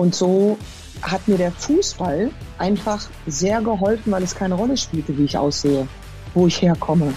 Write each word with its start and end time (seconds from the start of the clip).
Und 0.00 0.14
so 0.14 0.56
hat 1.02 1.28
mir 1.28 1.36
der 1.36 1.52
Fußball 1.52 2.30
einfach 2.56 3.06
sehr 3.26 3.60
geholfen, 3.60 4.10
weil 4.10 4.22
es 4.22 4.34
keine 4.34 4.54
Rolle 4.54 4.78
spielte, 4.78 5.18
wie 5.18 5.24
ich 5.24 5.36
aussehe, 5.36 5.86
wo 6.32 6.46
ich 6.46 6.62
herkomme. 6.62 7.12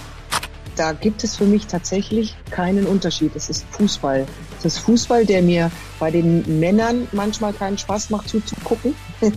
Da 0.76 0.92
gibt 0.92 1.24
es 1.24 1.38
für 1.38 1.46
mich 1.46 1.66
tatsächlich 1.66 2.36
keinen 2.52 2.86
Unterschied. 2.86 3.38
Es 3.38 3.50
ist 3.50 3.66
Fußball. 3.72 4.28
Es 4.60 4.66
ist 4.66 4.80
Fußball, 4.80 5.26
der 5.26 5.42
mir 5.42 5.72
bei 5.98 6.12
den 6.12 6.60
Männern 6.60 7.08
manchmal 7.14 7.54
keinen 7.54 7.78
Spaß 7.78 8.10
macht 8.10 8.28
zuzugucken, 8.28 8.94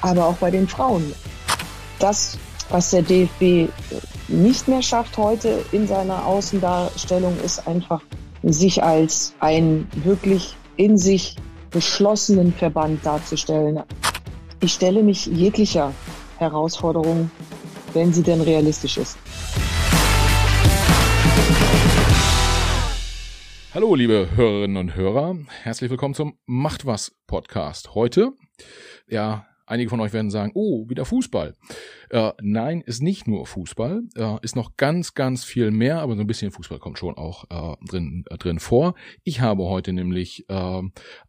aber 0.00 0.26
auch 0.26 0.36
bei 0.36 0.52
den 0.52 0.68
Frauen. 0.68 1.12
Das, 1.98 2.38
was 2.68 2.90
der 2.90 3.02
DFB 3.02 3.72
nicht 4.28 4.68
mehr 4.68 4.82
schafft 4.82 5.18
heute 5.18 5.64
in 5.72 5.88
seiner 5.88 6.24
Außendarstellung, 6.26 7.36
ist 7.44 7.66
einfach 7.66 8.02
sich 8.44 8.84
als 8.84 9.34
ein 9.40 9.88
wirklich 10.04 10.54
in 10.76 10.96
sich 10.96 11.34
geschlossenen 11.74 12.52
Verband 12.52 13.04
darzustellen. 13.04 13.82
Ich 14.60 14.72
stelle 14.72 15.02
mich 15.02 15.26
jeglicher 15.26 15.92
Herausforderung, 16.38 17.32
wenn 17.94 18.12
sie 18.12 18.22
denn 18.22 18.40
realistisch 18.40 18.96
ist. 18.96 19.18
Hallo, 23.74 23.96
liebe 23.96 24.28
Hörerinnen 24.36 24.76
und 24.76 24.94
Hörer. 24.94 25.36
Herzlich 25.64 25.90
willkommen 25.90 26.14
zum 26.14 26.38
Macht 26.46 26.86
was 26.86 27.12
Podcast. 27.26 27.96
Heute, 27.96 28.34
ja, 29.08 29.44
Einige 29.66 29.88
von 29.88 30.00
euch 30.00 30.12
werden 30.12 30.30
sagen, 30.30 30.52
oh, 30.54 30.88
wieder 30.90 31.06
Fußball. 31.06 31.54
Äh, 32.14 32.32
nein, 32.40 32.80
ist 32.80 33.02
nicht 33.02 33.26
nur 33.26 33.44
Fußball, 33.44 34.04
äh, 34.14 34.36
ist 34.42 34.54
noch 34.54 34.76
ganz, 34.76 35.14
ganz 35.14 35.42
viel 35.42 35.72
mehr, 35.72 35.98
aber 35.98 36.14
so 36.14 36.20
ein 36.20 36.28
bisschen 36.28 36.52
Fußball 36.52 36.78
kommt 36.78 36.96
schon 36.96 37.16
auch 37.16 37.44
äh, 37.50 37.86
drin, 37.88 38.24
äh, 38.30 38.38
drin 38.38 38.60
vor. 38.60 38.94
Ich 39.24 39.40
habe 39.40 39.64
heute 39.64 39.92
nämlich 39.92 40.48
äh, 40.48 40.82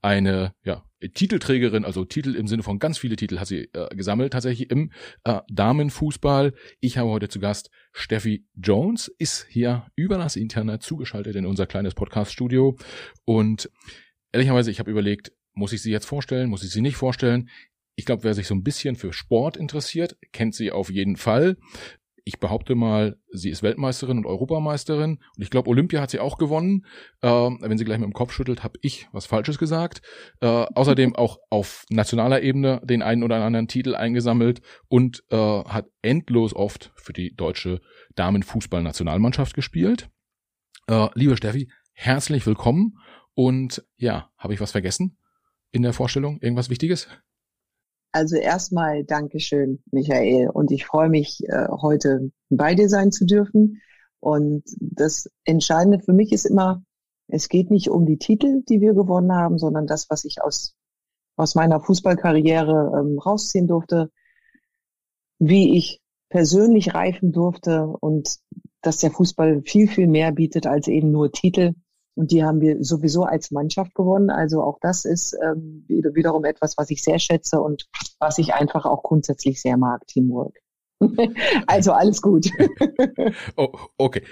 eine 0.03 0.53
ja, 0.64 0.83
Titelträgerin, 1.16 1.86
also 1.86 2.05
Titel 2.05 2.36
im 2.36 2.45
Sinne 2.45 2.61
von 2.61 2.77
ganz 2.77 3.00
viele 3.00 3.16
Titel 3.16 3.39
hat 3.39 3.47
sie 3.47 3.67
äh, 3.73 3.95
gesammelt, 3.95 4.33
tatsächlich 4.33 4.69
im 4.69 4.92
äh, 5.23 5.39
Damenfußball. 5.52 6.53
Ich 6.81 6.99
habe 6.99 7.09
heute 7.09 7.30
zu 7.30 7.39
Gast 7.39 7.72
Steffi 7.92 8.45
Jones, 8.53 9.08
ist 9.17 9.47
hier 9.49 9.88
über 9.95 10.20
das 10.20 10.36
Internet 10.36 10.83
zugeschaltet 10.83 11.36
in 11.36 11.47
unser 11.47 11.66
kleines 11.66 11.95
Podcast-Studio 11.95 12.77
und 13.23 13.72
ehrlicherweise, 14.31 14.70
ich 14.70 14.77
habe 14.77 14.92
überlegt, 14.92 15.31
muss 15.55 15.73
ich 15.73 15.81
sie 15.81 15.92
jetzt 15.92 16.05
vorstellen? 16.05 16.49
Muss 16.49 16.64
ich 16.64 16.70
sie 16.70 16.81
nicht 16.81 16.97
vorstellen? 16.97 17.49
Ich 17.95 18.05
glaube, 18.05 18.23
wer 18.23 18.33
sich 18.33 18.47
so 18.47 18.55
ein 18.55 18.63
bisschen 18.63 18.95
für 18.95 19.13
Sport 19.13 19.57
interessiert, 19.57 20.17
kennt 20.33 20.53
sie 20.53 20.71
auf 20.71 20.89
jeden 20.89 21.15
Fall. 21.15 21.57
Ich 22.27 22.39
behaupte 22.39 22.73
mal, 22.73 23.19
sie 23.31 23.52
ist 23.52 23.61
Weltmeisterin 23.61 24.17
und 24.17 24.25
Europameisterin. 24.25 25.19
Und 25.37 25.43
ich 25.43 25.52
glaube, 25.52 25.69
Olympia 25.69 26.02
hat 26.02 26.09
sie 26.09 26.19
auch 26.19 26.39
gewonnen. 26.39 26.85
Äh, 27.21 27.29
wenn 27.29 27.77
sie 27.77 27.85
gleich 27.85 27.99
mit 27.99 28.07
dem 28.07 28.13
Kopf 28.13 28.33
schüttelt, 28.33 28.63
habe 28.63 28.79
ich 28.81 29.07
was 29.11 29.27
Falsches 29.27 29.59
gesagt. 29.59 30.02
Äh, 30.41 30.47
außerdem 30.47 31.15
auch 31.15 31.37
auf 31.52 31.85
nationaler 31.89 32.41
Ebene 32.41 32.81
den 32.83 33.03
einen 33.03 33.21
oder 33.21 33.43
anderen 33.43 33.67
Titel 33.67 33.95
eingesammelt 33.95 34.61
und 34.87 35.23
äh, 35.30 35.37
hat 35.37 35.85
endlos 36.02 36.55
oft 36.55 36.91
für 36.95 37.13
die 37.13 37.35
deutsche 37.35 37.80
Damenfußballnationalmannschaft 38.15 39.53
gespielt. 39.53 40.09
Äh, 40.87 41.09
liebe 41.13 41.37
Steffi, 41.37 41.69
herzlich 41.93 42.45
willkommen. 42.47 42.97
Und 43.35 43.85
ja, 43.97 44.31
habe 44.37 44.55
ich 44.55 44.61
was 44.61 44.71
vergessen 44.71 45.19
in 45.71 45.83
der 45.83 45.93
Vorstellung? 45.93 46.39
Irgendwas 46.41 46.71
Wichtiges? 46.71 47.07
Also 48.16 48.38
erstmal 48.38 49.03
Dankeschön, 49.03 49.83
Michael. 49.91 50.49
Und 50.49 50.71
ich 50.71 50.85
freue 50.85 51.09
mich, 51.09 51.44
äh, 51.49 51.67
heute 51.67 52.31
bei 52.49 52.73
dir 52.73 52.88
sein 52.88 53.11
zu 53.11 53.25
dürfen. 53.25 53.81
Und 54.21 54.63
das 54.80 55.30
Entscheidende 55.44 55.99
für 55.99 56.13
mich 56.13 56.31
ist 56.31 56.45
immer, 56.45 56.81
es 57.27 57.49
geht 57.49 57.71
nicht 57.71 57.89
um 57.89 58.05
die 58.05 58.17
Titel, 58.17 58.63
die 58.70 58.80
wir 58.80 58.93
gewonnen 58.93 59.33
haben, 59.33 59.58
sondern 59.58 59.86
das, 59.86 60.09
was 60.09 60.23
ich 60.23 60.42
aus, 60.42 60.76
aus 61.36 61.55
meiner 61.55 61.81
Fußballkarriere 61.81 63.02
ähm, 63.02 63.20
rausziehen 63.20 63.67
durfte, 63.67 64.09
wie 65.37 65.77
ich 65.77 65.99
persönlich 66.30 66.93
reifen 66.93 67.33
durfte 67.33 67.86
und 67.86 68.37
dass 68.82 68.99
der 68.99 69.11
Fußball 69.11 69.61
viel, 69.64 69.89
viel 69.89 70.08
mehr 70.08 70.32
bietet 70.32 70.67
als 70.67 70.87
eben 70.87 71.11
nur 71.11 71.33
Titel. 71.33 71.73
Und 72.15 72.31
die 72.31 72.43
haben 72.43 72.61
wir 72.61 72.83
sowieso 72.83 73.23
als 73.23 73.52
Mannschaft 73.52 73.93
gewonnen. 73.93 74.30
Also 74.30 74.64
auch 74.64 74.80
das 74.81 75.05
ist 75.05 75.37
ähm, 75.43 75.86
wiederum 75.87 76.45
etwas, 76.45 76.77
was 76.77 76.89
ich 76.89 77.03
sehr 77.03 77.20
schätze 77.20 77.61
und 77.61 77.87
was 78.20 78.37
ich 78.37 78.53
einfach 78.53 78.86
auch 78.86 79.03
grundsätzlich 79.03 79.61
sehr 79.61 79.77
mag, 79.77 80.08
Teamwork. 80.08 80.64
also 81.67 81.92
alles 81.92 82.22
gut. 82.22 82.50
oh, 83.58 83.73
okay, 83.98 84.23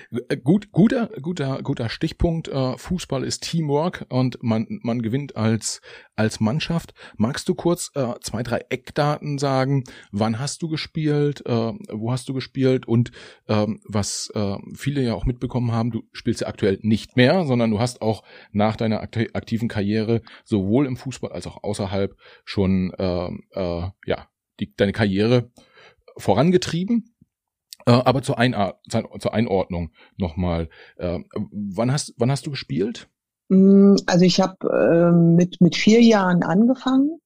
gut, 0.43 0.71
guter, 0.71 1.09
guter, 1.21 1.61
guter 1.61 1.89
Stichpunkt. 1.89 2.47
Äh, 2.47 2.77
Fußball 2.77 3.23
ist 3.23 3.43
Teamwork 3.43 4.05
und 4.09 4.41
man, 4.41 4.79
man 4.83 5.01
gewinnt 5.01 5.35
als 5.35 5.81
als 6.15 6.39
Mannschaft. 6.39 6.93
Magst 7.17 7.49
du 7.49 7.55
kurz 7.55 7.91
äh, 7.95 8.13
zwei, 8.21 8.43
drei 8.43 8.65
Eckdaten 8.69 9.39
sagen? 9.39 9.83
Wann 10.11 10.39
hast 10.39 10.61
du 10.61 10.69
gespielt? 10.69 11.43
Äh, 11.45 11.73
wo 11.91 12.11
hast 12.11 12.29
du 12.29 12.33
gespielt? 12.33 12.87
Und 12.87 13.11
ähm, 13.47 13.81
was 13.87 14.31
viele 14.75 15.01
ja 15.01 15.13
auch 15.13 15.25
mitbekommen 15.25 15.71
haben, 15.71 15.91
du 15.91 16.03
spielst 16.11 16.41
ja 16.41 16.47
aktuell 16.47 16.79
nicht 16.81 17.17
mehr, 17.17 17.45
sondern 17.45 17.71
du 17.71 17.79
hast 17.79 18.01
auch 18.01 18.23
nach 18.51 18.75
deiner 18.75 19.01
aktiven 19.01 19.67
Karriere 19.67 20.21
sowohl 20.43 20.85
im 20.85 20.97
Fußball 20.97 21.31
als 21.31 21.47
auch 21.47 21.63
außerhalb 21.63 22.15
schon 22.45 22.93
äh, 22.97 23.27
äh, 23.51 23.89
ja 24.05 24.27
die, 24.59 24.73
deine 24.75 24.91
Karriere 24.91 25.51
vorangetrieben. 26.17 27.15
Äh, 27.85 27.91
aber 27.91 28.21
zur, 28.21 28.37
Einart 28.37 28.79
zur 28.89 29.33
Einordnung 29.33 29.91
nochmal. 30.17 30.69
Äh, 30.97 31.19
wann, 31.51 31.91
hast, 31.91 32.13
wann 32.17 32.31
hast 32.31 32.45
du 32.45 32.51
gespielt? 32.51 33.09
Mm, 33.49 33.95
also 34.05 34.25
ich 34.25 34.39
habe 34.39 34.55
äh, 34.69 35.11
mit, 35.11 35.59
mit 35.59 35.75
vier 35.75 36.01
Jahren 36.01 36.43
angefangen. 36.43 37.19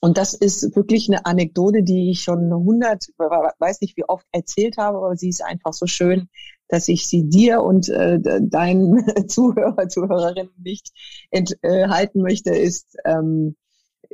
Und 0.00 0.18
das 0.18 0.34
ist 0.34 0.74
wirklich 0.74 1.08
eine 1.08 1.26
Anekdote, 1.26 1.84
die 1.84 2.10
ich 2.10 2.22
schon 2.22 2.52
hundert, 2.52 3.06
weiß 3.18 3.80
nicht 3.82 3.96
wie 3.96 4.04
oft 4.04 4.26
erzählt 4.32 4.76
habe, 4.76 4.98
aber 4.98 5.14
sie 5.14 5.28
ist 5.28 5.44
einfach 5.44 5.72
so 5.72 5.86
schön, 5.86 6.28
dass 6.66 6.88
ich 6.88 7.06
sie 7.06 7.28
dir 7.28 7.62
und 7.62 7.88
äh, 7.88 8.18
deinen 8.20 9.04
Zuhörer, 9.28 9.88
Zuhörerinnen 9.88 10.54
nicht 10.58 10.90
enthalten 11.30 12.20
möchte, 12.20 12.50
ist, 12.50 12.96
ähm, 13.04 13.54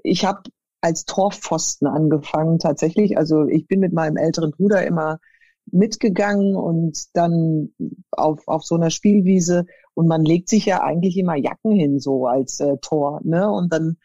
ich 0.02 0.26
habe 0.26 0.42
als 0.80 1.04
Torpfosten 1.04 1.88
angefangen 1.88 2.58
tatsächlich. 2.58 3.16
Also 3.18 3.46
ich 3.46 3.66
bin 3.66 3.80
mit 3.80 3.92
meinem 3.92 4.16
älteren 4.16 4.52
Bruder 4.52 4.86
immer 4.86 5.18
mitgegangen 5.70 6.56
und 6.56 7.14
dann 7.14 7.70
auf, 8.10 8.46
auf 8.46 8.64
so 8.64 8.74
einer 8.74 8.90
Spielwiese 8.90 9.66
und 9.94 10.06
man 10.08 10.24
legt 10.24 10.48
sich 10.48 10.66
ja 10.66 10.82
eigentlich 10.82 11.16
immer 11.16 11.36
Jacken 11.36 11.72
hin 11.72 11.98
so 11.98 12.26
als 12.26 12.60
äh, 12.60 12.78
Tor, 12.80 13.20
ne? 13.24 13.50
Und 13.50 13.72
dann 13.72 13.96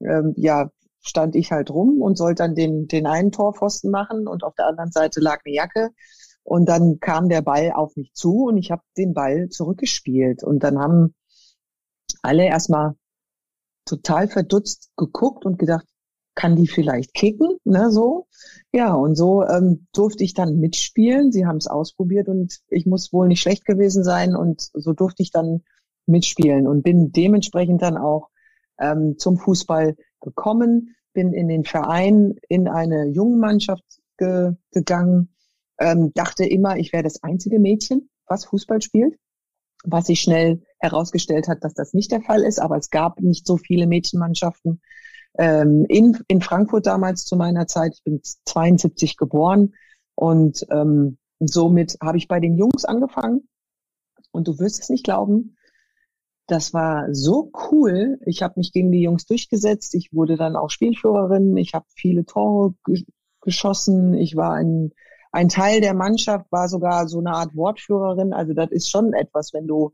ähm, 0.00 0.34
ja 0.36 0.70
stand 1.00 1.36
ich 1.36 1.52
halt 1.52 1.70
rum 1.70 2.00
und 2.00 2.16
sollte 2.16 2.42
dann 2.42 2.54
den 2.54 2.86
den 2.88 3.06
einen 3.06 3.32
Torpfosten 3.32 3.90
machen 3.90 4.26
und 4.26 4.44
auf 4.44 4.54
der 4.54 4.66
anderen 4.68 4.92
Seite 4.92 5.20
lag 5.20 5.40
eine 5.44 5.54
Jacke 5.54 5.90
und 6.42 6.68
dann 6.68 7.00
kam 7.00 7.28
der 7.28 7.42
Ball 7.42 7.72
auf 7.72 7.96
mich 7.96 8.12
zu 8.14 8.44
und 8.46 8.56
ich 8.56 8.70
habe 8.70 8.82
den 8.96 9.12
Ball 9.14 9.48
zurückgespielt 9.48 10.42
und 10.44 10.62
dann 10.62 10.78
haben 10.78 11.14
alle 12.22 12.46
erstmal 12.46 12.94
total 13.84 14.28
verdutzt 14.28 14.90
geguckt 14.96 15.44
und 15.44 15.58
gedacht, 15.58 15.86
kann 16.34 16.56
die 16.56 16.66
vielleicht 16.66 17.14
kicken, 17.14 17.58
ne, 17.64 17.90
so. 17.90 18.26
Ja, 18.72 18.94
und 18.94 19.14
so 19.14 19.44
ähm, 19.44 19.86
durfte 19.92 20.24
ich 20.24 20.34
dann 20.34 20.58
mitspielen. 20.58 21.30
Sie 21.30 21.46
haben 21.46 21.58
es 21.58 21.66
ausprobiert 21.66 22.28
und 22.28 22.60
ich 22.68 22.86
muss 22.86 23.12
wohl 23.12 23.28
nicht 23.28 23.40
schlecht 23.40 23.64
gewesen 23.64 24.02
sein 24.02 24.34
und 24.34 24.68
so 24.72 24.92
durfte 24.92 25.22
ich 25.22 25.30
dann 25.30 25.62
mitspielen 26.06 26.66
und 26.66 26.82
bin 26.82 27.12
dementsprechend 27.12 27.82
dann 27.82 27.96
auch 27.96 28.30
ähm, 28.78 29.16
zum 29.18 29.38
Fußball 29.38 29.96
gekommen, 30.20 30.96
bin 31.12 31.32
in 31.32 31.48
den 31.48 31.64
Verein, 31.64 32.34
in 32.48 32.68
eine 32.68 33.06
Jungenmannschaft 33.06 33.84
ge 34.18 34.52
gegangen, 34.72 35.34
ähm, 35.78 36.12
dachte 36.14 36.44
immer, 36.44 36.76
ich 36.76 36.92
wäre 36.92 37.02
das 37.02 37.22
einzige 37.22 37.58
Mädchen, 37.58 38.10
was 38.26 38.44
Fußball 38.46 38.82
spielt, 38.82 39.16
was 39.84 40.06
sich 40.06 40.20
schnell 40.20 40.62
herausgestellt 40.78 41.48
hat, 41.48 41.62
dass 41.62 41.74
das 41.74 41.94
nicht 41.94 42.10
der 42.10 42.20
Fall 42.20 42.42
ist, 42.42 42.60
aber 42.60 42.76
es 42.76 42.90
gab 42.90 43.20
nicht 43.20 43.46
so 43.46 43.56
viele 43.56 43.86
Mädchenmannschaften 43.86 44.80
ähm, 45.38 45.86
in, 45.88 46.18
in 46.28 46.40
Frankfurt 46.40 46.86
damals 46.86 47.24
zu 47.24 47.36
meiner 47.36 47.66
Zeit. 47.66 47.94
Ich 47.94 48.02
bin 48.02 48.20
72 48.22 49.16
geboren 49.16 49.74
und 50.14 50.66
ähm, 50.70 51.18
somit 51.40 51.96
habe 52.02 52.18
ich 52.18 52.28
bei 52.28 52.40
den 52.40 52.56
Jungs 52.56 52.84
angefangen. 52.84 53.48
Und 54.30 54.48
du 54.48 54.58
wirst 54.58 54.80
es 54.80 54.88
nicht 54.88 55.04
glauben, 55.04 55.56
das 56.46 56.74
war 56.74 57.06
so 57.14 57.50
cool. 57.70 58.18
Ich 58.26 58.42
habe 58.42 58.54
mich 58.56 58.72
gegen 58.72 58.92
die 58.92 59.00
Jungs 59.00 59.24
durchgesetzt. 59.26 59.94
Ich 59.94 60.12
wurde 60.12 60.36
dann 60.36 60.56
auch 60.56 60.70
Spielführerin. 60.70 61.56
Ich 61.56 61.72
habe 61.72 61.86
viele 61.94 62.26
Tore 62.26 62.74
geschossen. 63.40 64.14
Ich 64.14 64.36
war 64.36 64.54
ein, 64.54 64.92
ein 65.34 65.48
Teil 65.48 65.80
der 65.80 65.94
Mannschaft, 65.94 66.46
war 66.52 66.68
sogar 66.68 67.08
so 67.08 67.18
eine 67.18 67.32
Art 67.32 67.56
Wortführerin. 67.56 68.32
Also 68.32 68.54
das 68.54 68.70
ist 68.70 68.88
schon 68.88 69.12
etwas, 69.14 69.52
wenn 69.52 69.66
du 69.66 69.90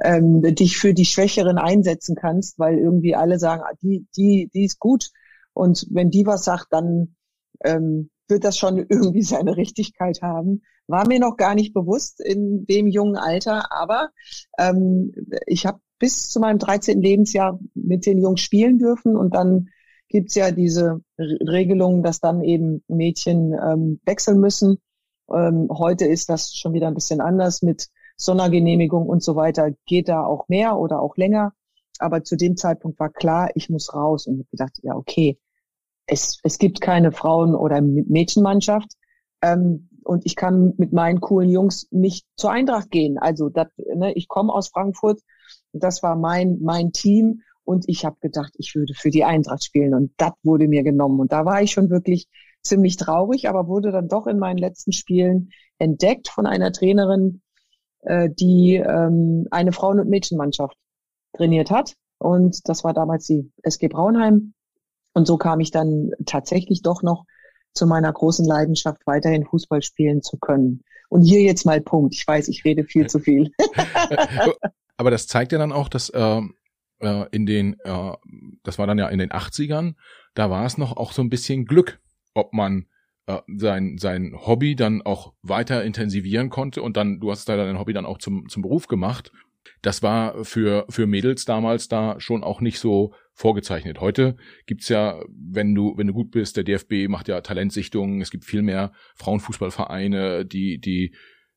ähm, 0.00 0.42
dich 0.42 0.78
für 0.78 0.94
die 0.94 1.04
Schwächeren 1.04 1.58
einsetzen 1.58 2.14
kannst, 2.14 2.60
weil 2.60 2.78
irgendwie 2.78 3.16
alle 3.16 3.40
sagen, 3.40 3.64
ah, 3.66 3.74
die, 3.82 4.06
die, 4.16 4.48
die 4.54 4.64
ist 4.64 4.78
gut. 4.78 5.10
Und 5.54 5.88
wenn 5.90 6.10
die 6.10 6.24
was 6.24 6.44
sagt, 6.44 6.68
dann 6.70 7.16
ähm, 7.64 8.10
wird 8.28 8.44
das 8.44 8.58
schon 8.58 8.78
irgendwie 8.88 9.22
seine 9.22 9.56
Richtigkeit 9.56 10.22
haben. 10.22 10.62
War 10.86 11.08
mir 11.08 11.18
noch 11.18 11.36
gar 11.36 11.56
nicht 11.56 11.74
bewusst 11.74 12.20
in 12.20 12.64
dem 12.66 12.86
jungen 12.86 13.16
Alter, 13.16 13.72
aber 13.72 14.10
ähm, 14.56 15.12
ich 15.48 15.66
habe 15.66 15.80
bis 15.98 16.28
zu 16.28 16.38
meinem 16.38 16.60
13. 16.60 17.02
Lebensjahr 17.02 17.58
mit 17.74 18.06
den 18.06 18.18
Jungs 18.18 18.40
spielen 18.40 18.78
dürfen 18.78 19.16
und 19.16 19.34
dann 19.34 19.70
gibt's 20.08 20.34
ja 20.34 20.50
diese 20.50 21.00
Regelung, 21.18 22.02
dass 22.02 22.20
dann 22.20 22.42
eben 22.42 22.82
Mädchen 22.88 23.52
ähm, 23.52 24.00
wechseln 24.04 24.40
müssen. 24.40 24.78
Ähm, 25.32 25.68
heute 25.70 26.06
ist 26.06 26.28
das 26.28 26.54
schon 26.54 26.72
wieder 26.72 26.86
ein 26.86 26.94
bisschen 26.94 27.20
anders 27.20 27.62
mit 27.62 27.88
Sondergenehmigung 28.16 29.06
und 29.06 29.22
so 29.22 29.36
weiter. 29.36 29.70
Geht 29.86 30.08
da 30.08 30.24
auch 30.24 30.48
mehr 30.48 30.78
oder 30.78 31.00
auch 31.00 31.16
länger. 31.16 31.52
Aber 31.98 32.24
zu 32.24 32.36
dem 32.36 32.56
Zeitpunkt 32.56 33.00
war 33.00 33.10
klar, 33.10 33.50
ich 33.54 33.70
muss 33.70 33.94
raus 33.94 34.26
und 34.26 34.38
habe 34.38 34.48
gedacht, 34.50 34.78
ja, 34.82 34.94
okay, 34.94 35.38
es, 36.06 36.40
es 36.42 36.58
gibt 36.58 36.80
keine 36.80 37.12
Frauen- 37.12 37.54
oder 37.54 37.80
Mädchenmannschaft. 37.80 38.92
Ähm, 39.42 39.88
und 40.04 40.24
ich 40.24 40.36
kann 40.36 40.74
mit 40.76 40.92
meinen 40.92 41.20
coolen 41.20 41.50
Jungs 41.50 41.88
nicht 41.90 42.26
zur 42.36 42.52
Eintracht 42.52 42.90
gehen. 42.90 43.18
Also 43.18 43.48
das, 43.48 43.66
ne, 43.76 44.12
ich 44.12 44.28
komme 44.28 44.52
aus 44.52 44.68
Frankfurt, 44.68 45.20
das 45.72 46.02
war 46.02 46.14
mein, 46.14 46.58
mein 46.60 46.92
Team 46.92 47.42
und 47.66 47.88
ich 47.88 48.04
habe 48.04 48.16
gedacht, 48.20 48.52
ich 48.58 48.74
würde 48.74 48.94
für 48.94 49.10
die 49.10 49.24
Eintracht 49.24 49.64
spielen 49.64 49.92
und 49.92 50.12
das 50.16 50.32
wurde 50.44 50.68
mir 50.68 50.84
genommen. 50.84 51.18
Und 51.20 51.32
da 51.32 51.44
war 51.44 51.62
ich 51.62 51.72
schon 51.72 51.90
wirklich 51.90 52.28
ziemlich 52.62 52.96
traurig, 52.96 53.48
aber 53.48 53.66
wurde 53.66 53.90
dann 53.90 54.08
doch 54.08 54.26
in 54.26 54.38
meinen 54.38 54.58
letzten 54.58 54.92
Spielen 54.92 55.50
entdeckt 55.78 56.28
von 56.28 56.46
einer 56.46 56.72
Trainerin, 56.72 57.42
äh, 58.02 58.30
die 58.30 58.76
ähm, 58.76 59.48
eine 59.50 59.72
Frauen- 59.72 60.00
und 60.00 60.08
Mädchenmannschaft 60.08 60.76
trainiert 61.36 61.70
hat. 61.70 61.94
Und 62.18 62.68
das 62.68 62.84
war 62.84 62.94
damals 62.94 63.26
die 63.26 63.50
SG 63.62 63.88
Braunheim. 63.88 64.54
Und 65.12 65.26
so 65.26 65.36
kam 65.36 65.60
ich 65.60 65.72
dann 65.72 66.12
tatsächlich 66.24 66.82
doch 66.82 67.02
noch 67.02 67.24
zu 67.74 67.86
meiner 67.86 68.12
großen 68.12 68.46
Leidenschaft, 68.46 69.02
weiterhin 69.06 69.44
Fußball 69.44 69.82
spielen 69.82 70.22
zu 70.22 70.38
können. 70.38 70.82
Und 71.08 71.22
hier 71.22 71.42
jetzt 71.42 71.66
mal 71.66 71.80
Punkt. 71.80 72.14
Ich 72.14 72.26
weiß, 72.26 72.48
ich 72.48 72.64
rede 72.64 72.84
viel 72.84 73.08
zu 73.08 73.18
viel. 73.18 73.50
Aber 74.96 75.10
das 75.10 75.26
zeigt 75.26 75.52
ja 75.52 75.58
dann 75.58 75.72
auch, 75.72 75.88
dass 75.88 76.08
äh, 76.10 76.40
äh, 77.00 77.24
in 77.30 77.46
den, 77.46 77.76
äh, 77.84 78.12
das 78.62 78.78
war 78.78 78.86
dann 78.86 78.98
ja 78.98 79.08
in 79.08 79.18
den 79.18 79.30
80ern, 79.30 79.94
da 80.34 80.50
war 80.50 80.64
es 80.66 80.78
noch 80.78 80.96
auch 80.96 81.12
so 81.12 81.22
ein 81.22 81.30
bisschen 81.30 81.64
Glück, 81.64 82.00
ob 82.34 82.52
man 82.52 82.86
äh, 83.26 83.40
sein, 83.56 83.96
sein 83.98 84.34
Hobby 84.34 84.76
dann 84.76 85.02
auch 85.02 85.32
weiter 85.42 85.84
intensivieren 85.84 86.50
konnte 86.50 86.82
und 86.82 86.96
dann, 86.96 87.20
du 87.20 87.30
hast 87.30 87.48
da 87.48 87.56
dein 87.56 87.78
Hobby 87.78 87.92
dann 87.92 88.06
auch 88.06 88.18
zum, 88.18 88.48
zum 88.48 88.62
Beruf 88.62 88.86
gemacht. 88.86 89.32
Das 89.82 90.02
war 90.02 90.44
für, 90.44 90.86
für 90.88 91.06
Mädels 91.06 91.44
damals 91.44 91.88
da 91.88 92.20
schon 92.20 92.44
auch 92.44 92.60
nicht 92.60 92.78
so 92.78 93.14
vorgezeichnet. 93.32 94.00
Heute 94.00 94.36
gibt's 94.66 94.88
ja, 94.88 95.20
wenn 95.28 95.74
du, 95.74 95.96
wenn 95.96 96.06
du 96.06 96.12
gut 96.12 96.30
bist, 96.30 96.56
der 96.56 96.64
DFB 96.64 97.08
macht 97.08 97.28
ja 97.28 97.40
Talentsichtungen, 97.40 98.20
es 98.20 98.30
gibt 98.30 98.44
viel 98.44 98.62
mehr 98.62 98.92
Frauenfußballvereine, 99.16 100.46
die, 100.46 100.78
die, 100.78 101.14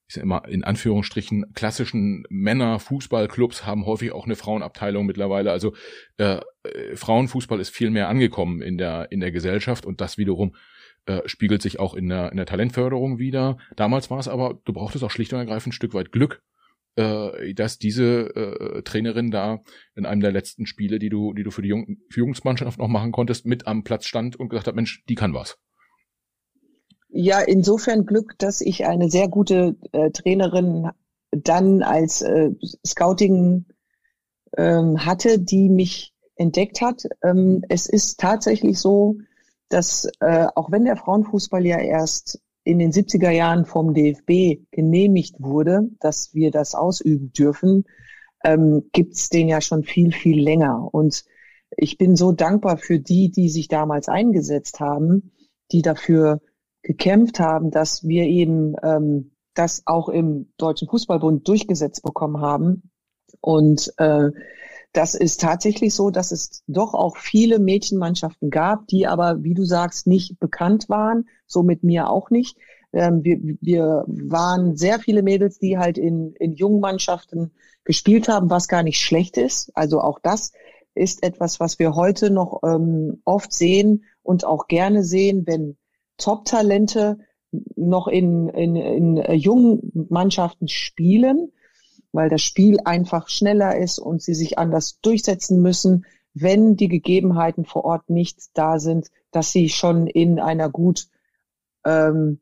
ich 0.10 0.16
sag 0.16 0.24
immer 0.24 0.44
in 0.48 0.64
Anführungsstrichen, 0.64 1.54
klassischen 1.54 2.24
Männer-Fußballclubs 2.30 3.68
haben 3.68 3.86
häufig 3.86 4.12
auch 4.12 4.26
eine 4.26 4.36
Frauenabteilung 4.36 5.06
mittlerweile. 5.06 5.52
Also 5.52 5.76
äh, 6.18 6.40
äh, 6.64 6.96
Frauenfußball 6.96 7.60
ist 7.60 7.70
viel 7.70 7.92
mehr 7.92 8.10
angekommen 8.10 8.64
in 8.64 8.80
der, 8.80 9.12
in 9.12 9.20
der 9.20 9.32
Gesellschaft 9.32 9.86
und 9.86 10.02
das 10.02 10.18
wiederum 10.18 10.56
äh, 11.06 11.22
spiegelt 11.28 11.62
sich 11.62 11.80
auch 11.80 11.94
in 11.94 12.10
der, 12.10 12.32
in 12.32 12.38
der 12.38 12.48
Talentförderung 12.48 13.20
wieder. 13.20 13.60
Damals 13.76 14.10
war 14.10 14.18
es 14.18 14.28
aber, 14.28 14.60
du 14.66 14.74
brauchtest 14.74 15.04
auch 15.04 15.12
schlicht 15.12 15.32
und 15.32 15.40
ergreifend 15.40 15.74
ein 15.74 15.74
Stück 15.74 15.94
weit 15.94 16.12
Glück, 16.12 16.42
äh, 16.96 17.54
dass 17.54 17.78
diese 17.78 18.36
äh, 18.36 18.82
Trainerin 18.82 19.30
da 19.30 19.60
in 19.96 20.08
einem 20.08 20.22
der 20.22 20.32
letzten 20.32 20.66
Spiele, 20.66 20.98
die 20.98 21.10
du, 21.10 21.36
die 21.36 21.44
du 21.44 21.52
für 21.52 21.62
die 21.62 21.70
Jung 21.70 21.98
Führungsmannschaft 22.10 22.80
noch 22.80 22.88
machen 22.88 23.12
konntest, 23.12 23.46
mit 23.46 23.68
am 23.68 23.84
Platz 23.84 24.08
stand 24.08 24.38
und 24.38 24.50
gesagt 24.50 24.66
hat, 24.66 24.76
Mensch, 24.76 25.04
die 25.08 25.16
kann 25.16 25.36
was. 25.36 25.60
Ja, 27.12 27.40
insofern 27.42 28.06
Glück, 28.06 28.38
dass 28.38 28.62
ich 28.62 28.86
eine 28.86 29.10
sehr 29.10 29.28
gute 29.28 29.76
äh, 29.92 30.12
Trainerin 30.12 30.90
dann 31.32 31.82
als 31.82 32.22
äh, 32.22 32.52
Scouting 32.86 33.66
ähm, 34.56 35.06
hatte, 35.06 35.40
die 35.40 35.70
mich 35.70 36.14
entdeckt 36.36 36.82
hat. 36.82 37.04
Ähm, 37.24 37.64
es 37.68 37.88
ist 37.88 38.20
tatsächlich 38.20 38.80
so, 38.80 39.18
dass 39.70 40.08
äh, 40.20 40.48
auch 40.56 40.72
wenn 40.72 40.86
der 40.86 40.98
Frauenfußball 40.98 41.66
ja 41.66 41.80
erst 41.80 42.40
in 42.64 42.78
den 42.78 42.92
70er 42.92 43.32
Jahren 43.32 43.66
vom 43.66 43.94
DFB 43.94 44.64
genehmigt 44.72 45.36
wurde, 45.40 45.90
dass 46.00 46.34
wir 46.34 46.52
das 46.52 46.76
ausüben 46.76 47.32
dürfen, 47.34 47.86
ähm, 48.44 48.90
gibt's 48.94 49.30
den 49.30 49.50
ja 49.50 49.62
schon 49.62 49.84
viel, 49.84 50.12
viel 50.12 50.40
länger. 50.42 50.88
Und 50.94 51.26
ich 51.76 51.98
bin 51.98 52.16
so 52.16 52.32
dankbar 52.32 52.78
für 52.78 53.00
die, 53.00 53.32
die 53.32 53.50
sich 53.50 53.68
damals 53.68 54.08
eingesetzt 54.08 54.80
haben, 54.80 55.32
die 55.72 55.82
dafür 55.82 56.42
gekämpft 56.82 57.40
haben, 57.40 57.72
dass 57.72 58.08
wir 58.08 58.24
eben 58.24 58.76
ähm, 58.84 59.32
das 59.54 59.84
auch 59.86 60.10
im 60.10 60.54
Deutschen 60.58 60.88
Fußballbund 60.88 61.48
durchgesetzt 61.48 62.04
bekommen 62.04 62.42
haben. 62.42 62.90
Und 63.42 63.94
äh, 63.98 64.30
das 64.94 65.14
ist 65.14 65.42
tatsächlich 65.42 65.94
so, 65.94 66.10
dass 66.10 66.32
es 66.32 66.64
doch 66.68 66.94
auch 66.94 67.18
viele 67.18 67.60
Mädchenmannschaften 67.60 68.50
gab, 68.50 68.88
die 68.88 69.06
aber, 69.06 69.44
wie 69.44 69.54
du 69.54 69.64
sagst, 69.64 70.08
nicht 70.08 70.40
bekannt 70.40 70.90
waren, 70.90 71.28
so 71.46 71.62
mit 71.62 71.84
mir 71.84 72.10
auch 72.10 72.32
nicht. 72.32 72.58
Ähm, 72.92 73.24
wir, 73.24 73.38
wir 73.62 74.04
waren 74.08 74.76
sehr 74.76 75.00
viele 75.00 75.22
Mädels, 75.22 75.60
die 75.60 75.78
halt 75.78 75.98
in, 75.98 76.34
in 76.40 76.54
jungen 76.54 76.80
Mannschaften 76.80 77.52
gespielt 77.84 78.28
haben, 78.28 78.50
was 78.50 78.68
gar 78.68 78.84
nicht 78.84 79.00
schlecht 79.00 79.38
ist. 79.38 79.72
Also 79.76 80.02
auch 80.02 80.20
das 80.20 80.54
ist 80.96 81.24
etwas, 81.24 81.60
was 81.60 81.78
wir 81.78 81.96
heute 81.96 82.32
noch 82.32 82.62
ähm, 82.64 83.22
oft 83.26 83.54
sehen 83.54 84.06
und 84.24 84.44
auch 84.44 84.68
gerne 84.68 85.04
sehen, 85.04 85.44
wenn 85.46 85.78
Top-Talente 86.20 87.18
noch 87.76 88.08
in, 88.08 88.48
in, 88.50 88.76
in 88.76 89.34
jungen 89.34 90.08
Mannschaften 90.10 90.68
spielen 90.68 91.52
weil 92.12 92.30
das 92.30 92.42
Spiel 92.42 92.80
einfach 92.86 93.30
schneller 93.30 93.78
ist 93.78 94.00
und 94.00 94.22
sie 94.22 94.34
sich 94.34 94.58
anders 94.58 95.00
durchsetzen 95.02 95.62
müssen, 95.62 96.06
wenn 96.34 96.76
die 96.76 96.88
Gegebenheiten 96.88 97.66
vor 97.66 97.86
Ort 97.86 98.10
nicht 98.10 98.50
da 98.54 98.80
sind, 98.80 99.10
dass 99.32 99.52
sie 99.52 99.70
schon 99.70 100.08
in 100.08 100.40
einer 100.40 100.70
gut 100.70 101.08
ähm, 101.86 102.40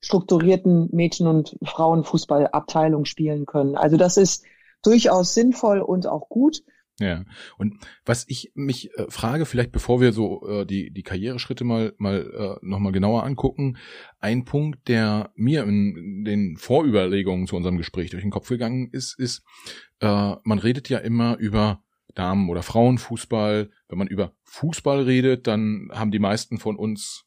strukturierten 0.00 0.88
Mädchen- 0.92 1.28
und 1.28 1.56
Frauenfußballabteilung 1.62 3.04
spielen 3.04 3.46
können. 3.46 3.76
Also 3.76 3.96
das 3.96 4.16
ist 4.16 4.44
durchaus 4.82 5.34
sinnvoll 5.34 5.80
und 5.80 6.06
auch 6.06 6.28
gut. 6.28 6.62
Ja, 7.00 7.24
und 7.56 7.78
was 8.04 8.26
ich 8.28 8.52
mich 8.54 8.90
äh, 8.96 9.06
frage, 9.08 9.46
vielleicht 9.46 9.72
bevor 9.72 10.00
wir 10.00 10.12
so 10.12 10.46
äh, 10.46 10.66
die 10.66 10.92
die 10.92 11.02
Karriereschritte 11.02 11.64
mal 11.64 11.94
mal 11.96 12.58
äh, 12.62 12.66
noch 12.66 12.78
mal 12.80 12.92
genauer 12.92 13.24
angucken, 13.24 13.78
ein 14.20 14.44
Punkt, 14.44 14.88
der 14.88 15.32
mir 15.34 15.64
in 15.64 16.24
den 16.24 16.56
Vorüberlegungen 16.58 17.46
zu 17.46 17.56
unserem 17.56 17.78
Gespräch 17.78 18.10
durch 18.10 18.22
den 18.22 18.30
Kopf 18.30 18.48
gegangen 18.48 18.90
ist, 18.92 19.18
ist, 19.18 19.42
äh, 20.00 20.34
man 20.44 20.58
redet 20.58 20.90
ja 20.90 20.98
immer 20.98 21.38
über 21.38 21.82
Damen- 22.14 22.50
oder 22.50 22.62
Frauenfußball. 22.62 23.70
Wenn 23.88 23.98
man 23.98 24.08
über 24.08 24.34
Fußball 24.44 25.02
redet, 25.02 25.46
dann 25.46 25.88
haben 25.92 26.10
die 26.10 26.18
meisten 26.18 26.58
von 26.58 26.76
uns 26.76 27.24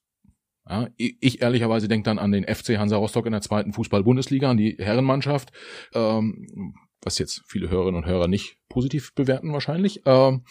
ja, 0.67 0.87
ich 0.97 1.43
ehrlicherweise 1.43 1.87
denke 1.87 2.05
dann 2.05 2.17
an 2.17 2.31
den 2.31 2.43
FC 2.43 2.79
Hansa 2.79 2.97
Rostock 2.97 3.27
in 3.27 3.33
der 3.33 3.41
zweiten 3.41 3.71
Fußball-Bundesliga, 3.71 4.49
an 4.49 4.57
die 4.57 4.75
Herrenmannschaft. 4.79 5.51
Ähm, 5.93 6.73
was 7.05 7.19
jetzt 7.19 7.43
viele 7.47 7.69
Hörerinnen 7.69 8.03
und 8.03 8.09
Hörer 8.09 8.27
nicht 8.27 8.57
positiv 8.67 9.13
bewerten 9.13 9.53
wahrscheinlich. 9.53 10.01
Ähm. 10.05 10.43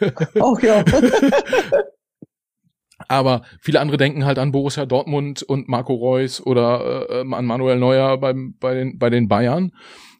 Auch 0.40 0.60
ja. 0.60 0.84
Aber 3.08 3.42
viele 3.60 3.80
andere 3.80 3.96
denken 3.96 4.24
halt 4.24 4.38
an 4.38 4.52
Borussia 4.52 4.86
Dortmund 4.86 5.42
und 5.42 5.68
Marco 5.68 5.94
Reus 5.94 6.44
oder 6.44 7.08
äh, 7.10 7.20
an 7.20 7.46
Manuel 7.46 7.78
Neuer 7.78 8.18
beim, 8.18 8.56
bei, 8.58 8.74
den, 8.74 8.98
bei 8.98 9.10
den 9.10 9.28
Bayern. 9.28 9.72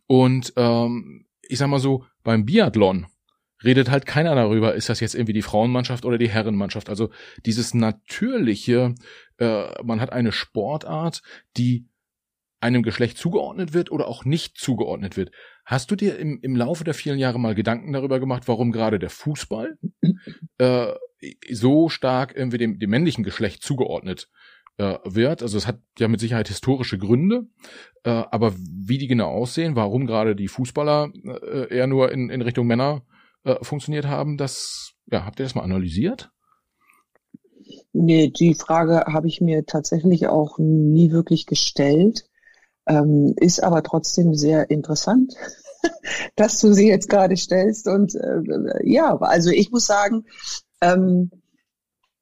Und 0.06 0.52
ähm, 0.56 1.26
ich 1.42 1.58
sag 1.58 1.68
mal 1.68 1.80
so, 1.80 2.04
beim 2.22 2.44
Biathlon 2.44 3.06
redet 3.64 3.90
halt 3.90 4.06
keiner 4.06 4.34
darüber, 4.34 4.74
ist 4.74 4.88
das 4.88 5.00
jetzt 5.00 5.14
irgendwie 5.14 5.32
die 5.32 5.42
Frauenmannschaft 5.42 6.04
oder 6.04 6.18
die 6.18 6.28
Herrenmannschaft. 6.28 6.88
Also 6.88 7.10
dieses 7.44 7.74
natürliche, 7.74 8.94
äh, 9.38 9.82
man 9.82 10.00
hat 10.00 10.12
eine 10.12 10.32
Sportart, 10.32 11.22
die 11.56 11.88
einem 12.60 12.82
Geschlecht 12.82 13.18
zugeordnet 13.18 13.72
wird 13.72 13.90
oder 13.90 14.08
auch 14.08 14.24
nicht 14.24 14.58
zugeordnet 14.58 15.16
wird. 15.16 15.30
Hast 15.68 15.90
du 15.90 15.96
dir 15.96 16.18
im, 16.18 16.40
im 16.40 16.56
Laufe 16.56 16.82
der 16.82 16.94
vielen 16.94 17.18
Jahre 17.18 17.38
mal 17.38 17.54
Gedanken 17.54 17.92
darüber 17.92 18.18
gemacht, 18.20 18.44
warum 18.46 18.72
gerade 18.72 18.98
der 18.98 19.10
Fußball 19.10 19.76
äh, 20.58 20.94
so 21.52 21.90
stark 21.90 22.34
irgendwie 22.34 22.56
dem, 22.56 22.78
dem 22.78 22.88
männlichen 22.88 23.22
Geschlecht 23.22 23.62
zugeordnet 23.62 24.30
äh, 24.78 24.96
wird? 25.04 25.42
Also 25.42 25.58
es 25.58 25.66
hat 25.66 25.78
ja 25.98 26.08
mit 26.08 26.20
Sicherheit 26.20 26.48
historische 26.48 26.96
Gründe, 26.96 27.48
äh, 28.04 28.08
aber 28.08 28.54
wie 28.56 28.96
die 28.96 29.08
genau 29.08 29.28
aussehen, 29.28 29.76
warum 29.76 30.06
gerade 30.06 30.34
die 30.34 30.48
Fußballer 30.48 31.12
äh, 31.42 31.76
eher 31.76 31.86
nur 31.86 32.12
in, 32.12 32.30
in 32.30 32.40
Richtung 32.40 32.66
Männer 32.66 33.02
äh, 33.44 33.56
funktioniert 33.60 34.06
haben, 34.06 34.38
das 34.38 34.94
ja, 35.12 35.26
habt 35.26 35.38
ihr 35.38 35.44
das 35.44 35.54
mal 35.54 35.64
analysiert? 35.64 36.30
Nee, 37.92 38.30
die 38.30 38.54
Frage 38.54 39.04
habe 39.12 39.28
ich 39.28 39.42
mir 39.42 39.66
tatsächlich 39.66 40.28
auch 40.28 40.58
nie 40.58 41.10
wirklich 41.10 41.44
gestellt. 41.44 42.24
Ähm, 42.88 43.34
ist 43.36 43.62
aber 43.62 43.82
trotzdem 43.82 44.34
sehr 44.34 44.70
interessant, 44.70 45.34
dass 46.36 46.60
du 46.60 46.72
sie 46.72 46.88
jetzt 46.88 47.08
gerade 47.08 47.36
stellst. 47.36 47.86
Und 47.86 48.14
äh, 48.14 48.40
ja, 48.82 49.16
also 49.18 49.50
ich 49.50 49.70
muss 49.70 49.86
sagen, 49.86 50.24
ähm, 50.80 51.30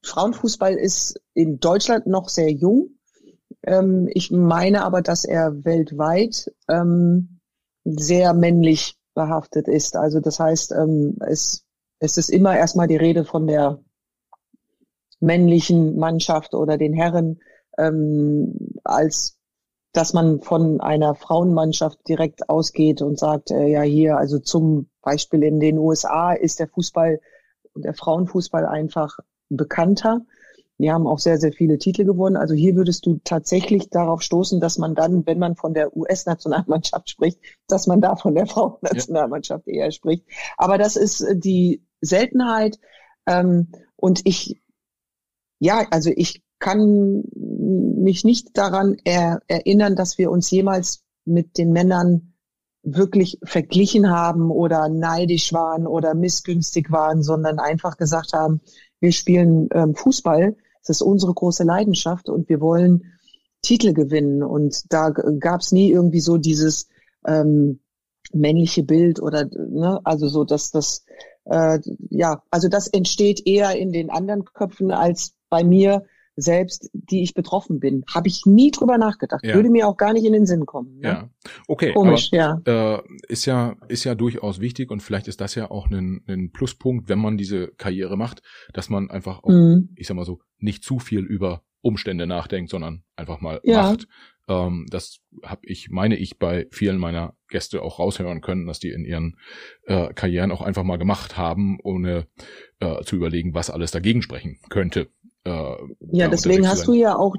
Frauenfußball 0.03 0.75
ist 0.75 1.21
in 1.35 1.61
Deutschland 1.61 2.07
noch 2.07 2.29
sehr 2.29 2.51
jung. 2.51 2.91
Ähm, 3.63 4.09
ich 4.13 4.31
meine 4.31 4.85
aber, 4.85 5.03
dass 5.03 5.25
er 5.25 5.65
weltweit 5.65 6.53
ähm, 6.69 7.41
sehr 7.85 8.35
männlich 8.35 8.97
behaftet 9.15 9.69
ist. 9.69 9.97
Also 9.97 10.21
das 10.21 10.41
heißt, 10.41 10.73
ähm, 10.73 11.17
es, 11.21 11.65
es 12.01 12.19
ist 12.19 12.29
immer 12.29 12.57
erstmal 12.57 12.89
die 12.89 12.97
Rede 12.97 13.25
von 13.25 13.47
der 13.47 13.81
männlichen 15.21 15.97
Mannschaft 15.97 16.55
oder 16.55 16.77
den 16.77 16.93
Herren, 16.93 17.41
ähm, 17.79 18.75
als 18.85 19.36
dass 19.97 20.13
man 20.13 20.43
von 20.43 20.81
einer 20.81 21.15
Frauenmannschaft 21.15 21.99
direkt 22.07 22.51
ausgeht 22.51 23.01
und 23.01 23.19
sagt, 23.19 23.51
äh, 23.51 23.67
ja 23.67 23.83
hier, 23.83 24.19
also 24.19 24.39
zum 24.39 24.91
Beispiel 25.01 25.43
in 25.43 25.59
den 25.59 25.79
USA 25.79 26.33
ist 26.33 26.61
der 26.61 26.69
Fußball, 26.69 27.21
der 27.75 27.95
Frauenfußball 27.95 28.67
einfach 28.67 29.19
bekannter. 29.49 30.21
Die 30.79 30.93
haben 30.93 31.07
auch 31.07 31.19
sehr, 31.19 31.39
sehr 31.39 31.53
viele 31.53 31.79
Titel 31.79 32.05
gewonnen. 32.05 32.37
Also 32.37 32.55
hier 32.55 32.77
würdest 32.77 33.07
du 33.07 33.19
tatsächlich 33.25 33.89
darauf 33.89 34.21
stoßen, 34.21 34.61
dass 34.61 34.77
man 34.77 34.95
dann, 34.95 35.25
wenn 35.25 35.39
man 35.39 35.57
von 35.57 35.73
der 35.73 35.97
US-Nationalmannschaft 35.97 37.09
spricht, 37.09 37.41
dass 37.67 37.87
man 37.87 38.03
da 38.03 38.17
von 38.17 38.35
der 38.35 38.47
Frauennationalmannschaft 38.47 39.67
ja. 39.67 39.85
eher 39.85 39.93
spricht. 39.93 40.27
Aber 40.59 40.77
das 40.77 40.97
ist 40.97 41.23
äh, 41.23 41.37
die 41.37 41.83
Seltenheit. 42.03 42.79
Ähm, 43.27 43.73
und 43.97 44.21
ich, 44.25 44.61
ja, 45.59 45.87
also 45.91 46.11
ich 46.15 46.43
kann 46.59 47.25
mich 47.33 48.25
nicht 48.25 48.57
daran 48.57 48.97
er, 49.05 49.41
erinnern, 49.47 49.97
dass 49.97 50.19
wir 50.19 50.31
uns 50.31 50.51
jemals 50.51 51.03
mit 51.25 51.59
den 51.59 51.73
Männern 51.73 52.33
wirklich 52.83 53.39
verglichen 53.43 54.11
haben 54.11 54.51
oder 54.51 54.89
neidisch 54.89 55.53
waren 55.53 55.87
oder 55.87 56.15
missgünstig 56.15 56.91
waren, 56.91 57.23
sondern 57.23 57.59
einfach 57.59 57.97
gesagt 57.97 58.33
haben, 58.33 58.61
wir 59.01 59.13
spielen 59.13 59.69
ähm, 59.73 59.95
Fußball, 59.95 60.57
das 60.81 60.99
ist 60.99 61.03
unsere 61.03 61.35
große 61.35 61.65
Leidenschaft 61.65 62.29
und 62.29 62.49
wir 62.49 62.61
wollen 62.61 63.13
Titel 63.61 63.93
gewinnen. 63.93 64.45
Und 64.45 64.93
da 64.93 65.11
gab 65.11 65.61
es 65.61 65.73
nie 65.73 65.91
irgendwie 65.91 66.21
so 66.21 66.39
dieses 66.39 66.89
ähm, 67.27 67.81
männliche 68.33 68.85
Bild 68.85 69.21
oder 69.21 69.47
ne, 69.47 70.01
also 70.05 70.29
so, 70.29 70.45
dass 70.45 70.71
das 70.71 71.05
äh, 71.45 71.81
ja, 72.11 72.43
also 72.51 72.69
das 72.69 72.89
entsteht 72.89 73.47
eher 73.47 73.77
in 73.77 73.93
den 73.93 74.11
anderen 74.11 74.45
Köpfen 74.45 74.91
als 74.91 75.35
bei 75.49 75.65
mir, 75.65 76.05
selbst, 76.37 76.91
die 76.93 77.23
ich 77.23 77.35
betroffen 77.35 77.81
bin. 77.81 78.05
Habe 78.15 78.29
ich 78.29 78.43
nie 78.47 78.71
drüber 78.71 78.99
nachgedacht. 78.99 79.45
Ja. 79.45 79.55
Würde 79.55 79.71
mir 79.71 79.89
auch 79.89 79.97
gar 79.97 80.13
nicht 80.13 80.25
in 80.25 80.33
den 80.33 80.47
Sinn 80.47 80.67
kommen. 80.67 80.99
Ne? 80.99 81.09
Ja, 81.09 81.31
okay. 81.67 81.93
Komisch, 81.93 82.31
aber, 82.33 82.63
ja. 82.67 82.97
Äh, 82.99 83.03
ist 83.29 83.47
ja 83.47 83.77
ist 83.89 84.05
ja 84.05 84.15
durchaus 84.15 84.61
wichtig 84.61 84.91
und 84.91 85.03
vielleicht 85.03 85.29
ist 85.29 85.41
das 85.41 85.55
ja 85.55 85.71
auch 85.71 85.91
ein, 85.91 86.23
ein 86.27 86.53
Pluspunkt, 86.53 87.09
wenn 87.09 87.19
man 87.19 87.37
diese 87.37 87.69
Karriere 87.69 88.17
macht, 88.17 88.43
dass 88.73 88.89
man 88.89 89.11
einfach 89.11 89.43
auch, 89.43 89.51
mhm. 89.51 89.91
ich 89.97 90.07
sag 90.07 90.17
mal 90.17 90.25
so, 90.25 90.41
nicht 90.59 90.85
zu 90.85 90.99
viel 90.99 91.21
über 91.21 91.63
Umstände 91.81 92.27
nachdenkt, 92.27 92.71
sondern 92.71 93.05
einfach 93.15 93.41
mal 93.41 93.61
ja. 93.63 93.83
macht. 93.83 94.09
Ähm, 94.49 94.87
das 94.91 95.21
habe 95.43 95.63
ich, 95.65 95.89
meine 95.91 96.17
ich, 96.17 96.39
bei 96.39 96.67
vielen 96.71 96.99
meiner 96.99 97.35
Gäste 97.49 97.83
auch 97.83 97.99
raushören 97.99 98.41
können, 98.41 98.67
dass 98.67 98.81
die 98.81 98.91
in 98.91 99.05
ihren 99.05 99.37
äh, 99.85 100.13
Karrieren 100.13 100.51
auch 100.51 100.63
einfach 100.63 100.83
mal 100.83 100.99
gemacht 100.99 101.37
haben, 101.37 101.79
ohne 101.83 102.27
äh, 102.81 103.03
zu 103.05 103.17
überlegen, 103.17 103.55
was 103.55 103.71
alles 103.71 103.91
dagegen 103.91 104.23
sprechen 104.23 104.59
könnte. 104.69 105.09
Äh, 105.47 105.77
ja, 106.11 106.29
deswegen 106.29 106.69
hast 106.69 106.87
du 106.87 106.93
ja 106.93 107.17
auch 107.17 107.37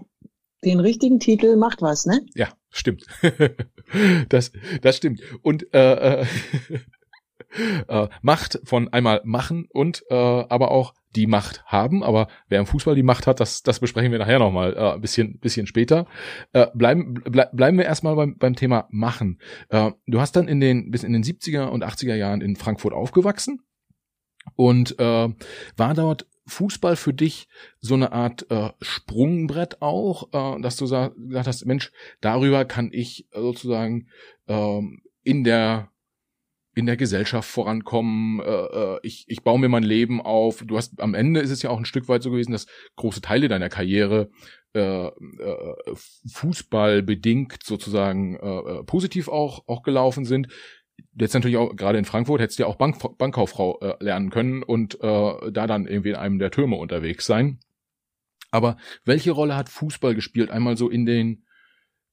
den 0.64 0.80
richtigen 0.80 1.20
Titel 1.20 1.56
macht 1.58 1.82
was, 1.82 2.06
ne? 2.06 2.26
Ja, 2.34 2.50
stimmt. 2.70 3.06
das, 4.30 4.52
das 4.82 4.98
stimmt. 4.98 5.22
Und 5.42 5.74
äh, 5.74 6.22
äh, 6.22 6.26
äh, 7.88 8.08
Macht 8.22 8.60
von 8.64 8.92
einmal 8.92 9.22
machen 9.24 9.68
und 9.70 10.04
äh, 10.10 10.16
aber 10.16 10.72
auch 10.72 10.94
die 11.16 11.28
Macht 11.28 11.64
haben. 11.66 12.04
Aber 12.04 12.28
wer 12.48 12.60
im 12.60 12.66
Fußball 12.66 12.96
die 12.96 13.04
Macht 13.04 13.28
hat, 13.28 13.40
das, 13.40 13.62
das 13.62 13.80
besprechen 13.80 14.12
wir 14.12 14.20
nachher 14.20 14.40
nochmal 14.40 14.74
äh, 14.76 14.94
ein 14.94 15.02
bisschen, 15.02 15.40
bisschen 15.40 15.68
später. 15.68 16.08
Äh, 16.54 16.68
bleiben, 16.74 17.16
ble 17.16 17.50
bleiben 17.54 17.78
wir 17.78 17.86
erstmal 17.86 18.16
beim, 18.16 18.38
beim 18.38 18.56
Thema 18.56 18.88
Machen. 18.90 19.40
Äh, 19.70 19.92
du 20.06 20.20
hast 20.20 20.36
dann 20.36 20.48
in 20.48 20.60
den 20.60 20.92
bis 20.92 21.04
in 21.04 21.14
den 21.14 21.24
70er 21.24 21.68
und 21.68 21.84
80er 21.84 22.16
Jahren 22.16 22.42
in 22.42 22.56
Frankfurt 22.56 22.94
aufgewachsen 22.94 23.62
und 24.56 24.98
äh, 25.00 25.30
war 25.78 25.94
dort 25.94 26.28
Fußball 26.48 26.96
für 26.96 27.14
dich 27.14 27.48
so 27.80 27.94
eine 27.94 28.12
Art 28.12 28.50
äh, 28.50 28.72
Sprungbrett 28.82 29.82
auch, 29.82 30.30
äh, 30.34 30.62
dass 30.62 30.78
du 30.78 30.86
sag, 30.86 31.16
gesagt 31.16 31.48
hast, 31.48 31.66
Mensch, 31.66 31.92
darüber 32.22 32.66
kann 32.66 32.90
ich 32.92 33.28
sozusagen 33.34 34.08
ähm, 34.48 35.02
in 35.24 35.44
der 35.44 35.92
in 36.78 36.86
der 36.86 36.96
Gesellschaft 36.96 37.50
vorankommen, 37.50 38.40
äh, 38.40 38.44
äh, 38.44 39.00
ich, 39.02 39.26
ich 39.28 39.44
baue 39.44 39.58
mir 39.58 39.68
mein 39.68 39.82
Leben 39.82 40.22
auf. 40.22 40.64
Du 40.64 40.78
hast 40.78 41.02
am 41.02 41.16
Ende 41.16 41.40
ist 41.40 41.50
es 41.50 41.64
ja 41.64 41.72
auch 41.72 41.80
ein 41.80 41.86
Stück 41.86 42.08
weit 42.08 42.22
so 42.22 42.30
gewesen, 42.30 42.52
dass 42.52 42.68
große 42.98 43.20
Teile 43.20 43.48
deiner 43.48 43.70
Karriere 43.70 44.30
äh, 44.76 45.08
äh, 45.08 45.76
Fußball 46.32 47.02
bedingt 47.02 47.64
sozusagen 47.64 48.36
äh, 48.36 48.80
äh 48.80 48.84
positiv 48.84 49.28
auch 49.28 49.68
auch 49.68 49.82
gelaufen 49.82 50.24
sind 50.24 50.50
jetzt 51.20 51.34
natürlich 51.34 51.58
auch 51.58 51.76
gerade 51.76 51.98
in 51.98 52.06
Frankfurt 52.06 52.42
hättest 52.42 52.60
du 52.60 52.64
ja 52.64 52.68
auch 52.68 52.76
Bank, 52.76 53.18
Bankkauffrau 53.18 53.80
äh, 53.80 54.04
lernen 54.04 54.30
können 54.30 54.64
und 54.64 54.96
äh, 55.02 55.52
da 55.52 55.68
dann 55.68 55.88
irgendwie 55.88 56.10
in 56.10 56.16
einem 56.16 56.40
der 56.40 56.52
Türme 56.52 56.76
unterwegs 56.76 57.26
sein. 57.26 57.60
Aber 58.52 58.78
welche 59.04 59.32
Rolle 59.32 59.56
hat 59.56 59.70
Fußball 59.70 60.16
gespielt? 60.16 60.52
Einmal 60.52 60.78
so 60.78 60.90
in 60.90 61.06
den 61.06 61.46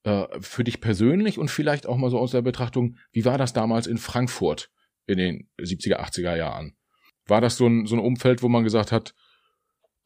äh, 0.04 0.26
für 0.40 0.64
dich 0.64 0.80
persönlich 0.80 1.38
und 1.38 1.50
vielleicht 1.50 1.86
auch 1.86 1.96
mal 1.96 2.10
so 2.10 2.18
aus 2.18 2.32
der 2.32 2.42
Betrachtung, 2.42 2.96
wie 3.12 3.24
war 3.24 3.38
das 3.38 3.52
damals 3.52 3.86
in 3.86 3.98
Frankfurt 3.98 4.70
in 5.06 5.18
den 5.18 5.48
70er, 5.58 6.00
80er 6.00 6.36
Jahren? 6.36 6.76
War 7.26 7.40
das 7.40 7.56
so 7.56 7.66
ein, 7.66 7.86
so 7.86 7.96
ein 7.96 8.00
Umfeld, 8.00 8.42
wo 8.42 8.48
man 8.48 8.64
gesagt 8.64 8.92
hat, 8.92 9.14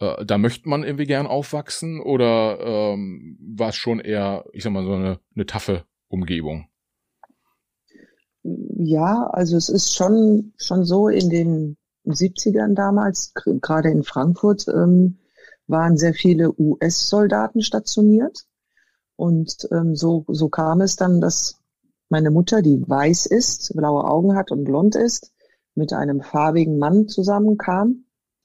äh, 0.01 0.25
da 0.25 0.39
möchte 0.39 0.69
man 0.69 0.85
irgendwie 0.85 1.07
gern 1.07 1.27
aufwachsen 1.27 2.01
oder 2.01 2.61
ähm, 2.61 3.39
war 3.57 3.71
es 3.71 3.77
schon 3.77 3.99
eher, 4.01 4.45
ich 4.53 4.63
sag 4.63 4.73
mal, 4.73 4.85
so 4.85 4.93
eine, 4.93 5.21
eine 5.35 5.47
taffe 5.47 5.85
Umgebung? 6.09 6.69
Ja, 8.79 9.29
also 9.33 9.57
es 9.57 9.69
ist 9.69 9.95
schon, 9.95 10.53
schon 10.57 10.85
so 10.85 11.09
in 11.09 11.29
den 11.31 11.77
70ern 12.07 12.75
damals, 12.75 13.33
gerade 13.35 13.91
in 13.91 14.05
Frankfurt, 14.05 14.67
ähm, 14.69 15.19
waren 15.67 15.97
sehr 15.97 16.15
viele 16.15 16.55
US-Soldaten 16.57 17.61
stationiert. 17.61 18.47
Und 19.17 19.69
ähm, 19.73 19.97
so, 19.97 20.25
so 20.29 20.49
kam 20.49 20.81
es 20.81 20.95
dann, 20.95 21.21
dass 21.21 21.61
meine 22.09 22.31
Mutter, 22.31 22.63
die 22.63 22.81
weiß 22.89 23.27
ist, 23.27 23.75
blaue 23.77 24.05
Augen 24.05 24.37
hat 24.37 24.53
und 24.53 24.63
blond 24.63 24.95
ist, 24.95 25.33
mit 25.75 25.93
einem 25.93 26.23
farbigen 26.23 26.79
Mann 26.79 27.09
zusammenkam. 27.09 28.05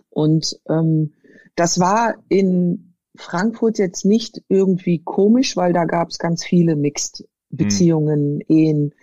Und 0.10 0.60
ähm, 0.68 1.14
das 1.56 1.80
war 1.80 2.16
in 2.28 2.96
Frankfurt 3.16 3.78
jetzt 3.78 4.04
nicht 4.04 4.42
irgendwie 4.50 5.04
komisch, 5.04 5.56
weil 5.56 5.74
da 5.74 5.86
gab 5.86 6.10
es 6.10 6.18
ganz 6.18 6.44
viele 6.44 6.76
Mixed-Beziehungen, 6.76 8.40
hm. 8.40 8.46
Ehen. 8.48 8.94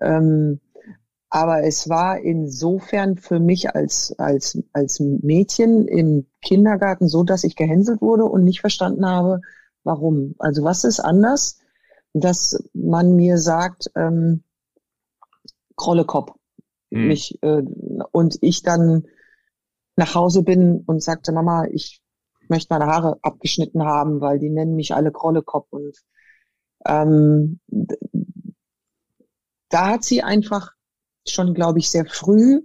Ähm, 0.00 0.60
aber 1.36 1.64
es 1.64 1.86
war 1.90 2.18
insofern 2.18 3.18
für 3.18 3.38
mich 3.38 3.74
als, 3.74 4.14
als, 4.16 4.58
als 4.72 5.00
Mädchen 5.00 5.86
im 5.86 6.26
Kindergarten 6.40 7.08
so, 7.08 7.24
dass 7.24 7.44
ich 7.44 7.56
gehänselt 7.56 8.00
wurde 8.00 8.24
und 8.24 8.42
nicht 8.42 8.62
verstanden 8.62 9.04
habe, 9.04 9.42
warum. 9.84 10.34
Also 10.38 10.64
was 10.64 10.84
ist 10.84 10.98
anders, 10.98 11.58
dass 12.14 12.64
man 12.72 13.16
mir 13.16 13.36
sagt, 13.36 13.90
ähm, 13.96 14.44
Krollekopf. 15.76 16.32
Hm. 16.90 17.08
Mich, 17.08 17.38
äh, 17.42 17.62
und 18.12 18.38
ich 18.40 18.62
dann 18.62 19.06
nach 19.94 20.14
Hause 20.14 20.42
bin 20.42 20.84
und 20.86 21.02
sagte, 21.02 21.32
Mama, 21.32 21.66
ich 21.70 22.00
möchte 22.48 22.72
meine 22.72 22.86
Haare 22.86 23.18
abgeschnitten 23.20 23.84
haben, 23.84 24.22
weil 24.22 24.38
die 24.38 24.48
nennen 24.48 24.74
mich 24.74 24.94
alle 24.94 25.12
Krollekopf. 25.12 25.66
Und 25.70 25.98
ähm, 26.86 27.60
da 29.68 29.90
hat 29.90 30.02
sie 30.02 30.22
einfach 30.22 30.75
schon, 31.30 31.54
glaube 31.54 31.78
ich, 31.78 31.90
sehr 31.90 32.06
früh 32.06 32.62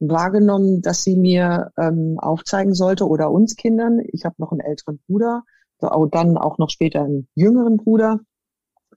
wahrgenommen, 0.00 0.80
dass 0.80 1.02
sie 1.02 1.16
mir 1.16 1.72
ähm, 1.76 2.18
aufzeigen 2.18 2.74
sollte 2.74 3.06
oder 3.06 3.30
uns 3.30 3.56
Kindern. 3.56 4.00
Ich 4.12 4.24
habe 4.24 4.36
noch 4.38 4.52
einen 4.52 4.60
älteren 4.60 5.00
Bruder, 5.06 5.42
auch 5.80 6.06
dann 6.06 6.36
auch 6.36 6.58
noch 6.58 6.70
später 6.70 7.02
einen 7.02 7.28
jüngeren 7.34 7.76
Bruder, 7.76 8.20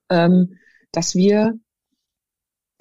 ähm, 0.10 0.58
dass 0.92 1.16
wir 1.16 1.58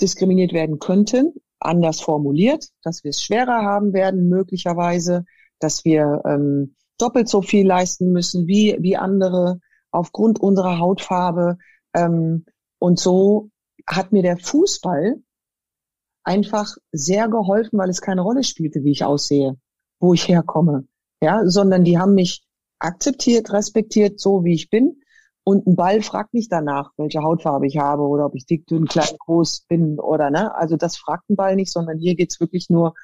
diskriminiert 0.01 0.53
werden 0.53 0.79
könnten, 0.79 1.35
anders 1.59 2.01
formuliert, 2.01 2.69
dass 2.83 3.05
wir 3.05 3.11
es 3.11 3.23
schwerer 3.23 3.63
haben 3.63 3.93
werden 3.93 4.29
möglicherweise, 4.29 5.25
dass 5.59 5.85
wir 5.85 6.23
ähm, 6.25 6.75
doppelt 6.99 7.29
so 7.29 7.43
viel 7.43 7.67
leisten 7.67 8.13
müssen 8.13 8.47
wie 8.47 8.77
wie 8.81 8.97
andere 8.97 9.61
aufgrund 9.91 10.41
unserer 10.41 10.79
Hautfarbe 10.79 11.59
ähm, 11.95 12.45
und 12.79 12.99
so 12.99 13.51
hat 13.87 14.13
mir 14.13 14.23
der 14.23 14.37
Fußball 14.37 15.17
einfach 16.25 16.77
sehr 16.93 17.29
geholfen, 17.29 17.79
weil 17.79 17.91
es 17.91 18.00
keine 18.00 18.23
Rolle 18.23 18.45
spielte, 18.45 18.85
wie 18.85 18.93
ich 18.93 19.05
aussehe, 19.05 19.57
wo 19.99 20.15
ich 20.15 20.29
herkomme. 20.29 20.87
Ja, 21.23 21.47
sondern 21.47 21.85
die 21.85 21.99
haben 21.99 22.15
mich 22.15 22.43
akzeptiert, 22.79 23.53
respektiert, 23.53 24.21
so 24.21 24.45
wie 24.45 24.55
ich 24.55 24.71
bin. 24.71 25.00
Und 25.45 25.67
ein 25.67 25.77
Ball 25.77 26.03
fragt 26.03 26.35
nicht 26.35 26.53
danach, 26.53 26.93
welche 26.97 27.23
Hautfarbe 27.23 27.67
ich 27.67 27.79
habe 27.79 28.03
oder 28.03 28.27
ob 28.27 28.35
ich 28.35 28.47
dick, 28.47 28.67
dünn, 28.67 28.87
klein, 28.87 29.17
groß 29.19 29.67
bin 29.69 29.99
oder 29.99 30.31
ne. 30.31 30.55
Also 30.55 30.77
das 30.77 30.97
fragt 30.97 31.31
ein 31.31 31.37
Ball 31.37 31.57
nicht, 31.57 31.73
sondern 31.73 31.99
hier 31.99 32.15
geht's 32.15 32.41
wirklich 32.41 32.69
nur 32.69 32.95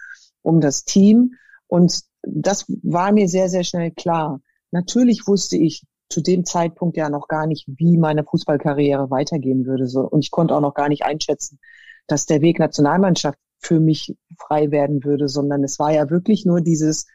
um 0.42 0.60
das 0.60 0.84
Team. 0.84 1.34
Und 1.66 2.02
das 2.22 2.66
war 2.82 3.12
mir 3.12 3.28
sehr, 3.28 3.48
sehr 3.48 3.64
schnell 3.64 3.90
klar. 3.90 4.40
Natürlich 4.70 5.26
wusste 5.26 5.56
ich 5.56 5.84
zu 6.08 6.20
dem 6.20 6.44
Zeitpunkt 6.44 6.96
ja 6.96 7.08
noch 7.08 7.28
gar 7.28 7.46
nicht, 7.46 7.66
wie 7.66 7.96
meine 7.96 8.24
Fußballkarriere 8.24 9.10
weitergehen 9.10 9.66
würde. 9.66 9.88
So. 9.88 10.00
Und 10.02 10.20
ich 10.20 10.30
konnte 10.30 10.54
auch 10.54 10.60
noch 10.60 10.74
gar 10.74 10.88
nicht 10.88 11.04
einschätzen, 11.04 11.58
dass 12.06 12.26
der 12.26 12.40
Weg 12.40 12.58
Nationalmannschaft 12.58 13.38
für 13.58 13.80
mich 13.80 14.16
frei 14.38 14.70
werden 14.70 15.04
würde, 15.04 15.28
sondern 15.28 15.64
es 15.64 15.78
war 15.78 15.92
ja 15.92 16.10
wirklich 16.10 16.44
nur 16.44 16.60
dieses, 16.60 17.06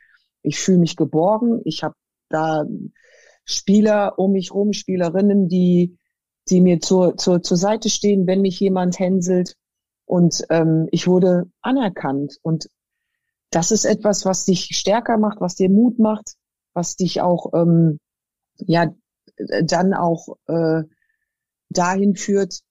ich 0.42 0.60
fühle 0.60 0.80
mich 0.80 0.96
geborgen, 0.96 1.62
ich 1.66 1.84
habe 1.84 1.96
da 2.30 2.66
Spieler 3.46 4.18
um 4.18 4.32
mich 4.32 4.54
rum, 4.54 4.74
Spielerinnen, 4.74 5.48
die, 5.48 5.98
die 6.50 6.62
mir 6.62 6.80
zur, 6.80 7.18
zur, 7.18 7.42
zur 7.42 7.58
Seite 7.58 7.90
stehen, 7.90 8.28
wenn 8.28 8.42
mich 8.42 8.60
jemand 8.60 9.00
hänselt. 9.00 9.56
Und 10.06 10.44
ähm, 10.50 10.88
ich 10.92 11.08
wurde 11.08 11.46
anerkannt. 11.62 12.38
Und 12.42 12.68
das 13.50 13.72
ist 13.72 13.86
etwas, 13.86 14.26
was 14.26 14.46
dich 14.46 14.70
stärker 14.78 15.18
macht, 15.18 15.42
was 15.42 15.56
dir 15.56 15.70
Mut 15.70 16.00
macht, 16.00 16.36
was 16.74 16.96
dich 16.96 17.22
auch 17.22 17.54
ähm, 17.54 18.00
ja 18.58 18.94
dann 19.64 19.94
auch 19.94 20.38
äh, 20.48 20.84
dahin 21.70 22.16
führt, 22.16 22.62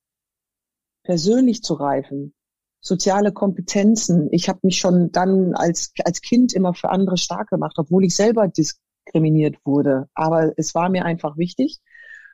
persönlich 1.02 1.62
zu 1.62 1.74
reifen, 1.74 2.34
soziale 2.80 3.32
Kompetenzen. 3.32 4.28
Ich 4.32 4.48
habe 4.48 4.60
mich 4.62 4.78
schon 4.78 5.12
dann 5.12 5.54
als 5.54 5.92
als 6.04 6.20
Kind 6.20 6.52
immer 6.52 6.74
für 6.74 6.90
andere 6.90 7.16
stark 7.16 7.48
gemacht, 7.48 7.76
obwohl 7.78 8.04
ich 8.04 8.14
selber 8.14 8.48
diskriminiert 8.48 9.56
wurde. 9.64 10.08
Aber 10.14 10.52
es 10.56 10.74
war 10.74 10.88
mir 10.88 11.04
einfach 11.04 11.36
wichtig. 11.36 11.80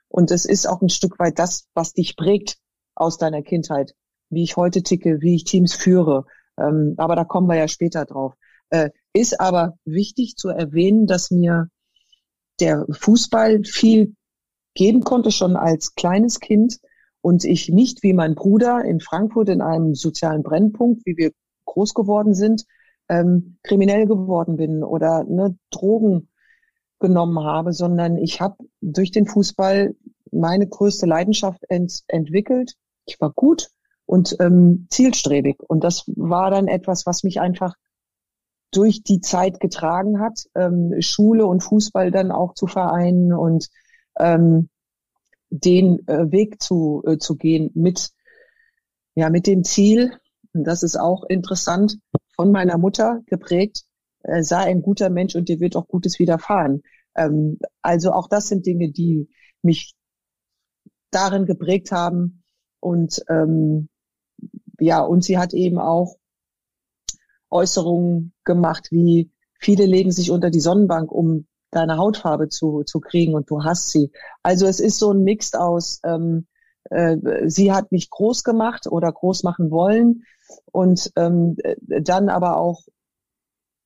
Und 0.09 0.31
es 0.31 0.45
ist 0.45 0.67
auch 0.67 0.81
ein 0.83 0.89
Stück 0.89 1.19
weit 1.19 1.39
das, 1.39 1.67
was 1.75 1.93
dich 1.93 2.17
prägt 2.17 2.59
aus 2.95 3.19
deiner 3.19 3.43
Kindheit, 3.43 3.95
wie 4.31 4.45
ich 4.45 4.57
heute 4.57 4.83
ticke, 4.83 5.21
wie 5.21 5.35
ich 5.35 5.45
Teams 5.45 5.75
führe. 5.75 6.27
Ähm, 6.59 6.95
aber 6.97 7.17
da 7.17 7.25
kommen 7.25 7.49
wir 7.49 7.57
ja 7.57 7.69
später 7.69 8.05
drauf. 8.05 8.35
Äh, 8.71 8.91
ist 9.13 9.41
aber 9.41 9.79
wichtig 9.85 10.37
zu 10.37 10.49
erwähnen, 10.49 11.07
dass 11.07 11.31
mir 11.31 11.69
der 12.61 12.87
Fußball 12.91 13.65
viel 13.65 14.15
geben 14.75 15.03
konnte, 15.03 15.31
schon 15.31 15.57
als 15.57 15.95
kleines 15.95 16.41
Kind. 16.41 16.79
Und 17.21 17.45
ich 17.45 17.69
nicht 17.69 18.03
wie 18.03 18.13
mein 18.13 18.35
Bruder 18.35 18.85
in 18.85 19.01
Frankfurt 19.01 19.49
in 19.49 19.61
einem 19.61 19.95
sozialen 19.95 20.43
Brennpunkt, 20.43 21.05
wie 21.07 21.17
wir 21.17 21.33
groß 21.65 21.95
geworden 21.95 22.35
sind, 22.35 22.65
ähm, 23.09 23.59
kriminell 23.63 24.07
geworden 24.07 24.57
bin 24.57 24.83
oder 24.83 25.25
ne, 25.25 25.57
Drogen 25.71 26.29
genommen 26.99 27.41
habe, 27.41 27.73
sondern 27.73 28.17
ich 28.17 28.41
habe 28.41 28.57
durch 28.81 29.11
den 29.11 29.27
Fußball 29.27 29.95
meine 30.31 30.67
größte 30.67 31.07
Leidenschaft 31.07 31.63
ent 31.69 32.03
entwickelt. 32.09 32.75
Ich 33.07 33.21
war 33.21 33.33
gut 33.33 33.69
und 34.07 34.37
ähm, 34.41 34.87
zielstrebig. 34.91 35.57
Und 35.67 35.85
das 35.85 36.05
war 36.07 36.51
dann 36.51 36.69
etwas, 36.69 37.07
was 37.07 37.23
mich 37.23 37.41
einfach 37.41 37.75
durch 38.73 39.03
die 39.03 39.21
Zeit 39.21 39.61
getragen 39.61 40.21
hat, 40.21 40.47
ähm, 40.55 40.95
Schule 41.01 41.47
und 41.47 41.63
Fußball 41.63 42.11
dann 42.11 42.31
auch 42.31 42.55
zu 42.55 42.67
vereinen 42.67 43.33
und 43.33 43.69
ähm, 44.19 44.69
den 45.51 46.07
äh, 46.09 46.31
Weg 46.31 46.63
zu, 46.63 47.03
äh, 47.07 47.19
zu 47.19 47.37
gehen 47.37 47.71
mit, 47.75 48.11
ja, 49.15 49.31
mit 49.31 49.47
dem 49.47 49.65
Ziel, 49.65 50.13
und 50.53 50.65
das 50.65 50.83
ist 50.83 50.97
auch 50.97 51.25
interessant, 51.25 51.99
von 52.35 52.51
meiner 52.51 52.79
Mutter 52.79 53.21
geprägt, 53.27 53.85
äh, 54.23 54.43
sei 54.43 54.59
ein 54.59 54.83
guter 54.83 55.11
Mensch 55.11 55.35
und 55.35 55.49
dir 55.49 55.61
wird 55.61 55.77
auch 55.77 55.89
Gutes 55.89 56.19
widerfahren. 56.19 56.83
Ähm, 57.15 57.59
also 57.83 58.13
auch 58.13 58.29
das 58.29 58.49
sind 58.49 58.67
Dinge, 58.67 58.91
die 58.91 59.29
mich 59.63 59.95
darin 61.11 61.47
geprägt 61.47 61.93
haben. 61.93 62.43
Und 62.81 63.23
ähm, 63.29 63.89
ja, 64.79 65.01
und 65.01 65.25
sie 65.25 65.39
hat 65.39 65.55
eben 65.55 65.79
auch 65.79 66.17
Äußerungen 67.51 68.35
gemacht, 68.45 68.89
wie 68.91 69.31
viele 69.59 69.87
legen 69.87 70.13
sich 70.13 70.31
unter 70.31 70.51
die 70.51 70.61
Sonnenbank, 70.61 71.11
um 71.11 71.47
deine 71.71 71.97
Hautfarbe 71.97 72.49
zu, 72.49 72.83
zu 72.85 73.01
kriegen 73.01 73.35
und 73.35 73.51
du 73.51 73.65
hast 73.65 73.91
sie. 73.91 74.11
Also 74.43 74.67
es 74.67 74.81
ist 74.81 74.99
so 74.99 75.13
ein 75.13 75.23
Mix 75.23 75.55
aus, 75.55 76.01
ähm, 76.05 76.47
äh, 76.91 77.17
sie 77.47 77.73
hat 77.73 77.93
mich 77.93 78.11
groß 78.11 78.45
gemacht 78.45 78.87
oder 78.87 79.13
groß 79.13 79.43
machen 79.43 79.71
wollen 79.71 80.25
und 80.73 81.11
ähm, 81.17 81.57
dann 81.83 82.29
aber 82.29 82.59
auch 82.59 82.83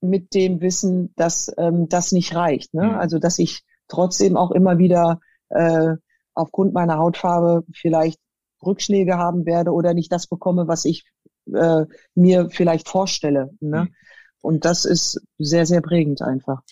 mit 0.00 0.34
dem 0.34 0.60
Wissen, 0.60 1.12
dass 1.16 1.52
ähm, 1.58 1.88
das 1.88 2.12
nicht 2.12 2.34
reicht. 2.34 2.74
Ne? 2.74 2.84
Mhm. 2.84 2.94
Also 2.94 3.18
dass 3.18 3.38
ich 3.38 3.62
trotzdem 3.88 4.36
auch 4.36 4.50
immer 4.50 4.78
wieder 4.78 5.20
äh, 5.48 5.96
aufgrund 6.34 6.72
meiner 6.72 6.98
Hautfarbe 6.98 7.64
vielleicht 7.72 8.18
Rückschläge 8.64 9.16
haben 9.16 9.46
werde 9.46 9.72
oder 9.72 9.94
nicht 9.94 10.12
das 10.12 10.26
bekomme, 10.26 10.68
was 10.68 10.84
ich 10.84 11.04
äh, 11.52 11.86
mir 12.14 12.50
vielleicht 12.50 12.88
vorstelle. 12.88 13.50
Ne? 13.60 13.84
Mhm. 13.84 13.94
Und 14.42 14.64
das 14.64 14.84
ist 14.84 15.20
sehr, 15.38 15.66
sehr 15.66 15.80
prägend 15.80 16.22
einfach. 16.22 16.62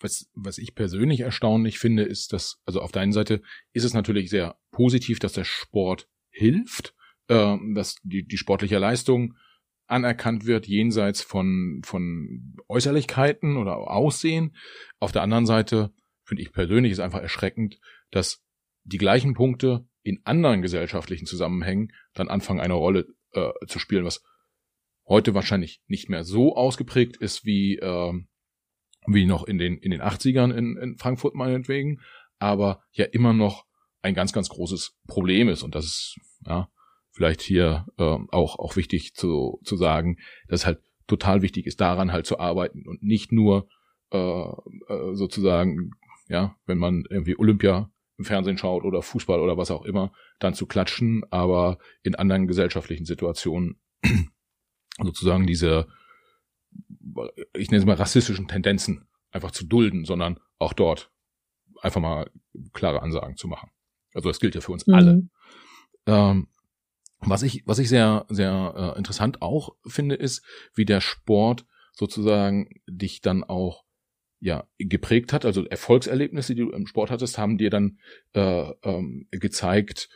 Was, 0.00 0.30
was 0.34 0.58
ich 0.58 0.74
persönlich 0.74 1.20
erstaunlich 1.20 1.78
finde, 1.78 2.04
ist, 2.04 2.32
dass, 2.32 2.60
also 2.64 2.80
auf 2.80 2.92
der 2.92 3.02
einen 3.02 3.12
Seite 3.12 3.42
ist 3.72 3.84
es 3.84 3.94
natürlich 3.94 4.30
sehr 4.30 4.58
positiv, 4.70 5.18
dass 5.18 5.32
der 5.32 5.44
Sport 5.44 6.08
hilft, 6.30 6.94
äh, 7.28 7.56
dass 7.74 7.96
die, 8.02 8.26
die 8.26 8.38
sportliche 8.38 8.78
Leistung 8.78 9.34
anerkannt 9.86 10.46
wird, 10.46 10.66
jenseits 10.66 11.22
von, 11.22 11.80
von 11.84 12.56
Äußerlichkeiten 12.68 13.56
oder 13.56 13.90
Aussehen. 13.90 14.54
Auf 15.00 15.12
der 15.12 15.22
anderen 15.22 15.46
Seite 15.46 15.92
finde 16.24 16.42
ich 16.42 16.52
persönlich 16.52 16.92
ist 16.92 17.00
einfach 17.00 17.22
erschreckend, 17.22 17.80
dass 18.10 18.44
die 18.84 18.98
gleichen 18.98 19.34
Punkte 19.34 19.88
in 20.02 20.20
anderen 20.24 20.62
gesellschaftlichen 20.62 21.26
Zusammenhängen 21.26 21.92
dann 22.14 22.28
anfangen, 22.28 22.60
eine 22.60 22.74
Rolle 22.74 23.06
äh, 23.32 23.50
zu 23.66 23.78
spielen, 23.78 24.04
was 24.04 24.22
heute 25.06 25.34
wahrscheinlich 25.34 25.82
nicht 25.86 26.08
mehr 26.08 26.24
so 26.24 26.54
ausgeprägt 26.54 27.16
ist 27.16 27.44
wie, 27.44 27.76
äh, 27.76 28.12
wie 29.06 29.26
noch 29.26 29.44
in 29.44 29.58
den, 29.58 29.78
in 29.78 29.90
den 29.90 30.02
80ern 30.02 30.52
in, 30.52 30.76
in 30.76 30.98
Frankfurt 30.98 31.34
meinetwegen, 31.34 32.00
aber 32.38 32.82
ja 32.92 33.04
immer 33.06 33.32
noch 33.32 33.64
ein 34.02 34.14
ganz, 34.14 34.32
ganz 34.32 34.48
großes 34.48 34.96
Problem 35.06 35.48
ist. 35.48 35.62
Und 35.62 35.74
das 35.74 35.84
ist, 35.84 36.16
ja, 36.46 36.68
vielleicht 37.12 37.40
hier 37.40 37.86
äh, 37.98 38.16
auch, 38.30 38.58
auch 38.58 38.76
wichtig 38.76 39.14
zu, 39.14 39.60
zu 39.64 39.76
sagen, 39.76 40.18
dass 40.48 40.66
halt 40.66 40.80
total 41.06 41.42
wichtig 41.42 41.66
ist, 41.66 41.80
daran 41.80 42.12
halt 42.12 42.26
zu 42.26 42.38
arbeiten 42.38 42.86
und 42.86 43.02
nicht 43.02 43.32
nur 43.32 43.68
äh, 44.12 44.18
äh, 44.18 45.14
sozusagen, 45.14 45.92
ja, 46.28 46.56
wenn 46.66 46.78
man 46.78 47.04
irgendwie 47.08 47.36
Olympia 47.38 47.90
im 48.18 48.24
Fernsehen 48.24 48.58
schaut 48.58 48.84
oder 48.84 49.02
Fußball 49.02 49.40
oder 49.40 49.56
was 49.56 49.70
auch 49.70 49.84
immer, 49.84 50.12
dann 50.38 50.54
zu 50.54 50.66
klatschen, 50.66 51.24
aber 51.30 51.78
in 52.02 52.14
anderen 52.14 52.46
gesellschaftlichen 52.46 53.04
Situationen 53.04 53.80
sozusagen 55.02 55.46
diese, 55.46 55.88
ich 57.54 57.70
nenne 57.70 57.80
es 57.80 57.86
mal 57.86 57.96
rassistischen 57.96 58.48
Tendenzen 58.48 59.08
einfach 59.30 59.50
zu 59.50 59.66
dulden, 59.66 60.04
sondern 60.04 60.38
auch 60.58 60.72
dort 60.72 61.10
einfach 61.80 62.00
mal 62.00 62.30
klare 62.72 63.02
Ansagen 63.02 63.36
zu 63.36 63.48
machen. 63.48 63.70
Also 64.14 64.28
das 64.28 64.40
gilt 64.40 64.54
ja 64.54 64.60
für 64.60 64.72
uns 64.72 64.86
mhm. 64.86 64.94
alle. 64.94 65.28
Ähm, 66.06 66.48
was 67.20 67.42
ich, 67.42 67.62
was 67.66 67.78
ich 67.78 67.88
sehr, 67.88 68.26
sehr 68.28 68.94
äh, 68.94 68.98
interessant 68.98 69.42
auch 69.42 69.76
finde, 69.86 70.14
ist, 70.14 70.44
wie 70.74 70.84
der 70.84 71.00
Sport 71.00 71.66
sozusagen 71.92 72.80
dich 72.88 73.20
dann 73.20 73.42
auch 73.42 73.84
ja 74.40 74.68
geprägt 74.78 75.32
hat. 75.32 75.44
Also 75.44 75.64
Erfolgserlebnisse, 75.64 76.54
die 76.54 76.62
du 76.62 76.70
im 76.70 76.86
Sport 76.86 77.10
hattest, 77.10 77.38
haben 77.38 77.58
dir 77.58 77.70
dann 77.70 77.98
äh, 78.34 78.70
ähm, 78.82 79.26
gezeigt, 79.32 80.08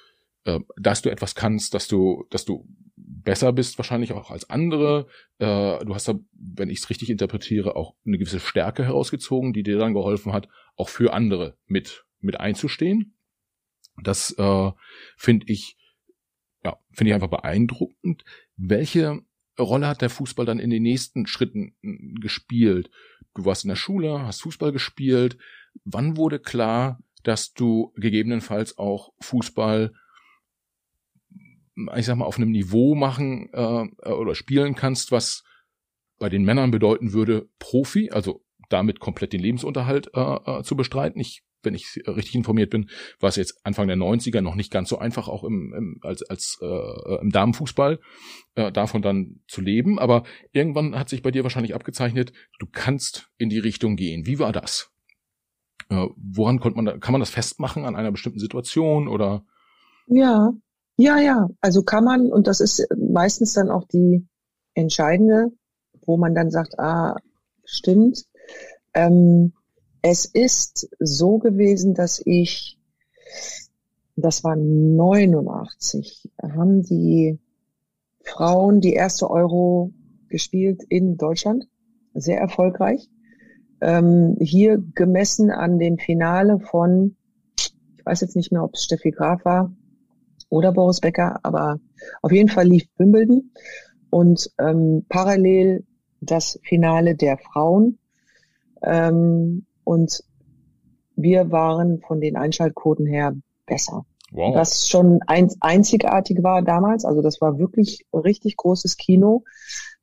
äh, 0.45 0.61
dass 0.77 1.03
du 1.03 1.11
etwas 1.11 1.35
kannst, 1.35 1.75
dass 1.75 1.89
du, 1.89 2.25
dass 2.31 2.45
du 2.45 2.69
besser 3.13 3.53
bist 3.53 3.79
wahrscheinlich 3.79 4.13
auch 4.13 4.31
als 4.31 4.49
andere. 4.49 5.07
Äh, 5.39 5.85
du 5.85 5.95
hast 5.95 6.09
da, 6.09 6.19
wenn 6.33 6.71
ich 6.71 6.79
es 6.79 6.91
richtig 6.91 7.11
interpretiere, 7.11 7.77
auch 7.77 7.95
eine 8.07 8.19
gewisse 8.19 8.41
Stärke 8.41 8.85
herausgezogen, 8.85 9.53
die 9.53 9.63
dir 9.63 9.79
dann 9.79 9.95
geholfen 9.95 10.33
hat, 10.33 10.49
auch 10.77 10.89
für 10.89 11.13
andere 11.13 11.57
mit 11.67 12.05
mit 12.21 12.41
einzustehen. 12.41 13.17
Das 14.03 14.31
äh, 14.39 14.71
finde 15.17 15.47
ich 15.49 15.77
ja, 16.65 16.79
finde 16.93 17.11
ich 17.11 17.15
einfach 17.15 17.29
beeindruckend. 17.29 18.25
Welche 18.57 19.23
Rolle 19.59 19.89
hat 19.89 20.01
der 20.01 20.11
Fußball 20.11 20.47
dann 20.47 20.61
in 20.61 20.71
den 20.71 20.83
nächsten 20.83 21.27
Schritten 21.27 21.75
hm, 21.83 22.17
gespielt? 22.21 22.91
Du 23.35 23.45
warst 23.45 23.65
in 23.65 23.69
der 23.69 23.77
Schule, 23.77 24.23
hast 24.23 24.43
Fußball 24.43 24.73
gespielt. 24.73 25.37
Wann 25.85 26.17
wurde 26.17 26.39
klar, 26.39 27.01
dass 27.23 27.53
du 27.53 27.93
gegebenenfalls 27.97 28.79
auch 28.79 29.13
Fußball, 29.21 29.93
ich 31.97 32.07
sag 32.07 32.17
mal, 32.17 32.25
auf 32.25 32.37
einem 32.37 32.51
Niveau 32.51 32.95
machen 32.95 33.49
äh, 33.53 34.09
oder 34.09 34.35
spielen 34.35 34.75
kannst, 34.75 35.13
was 35.13 35.45
bei 36.19 36.29
den 36.29 36.45
Männern 36.45 36.71
bedeuten 36.71 37.13
würde, 37.13 37.49
Profi, 37.59 38.11
also 38.11 38.45
damit 38.69 39.01
komplett 39.01 39.33
den 39.33 39.41
Lebensunterhalt 39.41 40.11
äh, 40.15 40.21
äh, 40.21 40.63
zu 40.63 40.77
bestreiten. 40.77 41.21
Ich 41.21 41.43
wenn 41.65 41.75
ich 41.75 42.03
richtig 42.07 42.35
informiert 42.35 42.71
bin, 42.71 42.91
war 43.21 43.29
es 43.29 43.37
jetzt 43.37 43.65
Anfang 43.65 43.87
der 43.87 43.97
90er 43.97 44.41
noch 44.41 44.55
nicht 44.55 44.73
ganz 44.73 44.89
so 44.89 44.99
einfach, 44.99 45.29
auch 45.29 45.45
im, 45.45 45.73
im 45.73 45.99
als, 46.03 46.23
als 46.23 46.59
äh, 46.61 47.21
im 47.21 47.31
Damenfußball 47.31 48.01
äh, 48.55 48.73
davon 48.73 49.03
dann 49.03 49.41
zu 49.49 49.61
leben. 49.61 49.99
Aber 49.99 50.25
irgendwann 50.53 50.99
hat 50.99 51.09
sich 51.09 51.23
bei 51.23 51.31
dir 51.31 51.45
wahrscheinlich 51.45 51.75
abgezeichnet, 51.75 52.33
du 52.59 52.67
kannst 52.71 53.31
in 53.39 53.49
die 53.49 53.59
Richtung 53.59 53.97
gehen. 53.97 54.27
Wie 54.27 54.39
war 54.39 54.53
das? 54.53 54.91
Äh, 55.89 56.07
woran 56.17 56.61
konnte 56.61 56.77
man 56.77 56.85
da, 56.85 56.99
kann 56.99 57.13
man 57.13 57.21
das 57.21 57.31
festmachen 57.31 57.85
an 57.85 57.97
einer 57.97 58.13
bestimmten 58.13 58.41
Situation 58.41 59.09
oder? 59.09 59.45
Ja, 60.07 60.53
ja, 60.97 61.19
ja. 61.19 61.49
Also 61.61 61.83
kann 61.83 62.05
man, 62.05 62.33
und 62.33 62.47
das 62.47 62.61
ist 62.61 62.87
meistens 62.97 63.55
dann 63.55 63.71
auch 63.71 63.85
die 63.85 64.27
entscheidende, 64.75 65.53
wo 66.07 66.17
man 66.17 66.35
dann 66.35 66.51
sagt, 66.51 66.79
ah, 66.79 67.17
stimmt. 67.65 68.25
Ähm, 68.95 69.53
es 70.03 70.25
ist 70.27 70.89
so 70.99 71.39
gewesen, 71.39 71.95
dass 71.95 72.21
ich, 72.25 72.79
das 74.17 74.45
war 74.45 74.57
89, 74.57 76.31
haben 76.43 76.83
die 76.83 77.39
Frauen 78.25 78.81
die 78.81 78.95
erste 78.95 79.31
Euro 79.31 79.93
gespielt 80.29 80.83
in 80.89 81.17
Deutschland, 81.17 81.67
sehr 82.15 82.39
erfolgreich. 82.39 83.09
ähm, 83.81 84.37
hier 84.41 84.83
gemessen 84.95 85.51
an 85.51 85.79
dem 85.79 85.99
Finale 85.99 86.61
von, 86.61 87.17
ich 87.59 88.07
weiß 88.07 88.21
jetzt 88.21 88.37
nicht 88.37 88.53
mehr, 88.53 88.63
ob 88.63 88.75
es 88.75 88.85
Steffi 88.85 89.11
Graf 89.11 89.45
war 89.45 89.73
oder 90.53 90.71
Boris 90.71 91.01
Becker, 91.01 91.41
aber 91.43 91.81
auf 92.21 92.31
jeden 92.31 92.51
Fall 92.51 92.67
lief 92.67 92.85
Wimbledon 92.99 93.53
und 94.11 94.51
ähm, 94.59 95.07
parallel 95.09 95.87
das 96.21 96.61
Finale 96.63 97.17
der 97.17 97.39
Frauen. 97.39 97.99
Ähm, 98.83 99.65
und 99.85 100.23
wir 101.17 101.51
waren 101.51 102.01
von 102.01 102.21
den 102.21 102.37
Einschaltquoten 102.37 103.07
her 103.07 103.35
besser. 103.65 104.05
Wow. 104.31 104.55
Was 104.55 104.89
schon 104.89 105.21
ein, 105.27 105.49
einzigartig 105.61 106.43
war 106.43 106.61
damals. 106.61 107.07
Also 107.07 107.23
das 107.23 107.41
war 107.41 107.59
wirklich 107.59 108.05
richtig 108.13 108.59
großes 108.59 108.99
Kino. 108.99 109.45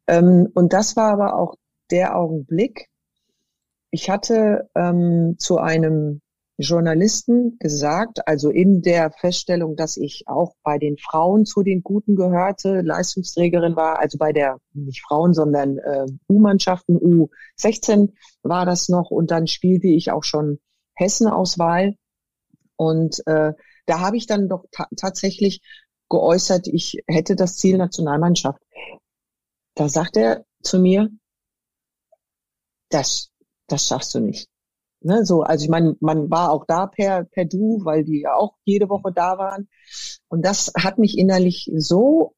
Ähm, 0.08 0.48
und 0.56 0.74
das 0.74 0.96
war 0.96 1.14
aber 1.14 1.36
auch 1.36 1.54
der 1.92 2.18
Augenblick. 2.18 2.90
Ich 3.92 4.10
hatte 4.10 4.68
ähm, 4.74 5.36
zu 5.38 5.60
einem 5.60 6.22
Journalisten 6.62 7.58
gesagt, 7.60 8.28
also 8.28 8.50
in 8.50 8.82
der 8.82 9.12
Feststellung, 9.12 9.78
dass 9.78 9.96
ich 9.96 10.24
auch 10.28 10.56
bei 10.62 10.78
den 10.78 10.98
Frauen 10.98 11.46
zu 11.46 11.64
den 11.64 11.84
Guten 11.84 12.18
gehörte, 12.18 12.82
Leistungsträgerin 12.82 13.78
war, 13.78 14.00
also 14.00 14.18
bei 14.18 14.34
der 14.34 14.60
nicht 14.74 15.02
Frauen, 15.02 15.34
sondern 15.34 15.78
äh, 15.78 16.06
U-Mannschaften, 16.28 16.98
U16 16.98 18.12
war 18.44 18.66
das 18.66 18.90
noch 18.90 19.10
und 19.10 19.32
dann 19.32 19.48
spielte 19.48 19.88
ich 19.88 20.12
auch 20.12 20.26
schon 20.26 20.60
Hessen-Auswahl 20.96 21.96
und 22.76 23.26
äh, 23.26 23.54
da 23.86 24.00
habe 24.02 24.18
ich 24.18 24.28
dann 24.28 24.50
doch 24.50 24.66
ta 24.72 24.88
tatsächlich 24.98 25.62
geäußert, 26.10 26.68
ich 26.68 27.02
hätte 27.08 27.38
das 27.38 27.56
Ziel 27.56 27.78
Nationalmannschaft. 27.78 28.62
Da 29.76 29.88
sagt 29.88 30.18
er 30.18 30.44
zu 30.62 30.80
mir, 30.80 31.10
das, 32.90 33.30
das 33.68 33.88
schaffst 33.88 34.14
du 34.14 34.20
nicht. 34.20 34.50
Ne, 35.02 35.26
so, 35.26 35.44
also 35.44 35.64
ich 35.64 35.70
meine, 35.70 35.96
man 36.02 36.30
war 36.30 36.52
auch 36.52 36.66
da 36.66 36.86
per, 36.88 37.24
per 37.24 37.46
Du, 37.46 37.80
weil 37.86 38.04
die 38.04 38.22
ja 38.22 38.36
auch 38.36 38.56
jede 38.66 38.90
Woche 38.90 39.14
da 39.14 39.38
waren. 39.38 39.70
Und 40.28 40.46
das 40.46 40.74
hat 40.78 40.98
mich 40.98 41.18
innerlich 41.18 41.72
so 41.76 42.36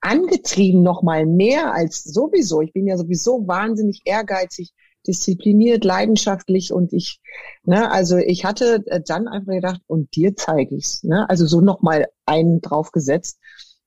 angetrieben, 0.00 0.82
noch 0.82 1.02
mal 1.02 1.26
mehr 1.26 1.72
als 1.74 2.04
sowieso. 2.04 2.60
Ich 2.62 2.72
bin 2.72 2.86
ja 2.86 2.96
sowieso 2.96 3.46
wahnsinnig 3.48 4.02
ehrgeizig, 4.04 4.72
diszipliniert, 5.06 5.84
leidenschaftlich 5.84 6.72
und 6.72 6.92
ich, 6.92 7.20
ne, 7.64 7.90
also 7.90 8.16
ich 8.16 8.44
hatte 8.44 8.84
dann 9.06 9.26
einfach 9.26 9.52
gedacht, 9.52 9.80
und 9.86 10.14
dir 10.14 10.36
zeige 10.36 10.76
ich's, 10.76 11.02
ne, 11.02 11.28
also 11.28 11.46
so 11.46 11.60
noch 11.60 11.82
mal 11.82 12.06
einen 12.26 12.60
draufgesetzt. 12.60 13.38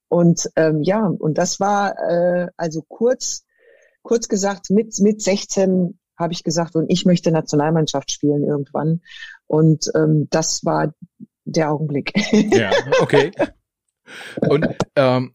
Und 0.09 0.49
ähm, 0.57 0.81
ja, 0.81 1.07
und 1.07 1.37
das 1.37 1.61
war 1.61 1.97
äh, 1.97 2.47
also 2.57 2.81
kurz, 2.81 3.45
kurz 4.01 4.27
gesagt 4.27 4.69
mit 4.69 4.99
mit 4.99 5.21
16 5.21 5.97
habe 6.21 6.33
ich 6.33 6.43
gesagt, 6.43 6.75
und 6.75 6.89
ich 6.89 7.05
möchte 7.05 7.31
Nationalmannschaft 7.31 8.11
spielen 8.11 8.43
irgendwann. 8.43 9.01
Und 9.47 9.91
ähm, 9.95 10.27
das 10.29 10.63
war 10.63 10.93
der 11.45 11.71
Augenblick. 11.71 12.13
Ja, 12.53 12.71
okay. 13.01 13.31
Und 14.49 14.67
ähm, 14.95 15.33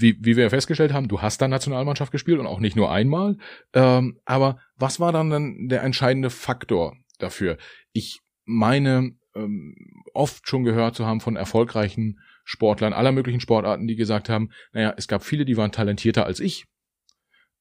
wie, 0.00 0.16
wie 0.20 0.36
wir 0.36 0.50
festgestellt 0.50 0.92
haben, 0.92 1.08
du 1.08 1.22
hast 1.22 1.40
da 1.40 1.48
Nationalmannschaft 1.48 2.12
gespielt 2.12 2.38
und 2.38 2.46
auch 2.46 2.60
nicht 2.60 2.76
nur 2.76 2.90
einmal. 2.90 3.36
Ähm, 3.72 4.20
aber 4.24 4.58
was 4.76 5.00
war 5.00 5.12
dann, 5.12 5.30
dann 5.30 5.68
der 5.68 5.82
entscheidende 5.82 6.30
Faktor 6.30 6.96
dafür? 7.18 7.58
Ich 7.92 8.20
meine, 8.44 9.12
ähm, 9.34 9.74
oft 10.14 10.48
schon 10.48 10.64
gehört 10.64 10.94
zu 10.94 11.06
haben 11.06 11.20
von 11.20 11.36
erfolgreichen 11.36 12.20
Sportlern 12.44 12.92
aller 12.92 13.12
möglichen 13.12 13.40
Sportarten, 13.40 13.86
die 13.86 13.96
gesagt 13.96 14.28
haben, 14.28 14.50
naja, 14.72 14.94
es 14.96 15.08
gab 15.08 15.22
viele, 15.22 15.44
die 15.44 15.56
waren 15.56 15.72
talentierter 15.72 16.24
als 16.24 16.40
ich, 16.40 16.64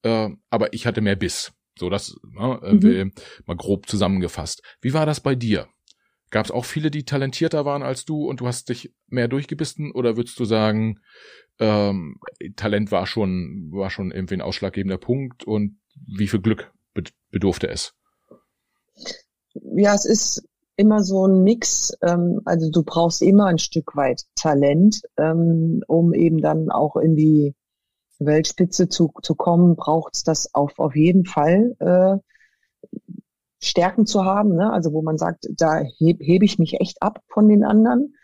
äh, 0.04 0.30
aber 0.50 0.74
ich 0.74 0.86
hatte 0.88 1.02
mehr 1.02 1.16
Biss. 1.16 1.54
So, 1.78 1.90
das 1.90 2.16
ne, 2.24 2.60
äh, 2.64 3.04
mhm. 3.06 3.14
mal 3.46 3.58
grob 3.58 3.88
zusammengefasst. 3.88 4.62
Wie 4.82 4.94
war 4.94 5.06
das 5.06 5.20
bei 5.20 5.36
dir? 5.36 5.68
Gab 6.30 6.46
es 6.46 6.52
auch 6.52 6.66
viele, 6.66 6.92
die 6.92 7.06
talentierter 7.06 7.64
waren 7.66 7.84
als 7.84 8.04
du 8.04 8.28
und 8.28 8.42
du 8.42 8.48
hast 8.48 8.70
dich 8.70 8.94
mehr 9.08 9.28
durchgebissen? 9.28 9.92
Oder 9.94 10.18
würdest 10.18 10.40
du 10.40 10.46
sagen, 10.46 11.00
ähm, 11.60 12.20
Talent 12.56 12.92
war 12.92 13.08
schon, 13.08 13.70
war 13.72 13.90
schon 13.90 14.12
irgendwie 14.12 14.36
ein 14.36 14.42
ausschlaggebender 14.42 14.98
Punkt 14.98 15.46
und 15.46 15.80
wie 16.06 16.28
viel 16.28 16.42
Glück 16.42 16.72
bedurfte 17.32 17.68
es? 17.70 17.94
Ja, 19.54 19.94
es 19.94 20.06
ist 20.06 20.48
immer 20.76 21.04
so 21.04 21.28
ein 21.28 21.44
Mix. 21.44 21.92
Ähm, 22.02 22.42
also 22.46 22.70
du 22.72 22.84
brauchst 22.84 23.22
immer 23.22 23.46
ein 23.46 23.58
Stück 23.58 23.96
weit 23.96 24.24
Talent, 24.36 25.02
ähm, 25.18 25.82
um 25.88 26.14
eben 26.14 26.42
dann 26.42 26.70
auch 26.70 26.96
in 26.96 27.16
die 27.16 27.56
Weltspitze 28.20 28.90
zu, 28.90 29.12
zu 29.22 29.36
kommen, 29.36 29.76
braucht 29.76 30.16
es 30.16 30.24
das 30.24 30.54
auf, 30.54 30.78
auf 30.80 30.96
jeden 30.96 31.26
Fall. 31.26 31.76
Äh, 31.80 32.18
Stärken 33.60 34.06
zu 34.06 34.24
haben, 34.24 34.56
ne? 34.56 34.72
also 34.72 34.94
wo 34.94 35.02
man 35.02 35.18
sagt, 35.18 35.48
da 35.50 35.80
heb, 35.80 36.20
hebe 36.22 36.46
ich 36.46 36.60
mich 36.60 36.80
echt 36.80 37.02
ab 37.02 37.22
von 37.28 37.50
den 37.50 37.64
anderen. 37.64 38.16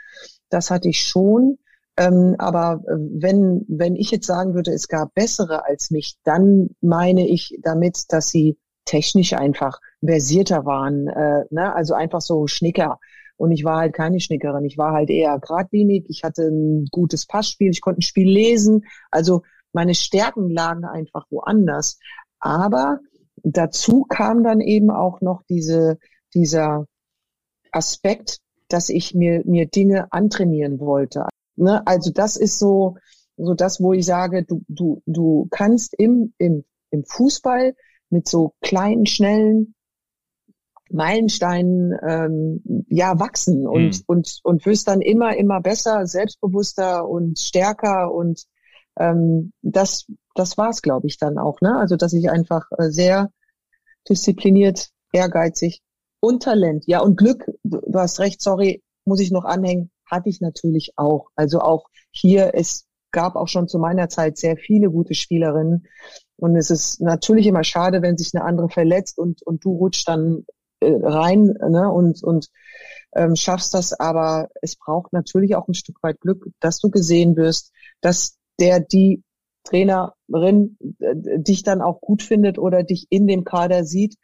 Das 0.50 0.70
hatte 0.70 0.90
ich 0.90 1.02
schon. 1.02 1.58
Ähm, 1.98 2.36
aber 2.38 2.84
äh, 2.88 2.96
wenn, 2.98 3.66
wenn 3.68 3.96
ich 3.96 4.12
jetzt 4.12 4.28
sagen 4.28 4.54
würde, 4.54 4.72
es 4.72 4.88
gab 4.88 5.14
bessere 5.14 5.66
als 5.66 5.92
mich, 5.92 6.18
dann 6.24 6.70
meine 6.82 7.28
ich 7.28 7.58
damit, 7.62 8.06
dass 8.10 8.30
sie 8.30 8.58
technisch 8.86 9.34
einfach 9.34 9.80
versierter 10.04 10.66
waren, 10.66 11.08
äh, 11.08 11.46
ne? 11.50 11.74
also 11.74 11.94
einfach 11.94 12.22
so 12.22 12.48
Schnicker. 12.48 13.00
Und 13.36 13.52
ich 13.52 13.64
war 13.64 13.78
halt 13.78 13.94
keine 13.94 14.20
Schnickerin. 14.20 14.66
Ich 14.66 14.78
war 14.78 14.94
halt 14.94 15.10
eher 15.10 15.40
geradlinig. 15.40 16.06
Ich 16.08 16.24
hatte 16.24 16.44
ein 16.44 16.86
gutes 16.92 17.26
Passspiel. 17.26 17.72
Ich 17.72 17.82
konnte 17.82 18.00
ein 18.00 18.04
Spiel 18.04 18.30
lesen. 18.30 18.86
Also 19.10 19.42
meine 19.74 19.96
Stärken 19.96 20.50
lagen 20.50 20.86
einfach 20.86 21.26
woanders. 21.30 22.00
Aber 22.40 23.00
dazu 23.44 24.06
kam 24.08 24.44
dann 24.44 24.62
eben 24.62 24.90
auch 24.90 25.22
noch 25.22 25.44
diese, 25.50 25.98
dieser 26.34 26.86
Aspekt, 27.72 28.40
dass 28.70 28.90
ich 28.90 29.14
mir, 29.14 29.44
mir 29.46 29.68
Dinge 29.68 30.12
antrainieren 30.12 30.80
wollte. 30.80 31.26
Ne? 31.56 31.86
Also 31.86 32.12
das 32.12 32.38
ist 32.38 32.60
so, 32.60 32.98
so 33.38 33.54
das, 33.54 33.82
wo 33.82 33.94
ich 33.94 34.06
sage, 34.06 34.44
du, 34.44 34.64
du, 34.68 35.02
du 35.06 35.48
kannst 35.52 35.94
im, 35.96 36.34
im, 36.38 36.64
im 36.92 37.04
Fußball 37.06 37.76
mit 38.10 38.28
so 38.28 38.54
kleinen, 38.62 39.06
schnellen 39.06 39.76
Meilensteinen 40.90 41.98
ähm, 42.08 42.86
ja 42.88 43.20
wachsen 43.20 43.68
und, 43.68 43.98
mhm. 43.98 44.04
und, 44.06 44.40
und 44.44 44.66
wirst 44.66 44.88
dann 44.88 45.02
immer, 45.02 45.36
immer 45.36 45.60
besser, 45.60 46.06
selbstbewusster 46.06 47.08
und 47.08 47.40
stärker 47.40 48.14
und 48.14 48.46
ähm, 48.98 49.54
das, 49.62 50.06
das 50.36 50.58
war's, 50.58 50.82
glaube 50.82 51.08
ich, 51.08 51.18
dann 51.18 51.38
auch. 51.38 51.62
Ne? 51.62 51.78
Also, 51.78 51.96
dass 51.96 52.14
ich 52.14 52.30
einfach 52.30 52.66
äh, 52.78 52.90
sehr 52.90 53.32
diszipliniert, 54.10 54.90
ehrgeizig 55.12 55.82
und 56.20 56.44
Talent, 56.44 56.86
ja, 56.88 57.02
und 57.02 57.18
Glück, 57.18 57.46
du, 57.64 57.82
hast 57.96 58.20
recht, 58.20 58.42
sorry, 58.42 58.82
muss 59.06 59.20
ich 59.20 59.32
noch 59.32 59.44
anhängen, 59.44 59.92
hatte 60.10 60.30
ich 60.30 60.40
natürlich 60.40 60.94
auch. 60.96 61.28
Also 61.36 61.60
auch 61.60 61.88
hier, 62.12 62.52
es 62.54 62.86
gab 63.12 63.36
auch 63.36 63.48
schon 63.48 63.68
zu 63.68 63.78
meiner 63.78 64.10
Zeit 64.10 64.38
sehr 64.38 64.58
viele 64.58 64.90
gute 64.90 65.16
Spielerinnen. 65.16 65.86
Und 66.38 66.56
es 66.56 66.70
ist 66.70 67.02
natürlich 67.02 67.46
immer 67.48 67.64
schade, 67.64 68.02
wenn 68.02 68.18
sich 68.18 68.32
eine 68.34 68.46
andere 68.46 68.70
verletzt 68.70 69.18
und, 69.18 69.42
und 69.44 69.66
du 69.66 69.76
rutschst 69.76 70.08
dann 70.08 70.46
äh, 70.80 70.94
rein 71.02 71.54
ne, 71.70 71.92
und, 71.92 72.24
und 72.24 72.48
ähm, 73.16 73.36
schaffst 73.36 73.74
das. 73.74 73.94
Aber 73.94 74.50
es 74.62 74.78
braucht 74.78 75.14
natürlich 75.14 75.56
auch 75.56 75.68
ein 75.68 75.74
Stück 75.74 76.02
weit 76.02 76.20
Glück, 76.22 76.48
dass 76.60 76.80
du 76.80 76.90
gesehen 76.90 77.36
wirst, 77.36 77.72
dass 78.02 78.38
der 78.60 78.80
die 78.80 79.24
Trainerin 79.64 80.78
äh, 81.00 81.40
dich 81.40 81.64
dann 81.64 81.82
auch 81.82 82.02
gut 82.02 82.22
findet 82.22 82.58
oder 82.60 82.84
dich 82.84 83.08
in 83.10 83.28
dem 83.28 83.44
Kader 83.44 83.86
sieht. 83.86 84.18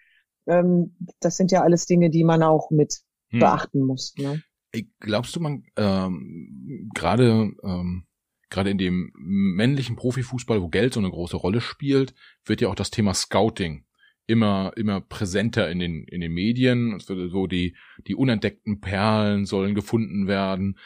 Ähm, 0.48 0.96
das 1.20 1.38
sind 1.38 1.52
ja 1.52 1.62
alles 1.62 1.86
Dinge, 1.86 2.10
die 2.10 2.24
man 2.24 2.44
auch 2.44 2.72
mit 2.72 3.02
hm. 3.30 3.39
beachten 3.39 3.82
muss. 3.82 4.13
Ne? 4.18 4.42
Glaubst 5.00 5.36
du, 5.36 5.39
man 5.39 5.63
ähm, 5.78 6.89
gerade 6.94 7.52
ähm, 7.63 8.06
gerade 8.50 8.70
in 8.72 8.78
dem 8.78 9.12
männlichen 9.15 9.96
Profifußball, 9.96 10.62
wo 10.62 10.70
Geld 10.70 10.94
so 10.94 11.00
eine 11.00 11.10
große 11.10 11.38
Rolle 11.38 11.62
spielt, 11.62 12.13
wird 12.46 12.62
ja 12.62 12.68
auch 12.68 12.76
das 12.76 12.92
Thema 12.92 13.13
Scouting 13.13 13.86
immer 14.28 14.74
immer 14.76 15.02
präsenter 15.02 15.72
in 15.72 15.80
den 15.80 16.04
in 16.04 16.22
den 16.22 16.34
Medien. 16.34 17.00
So 17.00 17.48
die 17.48 17.76
die 18.08 18.15
unentdeckten 18.15 18.80
Perlen 18.80 19.46
sollen 19.46 19.74
gefunden 19.74 20.28
werden. 20.28 20.78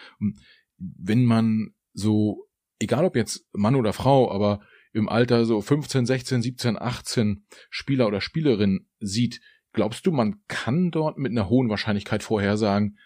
Wenn 0.78 1.26
man 1.26 1.74
so 1.94 2.43
egal 2.84 3.06
ob 3.06 3.16
jetzt 3.16 3.46
Mann 3.54 3.76
oder 3.76 3.94
Frau, 3.94 4.32
aber 4.32 4.62
im 4.92 5.10
Alter 5.10 5.46
so 5.46 5.62
15, 5.62 6.06
16, 6.06 6.42
17, 6.42 6.80
18 6.80 7.46
Spieler 7.70 8.08
oder 8.08 8.22
Spielerin 8.22 8.88
sieht, 9.00 9.42
glaubst 9.72 10.06
du, 10.06 10.12
man 10.12 10.44
kann 10.48 10.92
dort 10.92 11.18
mit 11.18 11.32
einer 11.32 11.50
hohen 11.50 11.70
Wahrscheinlichkeit 11.70 12.22
vorhersagen, 12.22 13.00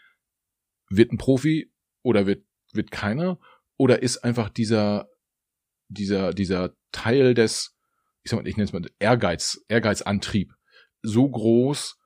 wird 0.90 1.12
ein 1.12 1.18
Profi 1.18 1.72
oder 2.04 2.26
wird, 2.26 2.46
wird 2.74 2.92
keiner? 2.92 3.40
Oder 3.78 4.02
ist 4.02 4.18
einfach 4.18 4.50
dieser, 4.50 5.08
dieser, 5.88 6.34
dieser 6.34 6.76
Teil 6.92 7.34
des, 7.34 7.78
ich 8.24 8.32
sag 8.32 8.42
mal, 8.42 8.48
ich 8.48 8.58
nenne 8.58 8.66
es 8.66 8.74
mal 8.74 8.82
Ehrgeiz, 9.00 9.64
Ehrgeizantrieb 9.70 10.52
so 11.02 11.30
groß, 11.30 11.98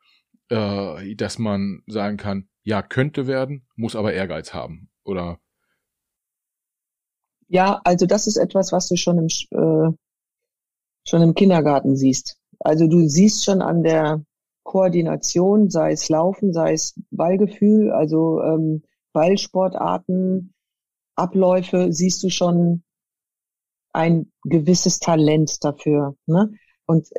äh, 0.49 1.15
dass 1.15 1.39
man 1.39 1.81
sagen 1.87 2.17
kann, 2.17 2.49
ja, 2.63 2.83
könnte 2.83 3.25
werden, 3.25 3.67
muss 3.75 3.95
aber 3.95 4.13
Ehrgeiz 4.13 4.53
haben? 4.53 4.91
Oder 5.03 5.39
ja, 7.51 7.81
also 7.83 8.05
das 8.05 8.27
ist 8.27 8.37
etwas, 8.37 8.71
was 8.71 8.87
du 8.87 8.95
schon 8.95 9.17
im, 9.17 9.27
äh, 9.27 9.91
schon 11.05 11.21
im 11.21 11.35
Kindergarten 11.35 11.97
siehst. 11.97 12.37
Also 12.59 12.87
du 12.87 13.07
siehst 13.07 13.43
schon 13.43 13.61
an 13.61 13.83
der 13.83 14.23
Koordination, 14.63 15.69
sei 15.69 15.91
es 15.91 16.07
Laufen, 16.07 16.53
sei 16.53 16.73
es 16.73 16.97
Ballgefühl, 17.09 17.91
also 17.91 18.41
ähm, 18.41 18.83
Ballsportarten, 19.11 20.53
Abläufe, 21.17 21.91
siehst 21.91 22.23
du 22.23 22.29
schon 22.29 22.83
ein 23.91 24.31
gewisses 24.43 24.99
Talent 24.99 25.61
dafür. 25.63 26.15
Ne? 26.27 26.53
Und 26.85 27.09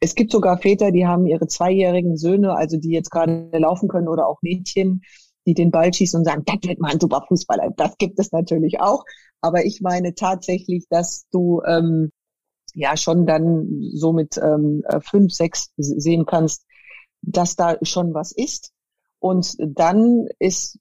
es 0.00 0.14
gibt 0.14 0.32
sogar 0.32 0.56
Väter, 0.56 0.90
die 0.90 1.06
haben 1.06 1.26
ihre 1.26 1.48
zweijährigen 1.48 2.16
Söhne, 2.16 2.54
also 2.54 2.78
die 2.78 2.92
jetzt 2.92 3.10
gerade 3.10 3.50
laufen 3.52 3.88
können 3.88 4.08
oder 4.08 4.26
auch 4.26 4.40
Mädchen, 4.40 5.02
die 5.46 5.54
den 5.54 5.70
Ball 5.70 5.92
schießen 5.92 6.18
und 6.18 6.24
sagen, 6.24 6.42
das 6.44 6.58
wird 6.62 6.80
mal 6.80 6.92
ein 6.92 7.00
super 7.00 7.24
Fußballer. 7.26 7.70
Das 7.76 7.96
gibt 7.98 8.18
es 8.18 8.32
natürlich 8.32 8.80
auch. 8.80 9.04
Aber 9.40 9.64
ich 9.64 9.80
meine 9.80 10.14
tatsächlich, 10.14 10.86
dass 10.88 11.26
du 11.30 11.62
ähm, 11.66 12.12
ja 12.74 12.96
schon 12.96 13.26
dann 13.26 13.66
so 13.92 14.12
mit 14.12 14.38
ähm, 14.38 14.82
fünf, 15.00 15.32
sechs 15.32 15.72
sehen 15.76 16.26
kannst, 16.26 16.64
dass 17.22 17.56
da 17.56 17.76
schon 17.82 18.14
was 18.14 18.32
ist. 18.32 18.72
Und 19.18 19.56
dann 19.58 20.26
ist 20.38 20.78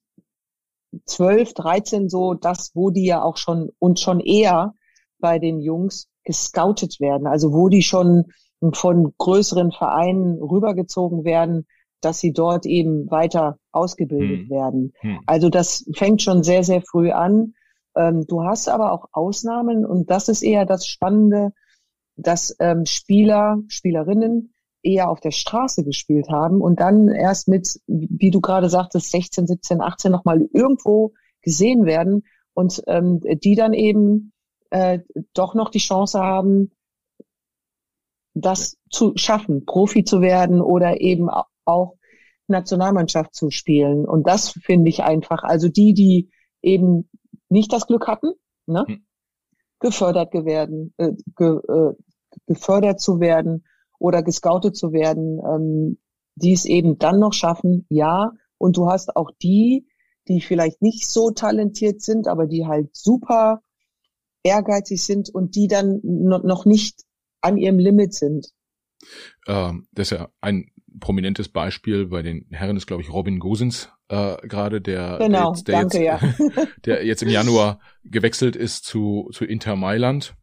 zwölf, 1.06 1.54
dreizehn 1.54 2.10
so 2.10 2.34
das, 2.34 2.72
wo 2.76 2.90
die 2.90 3.06
ja 3.06 3.24
auch 3.24 3.38
schon 3.38 3.72
und 3.80 4.00
schon 4.00 4.20
eher 4.20 4.74
bei 5.20 5.40
den 5.40 5.60
Jungs 5.60 6.08
gescoutet 6.24 7.00
werden. 7.00 7.28
Also 7.28 7.54
wo 7.54 7.70
die 7.70 7.84
schon 7.84 8.26
von 8.74 9.14
größeren 9.18 9.72
Vereinen 9.72 10.42
rübergezogen 10.42 11.24
werden, 11.24 11.68
dass 12.02 12.20
sie 12.20 12.34
dort 12.34 12.66
eben 12.66 13.10
weiter 13.10 13.58
ausgebildet 13.72 14.42
hm. 14.42 14.50
werden. 14.50 14.94
Hm. 15.00 15.20
Also 15.26 15.50
das 15.50 15.86
fängt 15.96 16.22
schon 16.22 16.44
sehr, 16.44 16.64
sehr 16.64 16.82
früh 16.82 17.12
an. 17.12 17.54
Ähm, 17.96 18.26
du 18.28 18.44
hast 18.44 18.70
aber 18.70 18.92
auch 18.92 19.08
Ausnahmen 19.12 19.86
und 19.86 20.10
das 20.10 20.28
ist 20.28 20.42
eher 20.42 20.66
das 20.66 20.86
Spannende, 20.86 21.52
dass 22.16 22.56
ähm, 22.60 22.86
Spieler, 22.86 23.60
Spielerinnen 23.68 24.54
eher 24.84 25.10
auf 25.10 25.20
der 25.20 25.32
Straße 25.32 25.84
gespielt 25.84 26.30
haben 26.30 26.62
und 26.62 26.80
dann 26.80 27.08
erst 27.08 27.48
mit, 27.48 27.80
wie 27.88 28.32
du 28.32 28.42
gerade 28.42 28.70
sagtest, 28.70 29.12
16, 29.12 29.48
17, 29.48 29.82
18 29.82 30.12
nochmal 30.12 30.42
irgendwo 30.54 31.14
gesehen 31.42 31.86
werden 31.86 32.24
und 32.54 32.82
ähm, 32.88 33.20
die 33.22 33.56
dann 33.56 33.74
eben 33.74 34.34
äh, 34.72 35.00
doch 35.34 35.54
noch 35.54 35.70
die 35.70 35.80
Chance 35.80 36.20
haben, 36.20 36.72
das 38.34 38.78
zu 38.90 39.14
schaffen, 39.16 39.66
Profi 39.66 40.04
zu 40.04 40.22
werden 40.22 40.62
oder 40.62 41.02
eben 41.02 41.30
auch 41.72 41.98
Nationalmannschaft 42.48 43.34
zu 43.34 43.50
spielen. 43.50 44.06
Und 44.06 44.28
das 44.28 44.50
finde 44.50 44.90
ich 44.90 45.04
einfach, 45.04 45.44
also 45.44 45.70
die, 45.70 45.94
die 45.94 46.30
eben 46.62 47.10
nicht 47.50 47.74
das 47.74 47.88
Glück 47.88 48.08
hatten, 48.08 48.34
ne, 48.66 48.86
hm. 48.88 49.06
gefördert 49.80 50.34
werden, 50.34 50.94
äh, 50.98 51.12
ge, 51.36 51.58
äh, 51.68 51.94
gefördert 52.46 53.00
zu 53.00 53.20
werden 53.20 53.66
oder 54.00 54.24
gescoutet 54.24 54.76
zu 54.76 54.94
werden, 54.94 55.40
ähm, 55.40 55.98
die 56.36 56.54
es 56.54 56.66
eben 56.66 56.98
dann 56.98 57.20
noch 57.20 57.34
schaffen, 57.34 57.86
ja. 57.90 58.32
Und 58.58 58.78
du 58.78 58.88
hast 58.88 59.16
auch 59.16 59.32
die, 59.42 59.88
die 60.28 60.42
vielleicht 60.42 60.82
nicht 60.82 61.10
so 61.10 61.32
talentiert 61.32 62.02
sind, 62.02 62.28
aber 62.28 62.46
die 62.48 62.68
halt 62.68 62.96
super 62.96 63.62
ehrgeizig 64.44 65.04
sind 65.04 65.30
und 65.30 65.56
die 65.56 65.68
dann 65.68 66.00
noch 66.04 66.66
nicht 66.66 67.04
an 67.42 67.58
ihrem 67.58 67.80
Limit 67.80 68.14
sind. 68.14 68.52
Ähm, 69.48 69.88
das 69.92 70.12
ist 70.12 70.18
ja 70.18 70.30
ein 70.42 70.71
prominentes 71.00 71.50
Beispiel 71.50 72.08
bei 72.08 72.22
den 72.22 72.46
Herren 72.52 72.78
ist, 72.78 72.88
glaube 72.88 73.02
ich, 73.02 73.12
Robin 73.12 73.40
Gosens 73.40 73.90
äh, 74.10 74.36
gerade, 74.48 74.82
der, 74.82 75.20
genau, 75.20 75.54
der, 75.66 75.82
jetzt, 75.82 75.94
der, 75.94 76.10
danke, 76.20 76.28
jetzt, 76.28 76.58
ja. 76.58 76.66
der 76.86 77.06
jetzt 77.06 77.24
im 77.24 77.30
Januar 77.30 77.80
gewechselt 78.04 78.56
ist 78.56 78.84
zu, 78.84 79.30
zu 79.32 79.46
Inter 79.46 79.76
Mailand. 79.76 80.36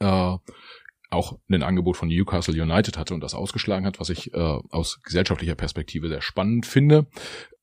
Äh, 0.00 0.36
auch 1.10 1.38
ein 1.48 1.62
Angebot 1.62 1.96
von 1.96 2.08
Newcastle 2.08 2.60
United 2.60 2.98
hatte 2.98 3.14
und 3.14 3.20
das 3.20 3.34
ausgeschlagen 3.34 3.86
hat, 3.86 4.00
was 4.00 4.10
ich 4.10 4.34
äh, 4.34 4.58
aus 4.70 5.00
gesellschaftlicher 5.02 5.54
Perspektive 5.54 6.08
sehr 6.08 6.20
spannend 6.20 6.66
finde. 6.66 7.06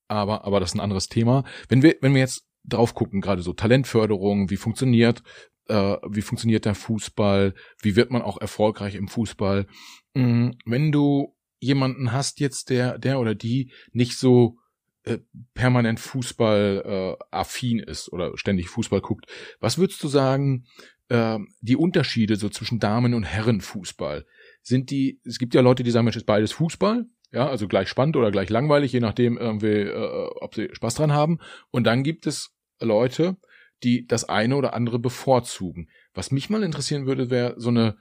Aber, 0.08 0.46
aber 0.46 0.60
das 0.60 0.70
ist 0.70 0.76
ein 0.76 0.82
anderes 0.82 1.10
Thema. 1.10 1.44
Wenn 1.68 1.82
wir, 1.82 1.98
wenn 2.02 2.14
wir 2.14 2.22
jetzt 2.22 2.48
drauf 2.64 2.94
gucken, 2.94 3.20
gerade 3.20 3.42
so 3.42 3.52
Talentförderung, 3.52 4.50
wie 4.50 4.56
funktioniert, 4.58 5.22
äh, 5.68 5.98
wie 6.08 6.22
funktioniert 6.22 6.66
der 6.66 6.76
Fußball, 6.76 7.54
wie 7.82 7.96
wird 7.96 8.12
man 8.12 8.22
auch 8.22 8.40
erfolgreich 8.40 8.96
im 8.96 9.08
Fußball. 9.08 9.68
Mhm, 10.14 10.56
wenn 10.66 10.92
du 10.92 11.36
jemanden 11.64 12.12
hast 12.12 12.40
jetzt, 12.40 12.70
der, 12.70 12.98
der 12.98 13.20
oder 13.20 13.36
die 13.36 13.72
nicht 13.92 14.18
so 14.18 14.58
äh, 15.04 15.20
permanent 15.54 16.00
Fußball 16.00 17.18
äh, 17.20 17.26
affin 17.32 17.80
ist 17.80 18.12
oder 18.12 18.38
ständig 18.38 18.70
Fußball 18.70 19.02
guckt, 19.02 19.26
was 19.60 19.78
würdest 19.78 20.04
du 20.04 20.08
sagen, 20.08 20.66
äh, 21.10 21.40
die 21.62 21.76
Unterschiede 21.76 22.36
so 22.36 22.50
zwischen 22.50 22.80
Damen- 22.80 23.14
und 23.14 23.24
Herrenfußball? 23.24 24.26
Sind 24.62 24.92
die, 24.92 25.20
es 25.26 25.40
gibt 25.40 25.54
ja 25.54 25.62
Leute, 25.62 25.84
die 25.84 25.92
sagen, 25.92 26.06
Mensch, 26.06 26.18
ist 26.18 26.26
beides 26.26 26.52
Fußball, 26.52 27.06
ja, 27.32 27.48
also 27.48 27.68
gleich 27.68 27.90
spannend 27.90 28.16
oder 28.16 28.32
gleich 28.32 28.50
langweilig, 28.50 28.92
je 28.92 29.00
nachdem 29.00 29.38
irgendwie, 29.38 29.82
äh, 29.82 30.30
ob 30.42 30.54
sie 30.56 30.70
Spaß 30.72 30.96
dran 30.96 31.14
haben. 31.14 31.40
Und 31.72 31.86
dann 31.86 32.04
gibt 32.04 32.28
es 32.28 32.54
Leute, 32.80 33.38
die 33.84 34.06
das 34.06 34.28
eine 34.30 34.56
oder 34.56 34.74
andere 34.74 35.00
bevorzugen. 35.00 35.90
Was 36.14 36.32
mich 36.32 36.50
mal 36.50 36.64
interessieren 36.64 37.06
würde, 37.06 37.30
wäre 37.30 37.56
so 37.58 37.70
eine 37.70 37.98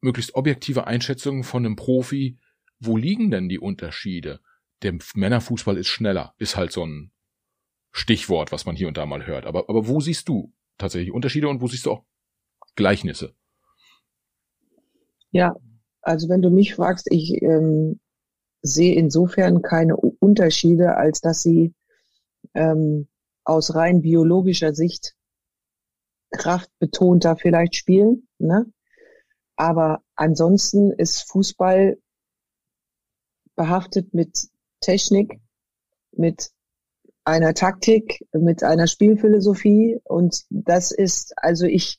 möglichst 0.00 0.34
objektive 0.34 0.86
Einschätzung 0.86 1.42
von 1.42 1.64
einem 1.64 1.76
Profi, 1.76 2.38
wo 2.80 2.96
liegen 2.96 3.30
denn 3.30 3.48
die 3.48 3.58
Unterschiede? 3.58 4.40
Der 4.82 4.96
Männerfußball 5.14 5.76
ist 5.78 5.88
schneller, 5.88 6.34
ist 6.38 6.56
halt 6.56 6.72
so 6.72 6.84
ein 6.84 7.12
Stichwort, 7.92 8.52
was 8.52 8.66
man 8.66 8.76
hier 8.76 8.88
und 8.88 8.96
da 8.96 9.06
mal 9.06 9.26
hört. 9.26 9.46
Aber, 9.46 9.68
aber 9.68 9.86
wo 9.86 10.00
siehst 10.00 10.28
du 10.28 10.52
tatsächlich 10.78 11.12
Unterschiede 11.12 11.48
und 11.48 11.60
wo 11.60 11.68
siehst 11.68 11.86
du 11.86 11.92
auch 11.92 12.04
Gleichnisse? 12.74 13.34
Ja, 15.30 15.56
also 16.02 16.28
wenn 16.28 16.42
du 16.42 16.50
mich 16.50 16.74
fragst, 16.74 17.06
ich 17.10 17.40
ähm, 17.42 18.00
sehe 18.62 18.94
insofern 18.94 19.62
keine 19.62 19.96
Unterschiede, 19.96 20.96
als 20.96 21.20
dass 21.20 21.42
sie 21.42 21.74
ähm, 22.54 23.08
aus 23.44 23.74
rein 23.74 24.02
biologischer 24.02 24.74
Sicht 24.74 25.14
kraftbetonter 26.30 27.36
vielleicht 27.36 27.76
spielen. 27.76 28.28
Ne? 28.38 28.66
Aber 29.56 30.02
ansonsten 30.16 30.92
ist 30.92 31.28
Fußball 31.30 31.98
behaftet 33.56 34.14
mit 34.14 34.48
Technik, 34.80 35.40
mit 36.12 36.50
einer 37.24 37.54
Taktik, 37.54 38.24
mit 38.32 38.62
einer 38.62 38.86
Spielphilosophie. 38.86 40.00
Und 40.04 40.44
das 40.50 40.92
ist, 40.92 41.34
also 41.36 41.66
ich 41.66 41.98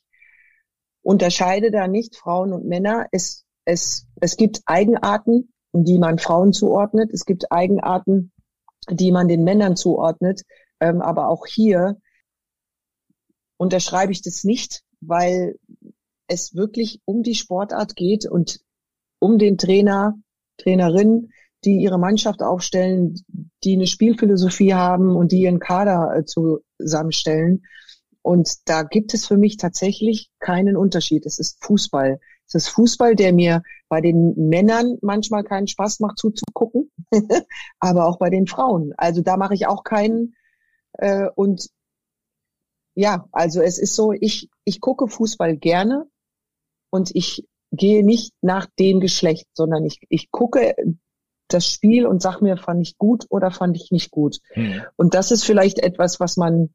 unterscheide 1.02 1.70
da 1.70 1.88
nicht 1.88 2.16
Frauen 2.16 2.52
und 2.52 2.66
Männer. 2.66 3.06
Es, 3.12 3.44
es, 3.64 4.06
es 4.20 4.36
gibt 4.36 4.62
Eigenarten, 4.66 5.52
die 5.72 5.98
man 5.98 6.18
Frauen 6.18 6.52
zuordnet. 6.52 7.10
Es 7.12 7.24
gibt 7.24 7.50
Eigenarten, 7.50 8.32
die 8.90 9.12
man 9.12 9.28
den 9.28 9.44
Männern 9.44 9.76
zuordnet. 9.76 10.42
Ähm, 10.80 11.02
aber 11.02 11.28
auch 11.28 11.46
hier 11.46 11.96
unterschreibe 13.56 14.12
ich 14.12 14.22
das 14.22 14.44
nicht, 14.44 14.82
weil 15.00 15.58
es 16.28 16.54
wirklich 16.54 17.00
um 17.04 17.22
die 17.22 17.34
Sportart 17.34 17.96
geht 17.96 18.26
und 18.28 18.60
um 19.18 19.38
den 19.38 19.58
Trainer, 19.58 20.14
Trainerin, 20.58 21.30
die 21.64 21.76
ihre 21.78 21.98
Mannschaft 21.98 22.42
aufstellen, 22.42 23.14
die 23.64 23.74
eine 23.74 23.86
Spielphilosophie 23.86 24.74
haben 24.74 25.16
und 25.16 25.32
die 25.32 25.40
ihren 25.40 25.58
Kader 25.58 26.16
äh, 26.16 26.24
zusammenstellen. 26.24 27.64
Und 28.22 28.68
da 28.68 28.82
gibt 28.82 29.14
es 29.14 29.26
für 29.26 29.36
mich 29.36 29.56
tatsächlich 29.56 30.30
keinen 30.40 30.76
Unterschied. 30.76 31.26
Es 31.26 31.38
ist 31.38 31.64
Fußball. 31.64 32.18
Es 32.46 32.54
ist 32.54 32.68
Fußball, 32.68 33.16
der 33.16 33.32
mir 33.32 33.62
bei 33.88 34.00
den 34.00 34.34
Männern 34.48 34.98
manchmal 35.00 35.44
keinen 35.44 35.66
Spaß 35.66 36.00
macht 36.00 36.18
zuzugucken, 36.18 36.90
aber 37.80 38.06
auch 38.06 38.18
bei 38.18 38.30
den 38.30 38.46
Frauen. 38.46 38.92
Also 38.96 39.22
da 39.22 39.36
mache 39.36 39.54
ich 39.54 39.66
auch 39.66 39.84
keinen 39.84 40.34
äh, 40.94 41.28
und 41.34 41.68
ja, 42.94 43.28
also 43.32 43.60
es 43.60 43.78
ist 43.78 43.94
so, 43.94 44.12
ich, 44.12 44.48
ich 44.64 44.80
gucke 44.80 45.06
Fußball 45.06 45.56
gerne 45.56 46.08
und 46.90 47.10
ich 47.14 47.46
gehe 47.70 48.04
nicht 48.04 48.32
nach 48.40 48.66
dem 48.78 49.00
Geschlecht, 49.00 49.46
sondern 49.52 49.84
ich, 49.84 50.00
ich 50.08 50.30
gucke 50.30 50.74
das 51.48 51.68
Spiel 51.70 52.06
und 52.06 52.22
sag 52.22 52.40
mir, 52.40 52.56
fand 52.56 52.82
ich 52.82 52.98
gut 52.98 53.26
oder 53.28 53.50
fand 53.50 53.76
ich 53.76 53.90
nicht 53.90 54.10
gut. 54.10 54.38
Mhm. 54.54 54.82
Und 54.96 55.14
das 55.14 55.30
ist 55.30 55.44
vielleicht 55.44 55.78
etwas, 55.78 56.20
was 56.20 56.36
man, 56.36 56.70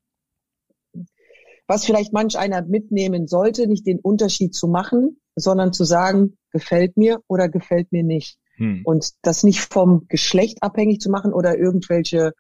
was 1.68 1.86
vielleicht 1.86 2.14
manch 2.14 2.38
einer 2.38 2.62
mitnehmen 2.62 3.28
sollte, 3.28 3.68
nicht 3.68 3.86
den 3.86 4.00
Unterschied 4.00 4.56
zu 4.56 4.68
machen, 4.68 5.20
sondern 5.36 5.74
zu 5.74 5.84
sagen, 5.84 6.38
gefällt 6.52 6.98
mir 6.98 7.22
oder 7.28 7.50
gefällt 7.50 7.92
mir 7.92 8.04
nicht. 8.04 8.38
Mhm. 8.58 8.82
Und 8.84 9.12
das 9.22 9.44
nicht 9.44 9.62
vom 9.62 10.06
Geschlecht 10.08 10.62
abhängig 10.62 11.02
zu 11.02 11.10
machen 11.10 11.34
oder 11.34 11.58
irgendwelche 11.58 12.34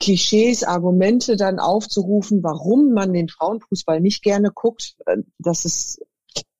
Klischees, 0.00 0.64
Argumente 0.64 1.36
dann 1.36 1.58
aufzurufen, 1.58 2.42
warum 2.42 2.92
man 2.92 3.12
den 3.12 3.28
Frauenfußball 3.28 4.00
nicht 4.00 4.22
gerne 4.22 4.50
guckt. 4.52 4.96
Äh, 5.06 5.18
das 5.38 5.64
ist, 5.64 6.02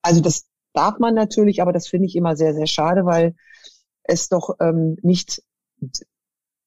also 0.03 0.21
das 0.21 0.47
darf 0.73 0.99
man 0.99 1.15
natürlich, 1.15 1.61
aber 1.61 1.73
das 1.73 1.89
finde 1.89 2.07
ich 2.07 2.17
immer 2.17 2.37
sehr, 2.37 2.55
sehr 2.55 2.67
schade, 2.67 3.05
weil 3.05 3.35
es 4.05 4.29
doch 4.29 4.57
ähm, 4.61 4.97
nicht 5.03 5.43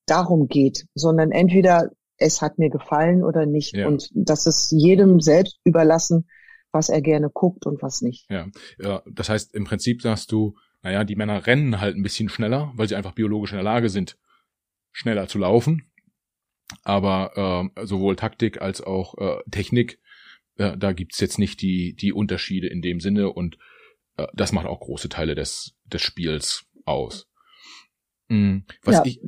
darum 0.06 0.48
geht, 0.48 0.88
sondern 0.94 1.32
entweder 1.32 1.92
es 2.18 2.42
hat 2.42 2.58
mir 2.60 2.70
gefallen 2.70 3.24
oder 3.24 3.46
nicht. 3.46 3.76
Ja. 3.76 3.88
Und 3.88 4.10
das 4.14 4.46
ist 4.46 4.72
jedem 4.72 5.20
selbst 5.20 5.60
überlassen, 5.64 6.28
was 6.72 6.90
er 6.90 7.02
gerne 7.02 7.30
guckt 7.30 7.66
und 7.66 7.82
was 7.82 8.02
nicht. 8.02 8.30
Ja, 8.30 8.48
ja 8.80 9.02
das 9.10 9.30
heißt 9.30 9.54
im 9.56 9.66
Prinzip 9.66 10.02
sagst 10.02 10.32
du, 10.32 10.56
naja, 10.82 11.04
die 11.04 11.16
Männer 11.16 11.48
rennen 11.48 11.80
halt 11.82 11.96
ein 11.96 12.04
bisschen 12.04 12.30
schneller, 12.30 12.72
weil 12.76 12.88
sie 12.88 12.96
einfach 12.96 13.14
biologisch 13.14 13.52
in 13.52 13.58
der 13.58 13.64
Lage 13.64 13.90
sind, 13.90 14.18
schneller 14.92 15.28
zu 15.28 15.40
laufen. 15.40 15.92
Aber 16.84 17.72
äh, 17.76 17.86
sowohl 17.86 18.16
Taktik 18.16 18.62
als 18.62 18.82
auch 18.82 19.18
äh, 19.18 19.42
Technik, 19.52 20.00
äh, 20.58 20.78
da 20.78 20.94
gibt's 20.94 21.20
jetzt 21.20 21.40
nicht 21.40 21.62
die, 21.62 21.96
die 21.96 22.14
Unterschiede 22.14 22.68
in 22.68 22.82
dem 22.82 23.00
Sinne 23.00 23.32
und 23.32 23.58
äh, 24.18 24.28
das 24.34 24.52
macht 24.52 24.66
auch 24.66 24.80
große 24.80 25.10
Teile 25.10 25.36
des, 25.36 25.76
des 25.86 26.02
Spiels 26.02 26.66
aus. 26.86 27.28
Mhm. 28.28 28.66
Was 28.84 28.96
ja. 28.96 29.04
ich, 29.06 29.20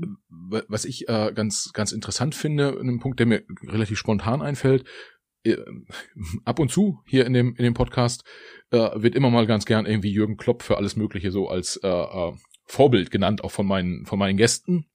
was 0.68 0.86
ich 0.86 1.08
äh, 1.08 1.32
ganz, 1.34 1.72
ganz 1.74 1.92
interessant 1.92 2.36
finde, 2.36 2.78
ein 2.80 3.00
Punkt, 3.00 3.20
der 3.20 3.28
mir 3.28 3.44
relativ 3.64 3.98
spontan 3.98 4.42
einfällt, 4.42 4.86
äh, 5.44 5.58
ab 6.46 6.60
und 6.60 6.72
zu 6.72 7.00
hier 7.06 7.26
in 7.26 7.34
dem, 7.34 7.56
in 7.56 7.64
dem 7.64 7.74
Podcast 7.74 8.24
äh, 8.72 8.90
wird 8.96 9.16
immer 9.16 9.30
mal 9.30 9.48
ganz 9.48 9.66
gern 9.66 9.86
irgendwie 9.86 10.12
Jürgen 10.12 10.38
Klopp 10.38 10.64
für 10.64 10.78
alles 10.78 10.96
Mögliche 10.96 11.32
so 11.32 11.48
als 11.48 11.78
äh, 11.78 11.88
äh, 11.88 12.34
Vorbild 12.66 13.12
genannt, 13.12 13.44
auch 13.44 13.52
von 13.52 13.66
meinen, 13.66 14.06
von 14.06 14.20
meinen 14.20 14.38
Gästen. 14.38 14.88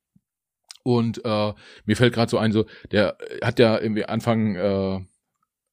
Und 0.84 1.24
äh, 1.24 1.52
mir 1.84 1.96
fällt 1.96 2.12
gerade 2.12 2.30
so 2.30 2.38
ein, 2.38 2.50
so, 2.50 2.66
der 2.90 3.16
hat 3.40 3.60
ja 3.60 3.80
irgendwie 3.80 4.04
Anfang 4.04 4.56
äh, 4.56 5.00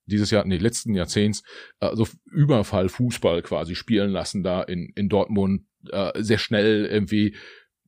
dieses 0.10 0.32
Jahr, 0.32 0.46
nee, 0.46 0.58
letzten 0.58 0.94
Jahrzehnts, 0.94 1.44
äh, 1.80 1.96
so 1.96 2.08
Überfall 2.32 2.90
Fußball 2.90 3.42
quasi 3.42 3.76
spielen 3.76 4.12
lassen 4.12 4.44
da 4.44 4.62
in, 4.62 4.92
in 4.96 5.10
Dortmund, 5.10 5.66
äh, 5.92 6.22
sehr 6.22 6.38
schnell 6.38 6.86
irgendwie 6.86 7.36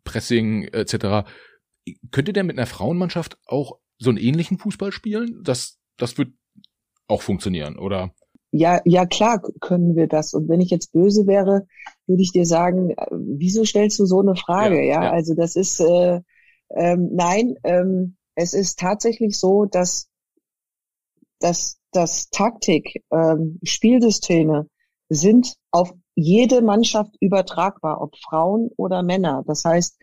Pressing 0.04 0.64
etc. 0.64 1.28
Könnte 2.12 2.34
der 2.34 2.44
mit 2.44 2.58
einer 2.58 2.68
Frauenmannschaft 2.68 3.38
auch 3.46 3.80
so 3.98 4.10
einen 4.10 4.18
ähnlichen 4.18 4.58
Fußball 4.58 4.92
spielen? 4.92 5.42
Das, 5.44 5.80
das 5.98 6.18
wird 6.18 6.30
auch 7.08 7.22
funktionieren, 7.22 7.78
oder? 7.78 8.14
Ja, 8.52 8.82
ja, 8.84 9.06
klar 9.06 9.42
können 9.62 9.96
wir 9.96 10.08
das. 10.08 10.34
Und 10.34 10.50
wenn 10.50 10.60
ich 10.60 10.70
jetzt 10.70 10.92
böse 10.92 11.26
wäre, 11.26 11.68
würde 12.06 12.22
ich 12.22 12.32
dir 12.32 12.46
sagen, 12.46 12.92
äh, 12.92 13.06
wieso 13.12 13.64
stellst 13.64 13.98
du 14.00 14.06
so 14.06 14.20
eine 14.20 14.36
Frage? 14.36 14.78
Ja, 14.86 15.04
ja? 15.04 15.12
also 15.12 15.36
das 15.36 15.56
ist, 15.56 15.80
äh, 15.80 16.22
ähm, 16.76 17.10
nein, 17.14 17.56
ähm, 17.64 18.18
es 18.36 18.54
ist 18.54 18.80
tatsächlich 18.80 19.38
so, 19.40 19.66
dass, 19.66 20.10
dass, 21.40 21.80
dass 21.92 22.30
Taktik, 22.30 23.04
ähm, 23.12 23.60
Spielsysteme 23.64 24.68
sind 25.10 25.56
auf 25.72 25.94
jede 26.16 26.62
Mannschaft 26.62 27.16
übertragbar, 27.20 28.02
ob 28.02 28.16
Frauen 28.18 28.70
oder 28.78 29.04
Männer. 29.04 29.44
Das 29.46 29.64
heißt, 29.66 29.98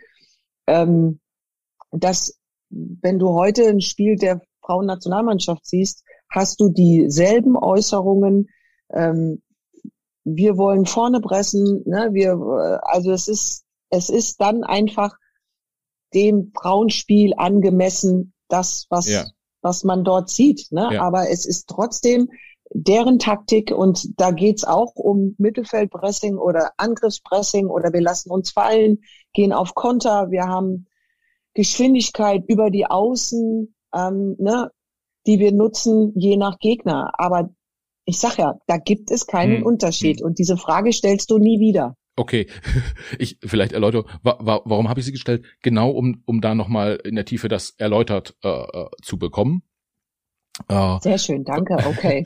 ähm, 0.67 1.21
dass 1.91 2.39
wenn 2.71 3.19
du 3.19 3.31
heute 3.31 3.67
ein 3.69 3.81
Spiel 3.81 4.17
der 4.17 4.43
Frauennationalmannschaft 4.63 5.65
siehst, 5.67 6.05
hast 6.31 6.61
du 6.61 6.69
dieselben 6.69 7.57
Äußerungen. 7.57 8.49
Ähm, 8.93 9.43
wir 10.25 10.59
wollen 10.59 10.85
vorne 10.85 11.21
pressen. 11.21 11.83
Ne? 11.87 12.11
Wir, 12.13 12.33
äh, 12.33 12.79
also 12.83 13.13
es 13.13 13.29
ist, 13.29 13.65
es 13.91 14.11
ist 14.11 14.41
dann 14.41 14.65
einfach 14.65 15.17
dem 16.15 16.53
Frauenspiel 16.55 17.35
angemessen, 17.37 18.35
das 18.49 18.87
was 18.91 19.09
ja. 19.09 19.25
Was 19.63 19.85
man 19.85 20.05
dort 20.05 20.31
sieht. 20.31 20.69
Ne? 20.71 20.91
Ja. 20.93 21.03
Aber 21.03 21.31
es 21.31 21.47
ist 21.47 21.69
trotzdem 21.69 22.31
deren 22.71 23.19
Taktik 23.19 23.71
und 23.71 24.21
da 24.21 24.31
geht's 24.31 24.65
auch 24.65 24.95
um 24.95 25.35
Mittelfeldpressing 25.39 26.37
oder 26.37 26.73
Angriffspressing 26.77 27.67
oder 27.67 27.93
wir 27.93 28.03
lassen 28.03 28.31
uns 28.31 28.51
fallen, 28.51 28.99
gehen 29.33 29.53
auf 29.53 29.75
Konter, 29.75 30.31
wir 30.31 30.45
haben 30.45 30.87
Geschwindigkeit 31.55 32.45
über 32.47 32.71
die 32.71 32.87
Außen, 32.87 33.75
ähm, 33.95 34.37
ne, 34.39 34.71
die 35.27 35.39
wir 35.39 35.53
nutzen 35.53 36.13
je 36.15 36.37
nach 36.37 36.59
Gegner. 36.59 37.13
Aber 37.15 37.51
ich 38.05 38.19
sag 38.19 38.39
ja, 38.39 38.59
da 38.67 38.77
gibt 38.77 39.11
es 39.11 39.27
keinen 39.27 39.59
hm. 39.59 39.67
Unterschied 39.67 40.21
hm. 40.21 40.27
und 40.27 40.39
diese 40.39 40.57
Frage 40.57 40.93
stellst 40.93 41.31
du 41.31 41.39
nie 41.39 41.61
wieder. 41.61 41.97
Okay, 42.19 42.49
ich 43.19 43.39
vielleicht 43.45 43.73
erläutere, 43.73 44.05
wa 44.23 44.39
wa 44.41 44.61
warum 44.65 44.89
habe 44.89 44.99
ich 44.99 45.07
sie 45.07 45.13
gestellt? 45.13 45.45
Genau, 45.63 45.91
um 45.91 46.23
um 46.27 46.41
da 46.41 46.55
nochmal 46.55 46.99
in 47.05 47.15
der 47.15 47.25
Tiefe 47.25 47.49
das 47.49 47.71
erläutert 47.79 48.37
äh, 48.43 48.49
äh 48.49 48.89
zu 49.03 49.19
bekommen. 49.19 49.63
Äh, 50.69 50.99
Sehr 51.01 51.19
schön, 51.19 51.45
danke. 51.45 51.77
Okay. 51.87 52.25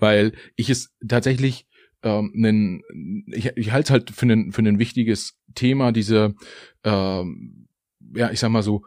weil 0.00 0.32
ich 0.56 0.68
es 0.68 0.94
tatsächlich 1.06 1.66
ähm, 2.02 2.30
nen, 2.34 2.82
ich, 3.28 3.56
ich 3.56 3.72
halte 3.72 3.86
es 3.86 3.90
halt 3.90 4.10
für 4.10 4.26
ein 4.26 4.52
für 4.52 4.60
ein 4.60 4.78
wichtiges 4.78 5.38
Thema 5.54 5.92
diese 5.92 6.34
ähm, 6.84 7.68
ja 8.14 8.30
ich 8.30 8.40
sag 8.40 8.50
mal 8.50 8.62
so 8.62 8.84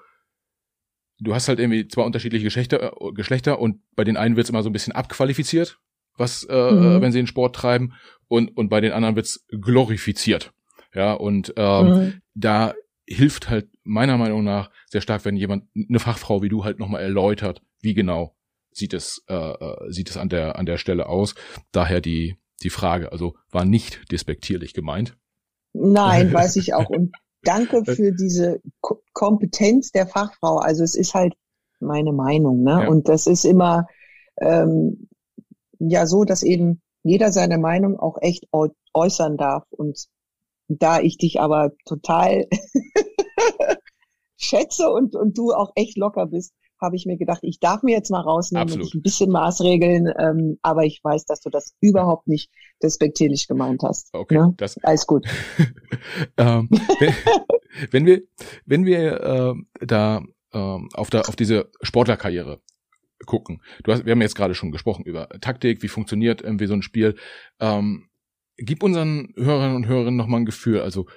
du 1.20 1.34
hast 1.34 1.48
halt 1.48 1.60
irgendwie 1.60 1.88
zwei 1.88 2.04
unterschiedliche 2.04 2.44
Geschlechter 2.44 2.94
äh, 3.02 3.12
Geschlechter 3.14 3.60
und 3.60 3.80
bei 3.96 4.04
den 4.04 4.18
einen 4.18 4.36
wird's 4.36 4.50
immer 4.50 4.64
so 4.64 4.70
ein 4.70 4.74
bisschen 4.74 4.94
abqualifiziert 4.94 5.80
was 6.18 6.44
äh, 6.44 6.72
mhm. 6.72 7.02
wenn 7.02 7.12
sie 7.12 7.20
den 7.20 7.28
Sport 7.28 7.56
treiben 7.56 7.94
und 8.28 8.56
und 8.58 8.70
bei 8.70 8.82
den 8.82 8.92
anderen 8.92 9.16
wird's 9.16 9.46
glorifiziert 9.50 10.54
ja 10.94 11.14
und 11.14 11.54
ähm, 11.58 11.88
mhm. 11.88 12.14
da 12.34 12.74
hilft 13.08 13.50
halt 13.50 13.70
meiner 13.84 14.18
Meinung 14.18 14.44
nach 14.44 14.72
sehr 14.88 15.02
stark 15.02 15.26
wenn 15.26 15.36
jemand 15.36 15.66
eine 15.76 16.00
Fachfrau 16.00 16.42
wie 16.42 16.50
du 16.50 16.64
halt 16.64 16.80
nochmal 16.80 17.02
erläutert 17.02 17.62
wie 17.82 17.94
genau 17.94 18.36
sieht 18.76 18.94
es, 18.94 19.24
äh, 19.28 19.34
äh, 19.34 19.92
sieht 19.92 20.10
es 20.10 20.18
an 20.18 20.30
der, 20.30 20.58
an 20.60 20.66
der 20.66 20.78
Stelle 20.78 21.08
aus. 21.08 21.34
Daher 21.72 22.02
die, 22.02 22.36
die 22.62 22.70
Frage, 22.70 23.12
also 23.12 23.36
war 23.50 23.66
nicht 23.66 24.12
despektierlich 24.12 24.74
gemeint. 24.74 25.18
Nein, 25.74 26.32
weiß 26.32 26.58
ich 26.58 26.74
auch. 26.74 26.90
Und 26.90 27.16
danke 27.44 27.86
für 27.86 28.12
diese 28.12 28.60
Ko 28.82 29.02
Kompetenz 29.14 29.92
der 29.92 30.08
Fachfrau. 30.08 30.58
Also 30.58 30.84
es 30.84 30.96
ist 30.96 31.14
halt 31.14 31.34
meine 31.80 32.12
Meinung, 32.12 32.64
ne? 32.64 32.82
Ja. 32.84 32.88
Und 32.90 33.08
das 33.08 33.28
ist 33.28 33.46
immer 33.46 33.88
ähm, 34.42 35.08
ja 35.80 36.06
so, 36.08 36.24
dass 36.24 36.44
eben 36.44 36.82
jeder 37.04 37.32
seine 37.32 37.58
Meinung 37.58 38.00
auch 38.00 38.18
echt 38.22 38.48
äußern 38.94 39.38
darf. 39.38 39.64
Und 39.70 40.06
da 40.68 41.00
ich 41.00 41.18
dich 41.18 41.40
aber 41.40 41.72
total 41.86 42.48
schätze 44.38 44.90
und, 44.90 45.16
und 45.16 45.38
du 45.38 45.52
auch 45.52 45.72
echt 45.76 45.98
locker 45.98 46.26
bist, 46.26 46.54
habe 46.82 46.96
ich 46.96 47.06
mir 47.06 47.18
gedacht, 47.18 47.40
ich 47.44 47.60
darf 47.60 47.84
mir 47.84 47.94
jetzt 47.94 48.12
mal 48.12 48.22
rausnehmen 48.22 48.68
Absolut. 48.68 48.88
und 48.88 48.96
ein 48.96 49.02
bisschen 49.02 49.32
Maßregeln, 49.32 50.12
ähm, 50.18 50.60
aber 50.62 50.84
ich 50.84 51.00
weiß, 51.04 51.26
dass 51.26 51.40
du 51.40 51.50
das 51.50 51.74
überhaupt 51.80 52.28
nicht 52.28 52.52
despektierlich 52.84 53.48
gemeint 53.48 53.82
hast. 53.84 54.10
Okay, 54.14 54.38
ne? 54.38 54.54
das 54.58 54.78
alles 54.84 55.08
gut. 55.08 55.26
ähm, 56.38 56.70
wenn, 57.00 57.14
wenn, 57.92 58.06
wir, 58.06 58.22
wenn 58.66 58.86
wir 58.86 59.22
äh, 59.22 59.86
da 59.86 60.22
äh, 60.52 60.80
auf, 60.94 61.10
der, 61.10 61.30
auf 61.30 61.36
diese 61.36 61.72
Sportlerkarriere 61.82 62.60
gucken, 63.26 63.62
du 63.84 63.92
hast, 63.92 64.06
wir 64.06 64.12
haben 64.12 64.22
jetzt 64.22 64.36
gerade 64.36 64.56
schon 64.56 64.72
gesprochen 64.72 65.06
über 65.06 65.30
Taktik, 65.42 65.82
wie 65.84 65.88
funktioniert 65.88 66.42
irgendwie 66.42 66.68
so 66.68 66.74
ein 66.74 66.82
Spiel. 66.82 67.16
Ähm, 67.60 68.10
gib 68.58 68.84
unseren 68.84 69.34
Hörerinnen 69.36 69.76
und 69.76 69.88
Hörerinnen 69.88 70.18
nochmal 70.18 70.42
ein 70.42 70.46
Gefühl. 70.46 70.82
Also 70.82 71.08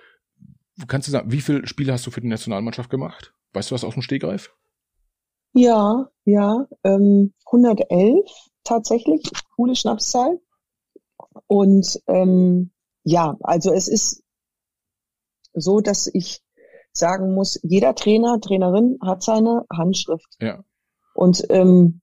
kannst 0.87 1.09
du 1.09 1.13
sagen, 1.13 1.33
wie 1.33 1.41
viele 1.41 1.67
Spiele 1.67 1.93
hast 1.93 2.07
du 2.07 2.11
für 2.11 2.21
die 2.21 2.29
Nationalmannschaft 2.29 2.91
gemacht? 2.91 3.35
Weißt 3.53 3.71
du 3.71 3.75
was 3.75 3.85
aus 3.85 3.95
dem 3.95 4.03
Stegreif? 4.03 4.55
Ja, 5.55 6.09
ja, 6.25 6.67
ähm, 6.85 7.33
111 7.47 8.29
tatsächlich, 8.65 9.23
coole 9.57 9.75
Schnapszahl. 9.75 10.39
Und 11.47 12.01
ähm, 12.07 12.71
ja, 13.03 13.37
also 13.41 13.73
es 13.73 13.89
ist 13.89 14.23
so, 15.55 15.81
dass 15.81 16.09
ich 16.13 16.43
sagen 16.93 17.35
muss, 17.35 17.59
jeder 17.63 17.95
Trainer, 17.95 18.41
Trainerin 18.41 18.99
hat 19.03 19.23
seine 19.23 19.65
Handschrift. 19.73 20.37
Ja. 20.41 20.65
Und 21.19 21.45
ähm, 21.51 22.01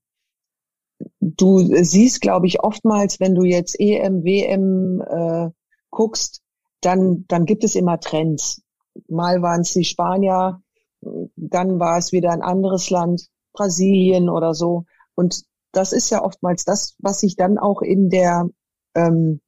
du 1.20 1.60
siehst, 1.82 2.20
glaube 2.20 2.46
ich, 2.46 2.60
oftmals, 2.60 3.18
wenn 3.18 3.34
du 3.34 3.44
jetzt 3.44 3.80
EM, 3.80 4.24
WM 4.24 5.00
äh, 5.00 5.50
guckst, 5.88 6.42
dann, 6.82 7.24
dann 7.26 7.46
gibt 7.46 7.64
es 7.64 7.76
immer 7.76 7.98
Trends. 7.98 8.60
Mal 9.08 9.40
waren 9.40 9.62
es 9.62 9.72
die 9.72 9.84
Spanier, 9.84 10.60
dann 11.34 11.80
war 11.80 11.96
es 11.96 12.12
wieder 12.12 12.30
ein 12.30 12.42
anderes 12.42 12.90
Land. 12.90 13.28
Brasilien 13.54 14.28
oder 14.28 14.52
so. 14.52 14.84
Und 15.14 15.44
das 15.72 15.92
ist 15.92 16.10
ja 16.10 16.22
oftmals 16.22 16.64
das, 16.64 16.94
was 16.98 17.20
sich 17.20 17.36
dann 17.36 17.56
auch 17.56 17.80
in 17.80 18.10
der 18.10 18.50
ähm, 18.94 19.40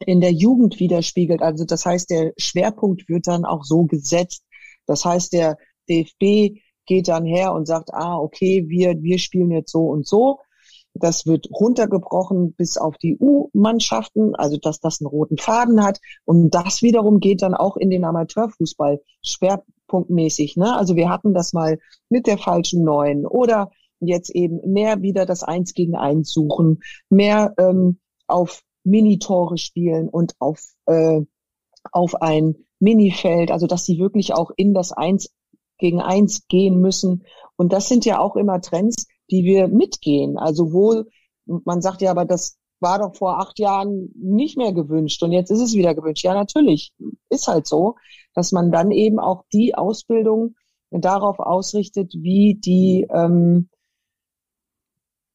in 0.00 0.20
der 0.20 0.32
Jugend 0.32 0.80
widerspiegelt. 0.80 1.40
Also 1.40 1.64
das 1.64 1.86
heißt, 1.86 2.10
der 2.10 2.32
Schwerpunkt 2.36 3.08
wird 3.08 3.28
dann 3.28 3.44
auch 3.44 3.62
so 3.62 3.84
gesetzt. 3.84 4.42
Das 4.86 5.04
heißt, 5.04 5.32
der 5.32 5.56
DFB 5.88 6.58
geht 6.86 7.08
dann 7.08 7.24
her 7.24 7.52
und 7.52 7.66
sagt, 7.66 7.92
ah, 7.92 8.18
okay, 8.18 8.64
wir, 8.68 9.02
wir 9.02 9.18
spielen 9.18 9.50
jetzt 9.50 9.72
so 9.72 9.86
und 9.86 10.06
so. 10.06 10.38
Das 10.94 11.26
wird 11.26 11.48
runtergebrochen 11.50 12.54
bis 12.54 12.76
auf 12.76 12.96
die 12.98 13.16
U-Mannschaften, 13.18 14.36
also 14.36 14.56
dass 14.56 14.78
das 14.78 15.00
einen 15.00 15.08
roten 15.08 15.38
Faden 15.38 15.82
hat. 15.82 15.98
Und 16.24 16.54
das 16.54 16.82
wiederum 16.82 17.18
geht 17.18 17.42
dann 17.42 17.54
auch 17.54 17.76
in 17.76 17.90
den 17.90 18.04
Amateurfußball 18.04 19.00
schwerpunktmäßig. 19.22 20.56
Ne? 20.56 20.76
Also 20.76 20.94
wir 20.94 21.10
hatten 21.10 21.34
das 21.34 21.52
mal 21.52 21.78
mit 22.08 22.28
der 22.28 22.38
falschen 22.38 22.84
Neuen 22.84 23.26
oder 23.26 23.70
jetzt 23.98 24.30
eben 24.30 24.60
mehr 24.72 25.02
wieder 25.02 25.26
das 25.26 25.42
Eins 25.42 25.74
gegen 25.74 25.96
Eins 25.96 26.32
suchen, 26.32 26.80
mehr 27.08 27.54
ähm, 27.58 27.98
auf 28.28 28.62
Minitore 28.84 29.58
spielen 29.58 30.08
und 30.08 30.34
auf, 30.38 30.60
äh, 30.86 31.22
auf 31.90 32.22
ein 32.22 32.54
Minifeld, 32.78 33.50
also 33.50 33.66
dass 33.66 33.84
sie 33.84 33.98
wirklich 33.98 34.34
auch 34.34 34.50
in 34.56 34.74
das 34.74 34.92
Eins 34.92 35.32
gegen 35.78 36.00
Eins 36.00 36.46
gehen 36.48 36.80
müssen. 36.80 37.24
Und 37.56 37.72
das 37.72 37.88
sind 37.88 38.04
ja 38.04 38.18
auch 38.18 38.36
immer 38.36 38.60
Trends, 38.60 39.06
die 39.30 39.44
wir 39.44 39.68
mitgehen. 39.68 40.38
Also 40.38 40.72
wo 40.72 41.04
man 41.46 41.82
sagt 41.82 42.00
ja, 42.00 42.10
aber 42.10 42.24
das, 42.24 42.56
war 42.84 42.98
doch 42.98 43.16
vor 43.16 43.40
acht 43.40 43.58
Jahren 43.58 44.10
nicht 44.14 44.56
mehr 44.56 44.72
gewünscht 44.72 45.22
und 45.22 45.32
jetzt 45.32 45.50
ist 45.50 45.60
es 45.60 45.74
wieder 45.74 45.94
gewünscht. 45.94 46.22
Ja, 46.22 46.34
natürlich, 46.34 46.92
ist 47.30 47.48
halt 47.48 47.66
so, 47.66 47.96
dass 48.34 48.52
man 48.52 48.70
dann 48.70 48.90
eben 48.90 49.18
auch 49.18 49.44
die 49.52 49.74
Ausbildung 49.74 50.54
darauf 50.90 51.40
ausrichtet, 51.40 52.12
wie 52.14 52.60
die 52.62 53.06
ähm, 53.10 53.68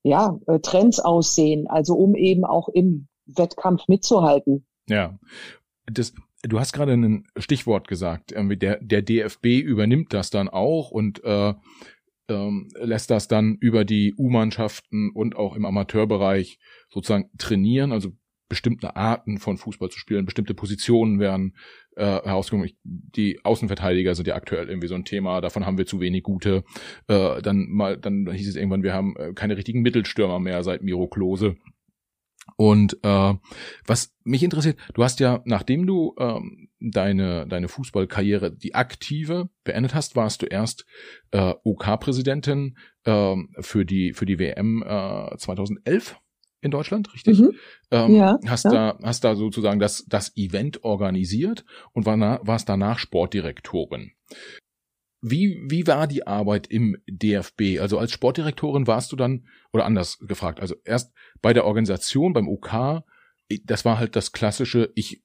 ja, 0.03 0.39
äh, 0.47 0.59
Trends 0.59 0.99
aussehen, 0.99 1.67
also 1.67 1.95
um 1.95 2.15
eben 2.15 2.45
auch 2.45 2.69
im 2.69 3.07
Wettkampf 3.25 3.87
mitzuhalten. 3.87 4.65
Ja, 4.87 5.17
das, 5.91 6.13
du 6.43 6.59
hast 6.59 6.73
gerade 6.73 6.93
ein 6.93 7.27
Stichwort 7.37 7.87
gesagt, 7.87 8.33
der, 8.35 8.79
der 8.81 9.01
DFB 9.01 9.45
übernimmt 9.45 10.13
das 10.13 10.29
dann 10.29 10.49
auch 10.49 10.91
und 10.91 11.23
äh, 11.23 11.53
ähm, 12.29 12.69
lässt 12.79 13.09
das 13.09 13.27
dann 13.27 13.55
über 13.59 13.85
die 13.85 14.13
U-Mannschaften 14.15 15.11
und 15.11 15.35
auch 15.35 15.55
im 15.55 15.65
Amateurbereich 15.65 16.59
sozusagen 16.89 17.29
trainieren, 17.37 17.91
also 17.91 18.11
bestimmte 18.47 18.95
Arten 18.95 19.37
von 19.37 19.57
Fußball 19.57 19.89
zu 19.89 19.99
spielen, 19.99 20.25
bestimmte 20.25 20.55
Positionen 20.55 21.19
werden 21.19 21.55
äh, 21.95 22.03
herausgekommen. 22.03 22.71
Die 22.83 23.43
Außenverteidiger 23.45 24.15
sind 24.15 24.27
ja 24.27 24.35
aktuell 24.35 24.69
irgendwie 24.69 24.87
so 24.87 24.95
ein 24.95 25.05
Thema, 25.05 25.39
davon 25.39 25.65
haben 25.65 25.77
wir 25.77 25.85
zu 25.85 25.99
wenig 25.99 26.23
gute. 26.23 26.63
Äh, 27.07 27.41
dann 27.41 27.67
mal, 27.69 27.97
dann 27.97 28.29
hieß 28.31 28.49
es 28.49 28.55
irgendwann, 28.55 28.83
wir 28.83 28.93
haben 28.93 29.15
äh, 29.17 29.33
keine 29.33 29.55
richtigen 29.55 29.81
Mittelstürmer 29.81 30.39
mehr 30.39 30.63
seit 30.63 30.81
Miro 30.81 31.07
Klose. 31.07 31.57
Und 32.57 32.97
äh, 33.03 33.33
was 33.85 34.13
mich 34.23 34.43
interessiert, 34.43 34.77
du 34.93 35.03
hast 35.03 35.19
ja, 35.19 35.41
nachdem 35.45 35.85
du 35.85 36.15
ähm, 36.19 36.69
deine, 36.79 37.47
deine 37.47 37.67
Fußballkarriere, 37.67 38.51
die 38.51 38.75
aktive, 38.75 39.49
beendet 39.63 39.93
hast, 39.93 40.15
warst 40.15 40.41
du 40.41 40.45
erst 40.45 40.85
äh, 41.31 41.53
OK-Präsidentin 41.63 42.77
äh, 43.03 43.35
für 43.59 43.85
die 43.85 44.13
für 44.13 44.25
die 44.25 44.39
WM 44.39 44.83
äh, 44.83 45.37
2011 45.37 46.17
in 46.61 46.71
Deutschland, 46.71 47.13
richtig? 47.13 47.39
Mhm. 47.39 47.51
Ähm, 47.91 48.15
ja, 48.15 48.37
hast 48.47 48.65
ja. 48.65 48.71
da 48.71 48.99
hast 49.03 49.23
da 49.23 49.35
sozusagen 49.35 49.79
das 49.79 50.05
das 50.07 50.35
Event 50.35 50.83
organisiert 50.83 51.65
und 51.93 52.05
war 52.05 52.17
na, 52.17 52.39
warst 52.43 52.69
danach 52.69 52.99
Sportdirektorin. 52.99 54.11
Wie, 55.21 55.61
wie 55.67 55.85
war 55.85 56.07
die 56.07 56.25
Arbeit 56.25 56.67
im 56.67 56.97
DFB? 57.07 57.79
Also 57.79 57.97
als 57.97 58.11
Sportdirektorin 58.11 58.87
warst 58.87 59.11
du 59.11 59.15
dann, 59.15 59.47
oder 59.73 59.85
anders 59.85 60.17
gefragt, 60.19 60.59
also 60.59 60.75
erst 60.85 61.13
bei 61.41 61.51
der 61.53 61.65
Organisation, 61.65 62.33
beim 62.33 62.47
OK, 62.47 63.03
das 63.65 63.83
war 63.83 63.99
halt 63.99 64.15
das 64.15 64.31
klassische, 64.31 64.91
ich 64.95 65.23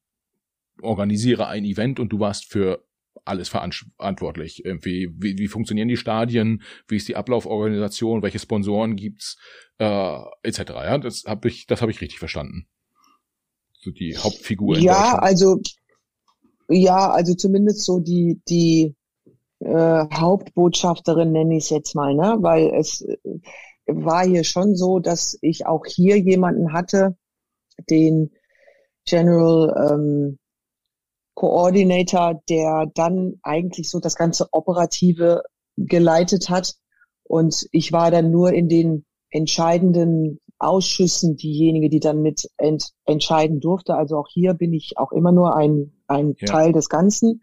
organisiere 0.82 1.46
ein 1.46 1.64
Event 1.64 2.00
und 2.00 2.08
du 2.08 2.18
warst 2.18 2.50
für 2.50 2.84
alles 3.24 3.48
verantwortlich. 3.48 4.64
Irgendwie, 4.64 5.10
wie, 5.16 5.38
wie 5.38 5.48
funktionieren 5.48 5.88
die 5.88 5.96
Stadien, 5.96 6.62
wie 6.88 6.96
ist 6.96 7.08
die 7.08 7.16
Ablauforganisation, 7.16 8.22
welche 8.22 8.38
Sponsoren 8.38 8.96
gibt's, 8.96 9.38
äh, 9.78 10.18
etc. 10.42 10.58
Ja, 10.70 10.98
das 10.98 11.24
habe 11.26 11.48
ich, 11.48 11.66
das 11.66 11.80
habe 11.80 11.92
ich 11.92 12.00
richtig 12.00 12.18
verstanden. 12.18 12.66
So 13.80 13.90
die 13.90 14.16
Hauptfigur. 14.16 14.78
ja, 14.78 15.18
also 15.18 15.60
ja, 16.68 17.10
also 17.10 17.34
zumindest 17.34 17.84
so 17.84 18.00
die 18.00 18.40
die 18.48 18.96
äh, 19.60 20.04
Hauptbotschafterin 20.12 21.32
nenne 21.32 21.56
ich 21.56 21.64
es 21.64 21.70
jetzt 21.70 21.94
mal, 21.94 22.14
ne? 22.14 22.36
Weil 22.40 22.72
es 22.74 23.02
äh, 23.02 23.16
war 23.86 24.24
hier 24.24 24.44
schon 24.44 24.74
so, 24.74 24.98
dass 24.98 25.38
ich 25.42 25.66
auch 25.66 25.84
hier 25.86 26.18
jemanden 26.18 26.72
hatte, 26.72 27.16
den 27.90 28.30
General 29.06 29.92
ähm, 29.92 30.38
Coordinator, 31.34 32.40
der 32.48 32.86
dann 32.94 33.34
eigentlich 33.42 33.90
so 33.90 34.00
das 34.00 34.14
ganze 34.14 34.48
Operative 34.52 35.42
geleitet 35.76 36.48
hat. 36.48 36.74
Und 37.24 37.66
ich 37.72 37.92
war 37.92 38.10
dann 38.10 38.30
nur 38.30 38.52
in 38.52 38.68
den 38.68 39.04
entscheidenden 39.30 40.40
Ausschüssen 40.58 41.36
diejenige, 41.36 41.88
die 41.88 42.00
dann 42.00 42.22
mit 42.22 42.48
ent 42.56 42.92
entscheiden 43.04 43.60
durfte. 43.60 43.96
Also 43.96 44.16
auch 44.16 44.28
hier 44.28 44.54
bin 44.54 44.72
ich 44.72 44.94
auch 44.96 45.12
immer 45.12 45.32
nur 45.32 45.56
ein, 45.56 45.92
ein 46.06 46.34
ja. 46.38 46.46
Teil 46.46 46.72
des 46.72 46.88
Ganzen. 46.88 47.42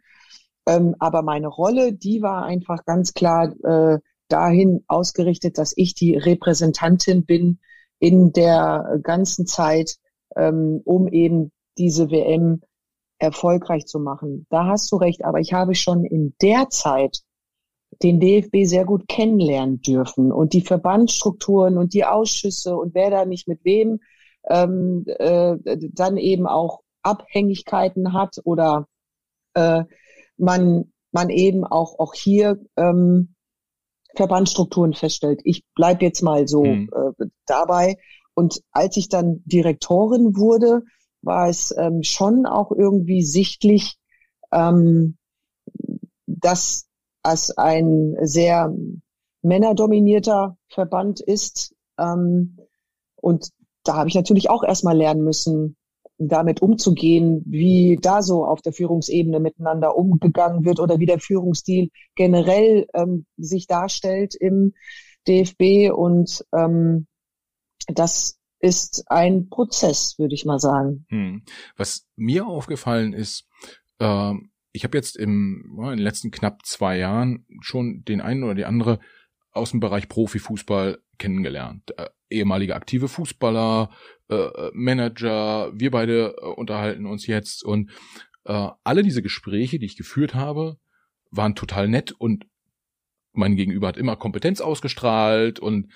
Ähm, 0.67 0.95
aber 0.99 1.21
meine 1.21 1.47
Rolle, 1.47 1.93
die 1.93 2.21
war 2.21 2.45
einfach 2.45 2.85
ganz 2.85 3.13
klar 3.13 3.53
äh, 3.63 3.99
dahin 4.27 4.83
ausgerichtet, 4.87 5.57
dass 5.57 5.73
ich 5.75 5.93
die 5.95 6.15
Repräsentantin 6.15 7.25
bin 7.25 7.59
in 7.99 8.31
der 8.31 8.99
ganzen 9.03 9.45
Zeit, 9.45 9.97
ähm, 10.35 10.81
um 10.85 11.07
eben 11.07 11.51
diese 11.77 12.11
WM 12.11 12.61
erfolgreich 13.19 13.85
zu 13.85 13.99
machen. 13.99 14.47
Da 14.49 14.65
hast 14.65 14.91
du 14.91 14.97
recht, 14.97 15.23
aber 15.23 15.39
ich 15.39 15.53
habe 15.53 15.75
schon 15.75 16.05
in 16.05 16.33
der 16.41 16.69
Zeit 16.69 17.21
den 18.01 18.19
DFB 18.19 18.63
sehr 18.63 18.85
gut 18.85 19.07
kennenlernen 19.07 19.81
dürfen 19.81 20.31
und 20.31 20.53
die 20.53 20.61
Verbandsstrukturen 20.61 21.77
und 21.77 21.93
die 21.93 22.05
Ausschüsse 22.05 22.75
und 22.75 22.95
wer 22.95 23.11
da 23.11 23.25
nicht 23.25 23.47
mit 23.47 23.63
wem 23.63 23.99
ähm, 24.49 25.03
äh, 25.07 25.57
dann 25.91 26.17
eben 26.17 26.47
auch 26.47 26.79
Abhängigkeiten 27.03 28.13
hat 28.13 28.37
oder 28.43 28.87
äh, 29.53 29.83
man, 30.41 30.91
man 31.11 31.29
eben 31.29 31.63
auch, 31.63 31.99
auch 31.99 32.13
hier 32.13 32.59
ähm, 32.75 33.35
Verbandsstrukturen 34.15 34.93
feststellt. 34.93 35.41
Ich 35.43 35.63
bleib 35.75 36.01
jetzt 36.01 36.21
mal 36.21 36.47
so 36.47 36.63
mhm. 36.63 36.89
äh, 36.93 37.25
dabei. 37.45 37.97
Und 38.33 38.61
als 38.71 38.97
ich 38.97 39.07
dann 39.07 39.41
Direktorin 39.45 40.35
wurde, 40.35 40.81
war 41.21 41.47
es 41.47 41.73
ähm, 41.77 42.03
schon 42.03 42.45
auch 42.45 42.71
irgendwie 42.71 43.23
sichtlich, 43.23 43.97
ähm, 44.51 45.17
dass 46.25 46.87
es 47.23 47.51
ein 47.57 48.15
sehr 48.21 48.73
männerdominierter 49.43 50.57
Verband 50.69 51.19
ist. 51.19 51.75
Ähm, 51.99 52.57
und 53.15 53.49
da 53.83 53.95
habe 53.95 54.09
ich 54.09 54.15
natürlich 54.15 54.49
auch 54.49 54.63
erstmal 54.63 54.97
lernen 54.97 55.23
müssen, 55.23 55.77
damit 56.27 56.61
umzugehen, 56.61 57.43
wie 57.45 57.97
da 58.01 58.21
so 58.21 58.45
auf 58.45 58.61
der 58.61 58.73
Führungsebene 58.73 59.39
miteinander 59.39 59.95
umgegangen 59.95 60.65
wird 60.65 60.79
oder 60.79 60.99
wie 60.99 61.05
der 61.05 61.19
Führungsstil 61.19 61.89
generell 62.15 62.87
ähm, 62.93 63.25
sich 63.37 63.67
darstellt 63.67 64.35
im 64.35 64.73
DFB. 65.27 65.91
Und 65.93 66.45
ähm, 66.53 67.07
das 67.87 68.39
ist 68.59 69.05
ein 69.07 69.49
Prozess, 69.49 70.15
würde 70.17 70.35
ich 70.35 70.45
mal 70.45 70.59
sagen. 70.59 71.05
Hm. 71.09 71.43
Was 71.75 72.07
mir 72.15 72.45
aufgefallen 72.45 73.13
ist, 73.13 73.47
äh, 73.99 74.33
ich 74.73 74.83
habe 74.83 74.97
jetzt 74.97 75.17
im, 75.17 75.77
in 75.79 75.89
den 75.89 75.99
letzten 75.99 76.31
knapp 76.31 76.65
zwei 76.65 76.97
Jahren 76.97 77.45
schon 77.59 78.03
den 78.05 78.21
einen 78.21 78.43
oder 78.43 78.55
die 78.55 78.65
andere 78.65 78.99
aus 79.51 79.71
dem 79.71 79.79
Bereich 79.79 80.07
Profifußball 80.07 80.99
kennengelernt. 81.17 81.93
Äh, 81.97 82.09
ehemalige 82.29 82.75
aktive 82.75 83.07
Fußballer, 83.07 83.89
äh, 84.31 84.71
Manager, 84.73 85.71
wir 85.73 85.91
beide 85.91 86.35
äh, 86.37 86.45
unterhalten 86.45 87.05
uns 87.05 87.27
jetzt 87.27 87.63
und 87.63 87.91
äh, 88.45 88.69
alle 88.83 89.03
diese 89.03 89.21
Gespräche, 89.21 89.77
die 89.77 89.85
ich 89.85 89.97
geführt 89.97 90.33
habe, 90.33 90.77
waren 91.29 91.55
total 91.55 91.87
nett 91.87 92.11
und 92.11 92.45
mein 93.33 93.55
Gegenüber 93.55 93.87
hat 93.87 93.97
immer 93.97 94.15
Kompetenz 94.15 94.61
ausgestrahlt 94.61 95.59
und 95.59 95.91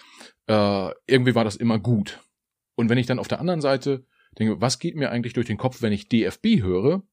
äh, 0.47 0.89
irgendwie 1.07 1.35
war 1.35 1.43
das 1.43 1.55
immer 1.55 1.79
gut. 1.79 2.19
Und 2.75 2.89
wenn 2.89 2.97
ich 2.97 3.07
dann 3.07 3.19
auf 3.19 3.27
der 3.27 3.39
anderen 3.39 3.61
Seite 3.61 4.05
denke, 4.37 4.61
was 4.61 4.79
geht 4.79 4.95
mir 4.95 5.11
eigentlich 5.11 5.33
durch 5.33 5.47
den 5.47 5.57
Kopf, 5.57 5.81
wenn 5.81 5.93
ich 5.93 6.07
DFB 6.07 6.61
höre, 6.61 7.03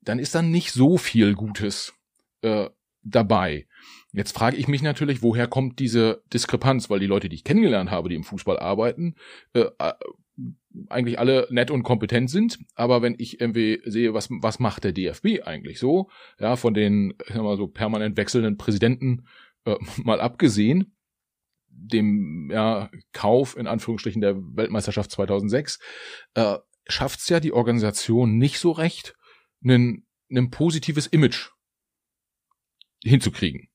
dann 0.00 0.18
ist 0.18 0.34
dann 0.34 0.50
nicht 0.50 0.72
so 0.72 0.96
viel 0.96 1.34
Gutes 1.34 1.94
äh, 2.42 2.68
dabei. 3.02 3.66
Jetzt 4.12 4.32
frage 4.32 4.56
ich 4.56 4.68
mich 4.68 4.82
natürlich, 4.82 5.22
woher 5.22 5.46
kommt 5.46 5.78
diese 5.78 6.22
Diskrepanz, 6.32 6.90
weil 6.90 7.00
die 7.00 7.06
Leute, 7.06 7.28
die 7.28 7.36
ich 7.36 7.44
kennengelernt 7.44 7.90
habe, 7.90 8.08
die 8.08 8.14
im 8.14 8.24
Fußball 8.24 8.58
arbeiten, 8.58 9.14
äh, 9.54 9.66
äh, 9.78 9.92
eigentlich 10.88 11.18
alle 11.18 11.46
nett 11.50 11.70
und 11.70 11.82
kompetent 11.82 12.30
sind, 12.30 12.58
aber 12.74 13.02
wenn 13.02 13.16
ich 13.18 13.40
irgendwie 13.40 13.80
sehe, 13.84 14.14
was 14.14 14.28
was 14.30 14.58
macht 14.58 14.84
der 14.84 14.92
DFB 14.92 15.42
eigentlich 15.44 15.78
so, 15.78 16.10
ja, 16.38 16.56
von 16.56 16.74
den 16.74 17.14
ich 17.26 17.34
sag 17.34 17.42
mal 17.42 17.56
so 17.56 17.66
permanent 17.66 18.16
wechselnden 18.16 18.56
Präsidenten 18.56 19.26
äh, 19.64 19.76
mal 20.02 20.20
abgesehen, 20.20 20.94
dem 21.70 22.50
ja, 22.50 22.90
Kauf 23.12 23.56
in 23.56 23.66
Anführungsstrichen 23.66 24.20
der 24.20 24.36
Weltmeisterschaft 24.36 25.10
2006, 25.10 25.78
äh, 26.34 26.58
schafft 26.86 27.20
es 27.20 27.28
ja 27.28 27.40
die 27.40 27.52
Organisation 27.52 28.38
nicht 28.38 28.58
so 28.58 28.72
recht, 28.72 29.14
ein, 29.64 30.04
positives 30.50 31.06
Image 31.06 31.50
hinzukriegen. 33.04 33.68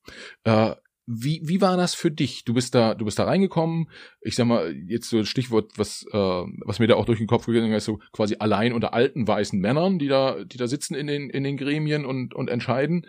Äh, 0.44 0.74
wie, 1.06 1.42
wie 1.44 1.60
war 1.60 1.76
das 1.76 1.94
für 1.94 2.10
dich? 2.10 2.44
Du 2.44 2.54
bist 2.54 2.74
da, 2.74 2.94
du 2.94 3.04
bist 3.04 3.18
da 3.18 3.24
reingekommen. 3.24 3.90
Ich 4.22 4.36
sag 4.36 4.46
mal, 4.46 4.74
jetzt 4.88 5.10
so 5.10 5.18
ein 5.18 5.26
Stichwort, 5.26 5.72
was, 5.76 6.06
äh, 6.10 6.16
was 6.16 6.78
mir 6.78 6.86
da 6.86 6.94
auch 6.94 7.04
durch 7.04 7.18
den 7.18 7.26
Kopf 7.26 7.46
gegangen 7.46 7.72
ist, 7.72 7.84
so 7.84 8.00
quasi 8.12 8.36
allein 8.38 8.72
unter 8.72 8.94
alten 8.94 9.28
weißen 9.28 9.58
Männern, 9.58 9.98
die 9.98 10.08
da, 10.08 10.42
die 10.44 10.56
da 10.56 10.66
sitzen 10.66 10.94
in 10.94 11.06
den, 11.06 11.28
in 11.28 11.44
den 11.44 11.58
Gremien 11.58 12.06
und, 12.06 12.34
und 12.34 12.48
entscheiden. 12.48 13.06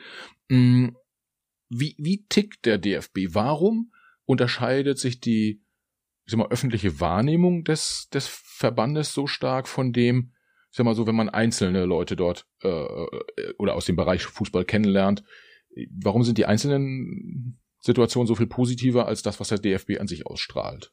Mhm. 0.49 0.97
Wie, 1.69 1.95
wie 1.97 2.25
tickt 2.27 2.65
der 2.65 2.77
DFB? 2.77 3.29
Warum 3.29 3.91
unterscheidet 4.25 4.99
sich 4.99 5.21
die, 5.21 5.61
ich 6.25 6.31
sag 6.31 6.37
mal, 6.37 6.51
öffentliche 6.51 6.99
Wahrnehmung 6.99 7.63
des, 7.63 8.09
des 8.13 8.27
Verbandes 8.27 9.13
so 9.13 9.25
stark 9.25 9.69
von 9.69 9.93
dem, 9.93 10.33
ich 10.69 10.77
sag 10.77 10.83
mal 10.83 10.95
so, 10.95 11.07
wenn 11.07 11.15
man 11.15 11.29
einzelne 11.29 11.85
Leute 11.85 12.17
dort 12.17 12.45
äh, 12.61 12.67
äh 12.67 13.53
oder 13.57 13.75
aus 13.75 13.85
dem 13.85 13.95
Bereich 13.95 14.23
Fußball 14.23 14.65
kennenlernt, 14.65 15.23
warum 15.89 16.23
sind 16.23 16.37
die 16.37 16.45
einzelnen 16.45 17.57
Situationen 17.85 18.27
so 18.27 18.35
viel 18.35 18.47
positiver 18.47 19.05
als 19.05 19.21
das, 19.21 19.39
was 19.39 19.49
der 19.49 19.59
DFB 19.59 19.99
an 19.99 20.07
sich 20.07 20.25
ausstrahlt? 20.25 20.91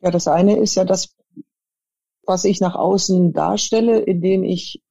Ja, 0.00 0.10
das 0.10 0.26
eine 0.26 0.56
ist 0.56 0.74
ja, 0.74 0.84
dass 0.84 1.14
was 2.26 2.44
ich 2.44 2.60
nach 2.60 2.74
außen 2.74 3.32
darstelle, 3.32 4.00
indem 4.00 4.42
ich 4.42 4.82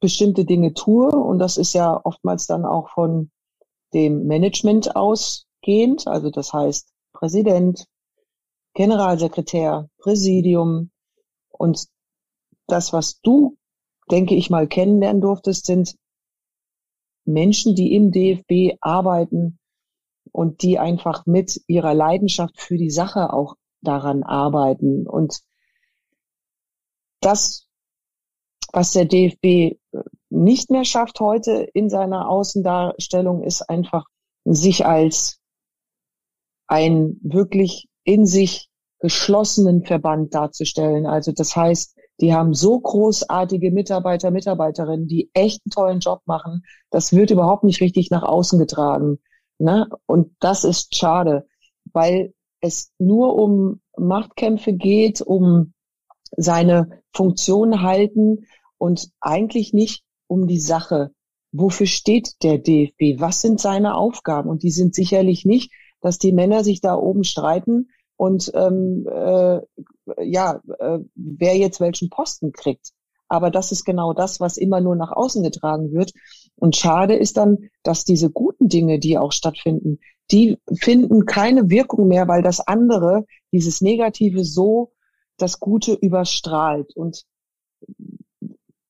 bestimmte 0.00 0.44
Dinge 0.44 0.74
tue. 0.74 1.08
Und 1.08 1.38
das 1.38 1.56
ist 1.56 1.72
ja 1.72 1.98
oftmals 2.04 2.46
dann 2.46 2.64
auch 2.64 2.90
von 2.90 3.30
dem 3.94 4.26
Management 4.26 4.96
ausgehend. 4.96 6.06
Also 6.06 6.30
das 6.30 6.52
heißt 6.52 6.92
Präsident, 7.12 7.86
Generalsekretär, 8.74 9.88
Präsidium. 9.98 10.90
Und 11.48 11.86
das, 12.66 12.92
was 12.92 13.20
du, 13.20 13.56
denke 14.10 14.34
ich 14.34 14.50
mal, 14.50 14.66
kennenlernen 14.66 15.22
durftest, 15.22 15.64
sind 15.64 15.96
Menschen, 17.24 17.74
die 17.74 17.94
im 17.94 18.10
DFB 18.10 18.76
arbeiten 18.80 19.57
und 20.32 20.62
die 20.62 20.78
einfach 20.78 21.26
mit 21.26 21.60
ihrer 21.66 21.94
Leidenschaft 21.94 22.60
für 22.60 22.76
die 22.76 22.90
Sache 22.90 23.32
auch 23.32 23.56
daran 23.80 24.22
arbeiten. 24.22 25.06
Und 25.06 25.40
das, 27.20 27.66
was 28.72 28.92
der 28.92 29.04
DFB 29.04 29.44
äh, 29.44 29.76
nicht 30.30 30.70
mehr 30.70 30.84
schafft 30.84 31.20
heute 31.20 31.68
in 31.72 31.88
seiner 31.88 32.28
Außendarstellung, 32.28 33.42
ist 33.42 33.68
einfach 33.68 34.04
sich 34.44 34.86
als 34.86 35.40
ein 36.66 37.18
wirklich 37.22 37.88
in 38.04 38.26
sich 38.26 38.68
geschlossenen 39.00 39.84
Verband 39.84 40.34
darzustellen. 40.34 41.06
Also 41.06 41.32
das 41.32 41.56
heißt, 41.56 41.96
die 42.20 42.34
haben 42.34 42.52
so 42.52 42.78
großartige 42.80 43.70
Mitarbeiter, 43.70 44.30
Mitarbeiterinnen, 44.30 45.06
die 45.06 45.30
echt 45.34 45.62
einen 45.64 45.70
tollen 45.70 46.00
Job 46.00 46.20
machen. 46.26 46.64
Das 46.90 47.12
wird 47.12 47.30
überhaupt 47.30 47.64
nicht 47.64 47.80
richtig 47.80 48.10
nach 48.10 48.24
außen 48.24 48.58
getragen. 48.58 49.18
Ne? 49.58 49.88
Und 50.06 50.32
das 50.40 50.64
ist 50.64 50.96
schade, 50.96 51.46
weil 51.92 52.34
es 52.60 52.92
nur 52.98 53.34
um 53.36 53.80
Machtkämpfe 53.96 54.72
geht, 54.72 55.20
um 55.20 55.74
seine 56.36 57.02
Funktion 57.12 57.82
halten 57.82 58.46
und 58.78 59.10
eigentlich 59.20 59.72
nicht 59.72 60.04
um 60.26 60.46
die 60.46 60.60
Sache. 60.60 61.10
Wofür 61.52 61.86
steht 61.86 62.42
der 62.42 62.58
DFB? 62.58 63.20
Was 63.20 63.40
sind 63.40 63.60
seine 63.60 63.96
Aufgaben? 63.96 64.50
Und 64.50 64.62
die 64.62 64.70
sind 64.70 64.94
sicherlich 64.94 65.44
nicht, 65.44 65.72
dass 66.00 66.18
die 66.18 66.32
Männer 66.32 66.62
sich 66.62 66.80
da 66.80 66.94
oben 66.94 67.24
streiten 67.24 67.88
und 68.16 68.50
ähm, 68.54 69.06
äh, 69.10 69.60
ja, 70.20 70.60
äh, 70.78 70.98
wer 71.14 71.56
jetzt 71.56 71.80
welchen 71.80 72.10
Posten 72.10 72.52
kriegt. 72.52 72.90
Aber 73.28 73.50
das 73.50 73.72
ist 73.72 73.84
genau 73.84 74.12
das, 74.12 74.40
was 74.40 74.56
immer 74.56 74.80
nur 74.80 74.96
nach 74.96 75.12
außen 75.12 75.42
getragen 75.42 75.92
wird. 75.92 76.12
Und 76.58 76.76
schade 76.76 77.14
ist 77.14 77.36
dann, 77.36 77.70
dass 77.82 78.04
diese 78.04 78.30
guten 78.30 78.68
Dinge, 78.68 78.98
die 78.98 79.16
auch 79.16 79.32
stattfinden, 79.32 79.98
die 80.30 80.58
finden 80.74 81.24
keine 81.24 81.70
Wirkung 81.70 82.08
mehr, 82.08 82.28
weil 82.28 82.42
das 82.42 82.60
andere, 82.60 83.24
dieses 83.52 83.80
Negative 83.80 84.44
so 84.44 84.92
das 85.38 85.60
Gute 85.60 85.94
überstrahlt. 85.94 86.94
Und 86.94 87.24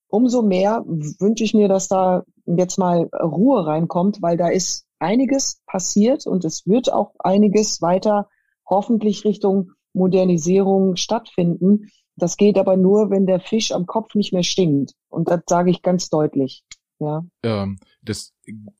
umso 0.09 0.43
mehr 0.43 0.83
wünsche 0.87 1.45
ich 1.45 1.55
mir, 1.55 1.69
dass 1.69 1.89
da 1.89 2.25
jetzt 2.47 2.79
mal 2.79 3.09
Ruhe 3.13 3.67
reinkommt, 3.67 4.23
weil 4.23 4.37
da 4.37 4.49
ist 4.49 4.87
einiges 4.99 5.61
passiert 5.67 6.27
und 6.27 6.45
es 6.45 6.67
wird 6.67 6.93
auch 6.93 7.13
einiges 7.19 7.81
weiter 7.83 8.29
hoffentlich 8.69 9.25
Richtung 9.25 9.73
Modernisierung 9.93 10.97
stattfinden. 10.97 11.91
Das 12.17 12.37
geht 12.37 12.59
aber 12.59 12.77
nur, 12.77 13.11
wenn 13.11 13.27
der 13.27 13.41
Fisch 13.41 13.73
am 13.73 13.87
Kopf 13.87 14.15
nicht 14.15 14.33
mehr 14.33 14.43
stinkt. 14.43 14.95
Und 15.09 15.29
das 15.29 15.43
sage 15.47 15.71
ich 15.71 15.83
ganz 15.83 16.09
deutlich. 16.09 16.65
Ja. 17.01 17.25
Ähm, 17.43 17.79
das 18.03 18.35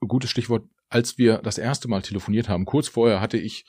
gute 0.07 0.29
Stichwort, 0.29 0.69
als 0.89 1.19
wir 1.19 1.39
das 1.39 1.59
erste 1.59 1.89
Mal 1.89 2.03
telefoniert 2.03 2.49
haben, 2.49 2.65
kurz 2.65 2.89
vorher 2.89 3.21
hatte 3.21 3.39
ich, 3.39 3.65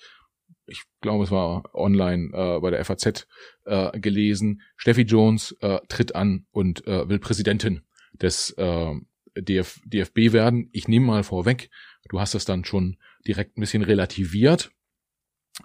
ich 0.66 0.84
glaube, 1.02 1.24
es 1.24 1.32
war 1.32 1.76
online 1.76 2.32
äh, 2.34 2.60
bei 2.60 2.72
der 2.72 2.84
FAZ 2.84 3.28
äh, 3.66 4.00
gelesen, 4.00 4.62
Steffi 4.78 5.02
Jones 5.02 5.56
äh, 5.62 5.80
tritt 5.88 6.16
an 6.16 6.46
und 6.52 6.86
äh, 6.88 7.08
will 7.10 7.20
Präsidentin 7.20 7.82
des 8.14 8.52
äh, 8.52 8.94
DF, 9.38 9.80
DFB 9.86 10.34
werden. 10.34 10.70
Ich 10.72 10.88
nehme 10.88 11.06
mal 11.06 11.24
vorweg, 11.24 11.70
du 12.10 12.20
hast 12.20 12.34
das 12.34 12.46
dann 12.46 12.66
schon 12.66 12.98
direkt 13.28 13.58
ein 13.58 13.62
bisschen 13.62 13.84
relativiert. 13.84 14.72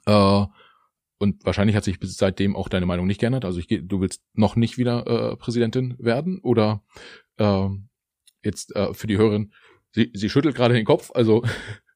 Äh, 0.06 0.46
und 1.18 1.44
wahrscheinlich 1.44 1.76
hat 1.76 1.84
sich 1.84 1.98
seitdem 2.02 2.56
auch 2.56 2.68
deine 2.68 2.86
Meinung 2.86 3.06
nicht 3.06 3.20
geändert. 3.20 3.44
Also 3.44 3.60
ich, 3.60 3.68
du 3.68 4.00
willst 4.00 4.22
noch 4.34 4.56
nicht 4.56 4.78
wieder 4.78 5.06
äh, 5.06 5.36
Präsidentin 5.36 5.96
werden 5.98 6.40
oder 6.40 6.82
äh, 7.38 7.68
jetzt 8.44 8.74
äh, 8.76 8.94
für 8.94 9.06
die 9.06 9.18
Hörerin, 9.18 9.52
sie, 9.92 10.10
sie 10.14 10.28
schüttelt 10.28 10.54
gerade 10.54 10.74
den 10.74 10.84
Kopf, 10.84 11.10
also 11.14 11.42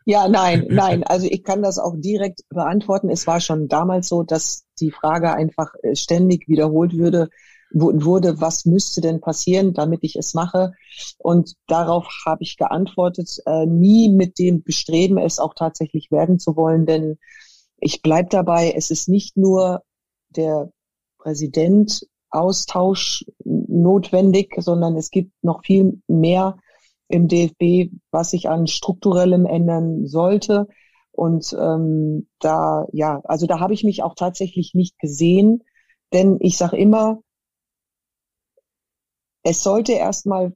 ja, 0.05 0.27
nein, 0.27 0.67
nein. 0.71 1.05
Also 1.05 1.27
ich 1.31 1.45
kann 1.45 1.63
das 1.63 1.79
auch 1.79 1.95
direkt 1.99 2.41
beantworten. 2.49 3.11
Es 3.11 3.27
war 3.27 3.41
schon 3.41 3.69
damals 3.69 4.09
so, 4.09 4.23
dass 4.23 4.65
die 4.81 4.91
Frage 4.91 5.35
einfach 5.35 5.75
äh, 5.83 5.95
ständig 5.95 6.49
wiederholt 6.49 6.97
würde, 6.97 7.29
wurde, 7.71 8.41
was 8.41 8.65
müsste 8.65 9.03
denn 9.03 9.21
passieren, 9.21 9.75
damit 9.75 10.01
ich 10.03 10.17
es 10.17 10.33
mache? 10.33 10.73
Und 11.19 11.55
darauf 11.67 12.09
habe 12.25 12.43
ich 12.43 12.57
geantwortet, 12.57 13.29
äh, 13.45 13.67
nie 13.67 14.09
mit 14.09 14.39
dem 14.39 14.63
Bestreben, 14.63 15.19
es 15.19 15.39
auch 15.39 15.53
tatsächlich 15.55 16.11
werden 16.11 16.39
zu 16.39 16.57
wollen, 16.57 16.87
denn 16.87 17.19
ich 17.77 18.01
bleib 18.01 18.31
dabei, 18.31 18.73
es 18.75 18.91
ist 18.91 19.09
nicht 19.09 19.37
nur 19.37 19.83
der 20.31 20.73
Präsident 21.19 22.07
Austausch 22.31 23.25
notwendig, 23.45 24.55
sondern 24.59 24.97
es 24.97 25.11
gibt 25.11 25.33
noch 25.43 25.65
viel 25.65 26.03
mehr 26.07 26.59
im 27.09 27.27
DFB, 27.29 27.93
was 28.11 28.31
sich 28.31 28.49
an 28.49 28.67
strukturellem 28.67 29.47
ändern 29.47 30.07
sollte. 30.07 30.69
Und 31.13 31.57
ähm, 31.59 32.29
da, 32.39 32.87
ja, 32.93 33.21
also 33.25 33.47
da 33.47 33.61
habe 33.61 33.75
ich 33.75 33.83
mich 33.83 34.03
auch 34.03 34.15
tatsächlich 34.15 34.75
nicht 34.75 34.99
gesehen, 34.99 35.65
denn 36.13 36.37
ich 36.41 36.57
sage 36.57 36.77
immer, 36.77 37.21
es 39.43 39.63
sollte 39.63 39.93
erstmal 39.93 40.53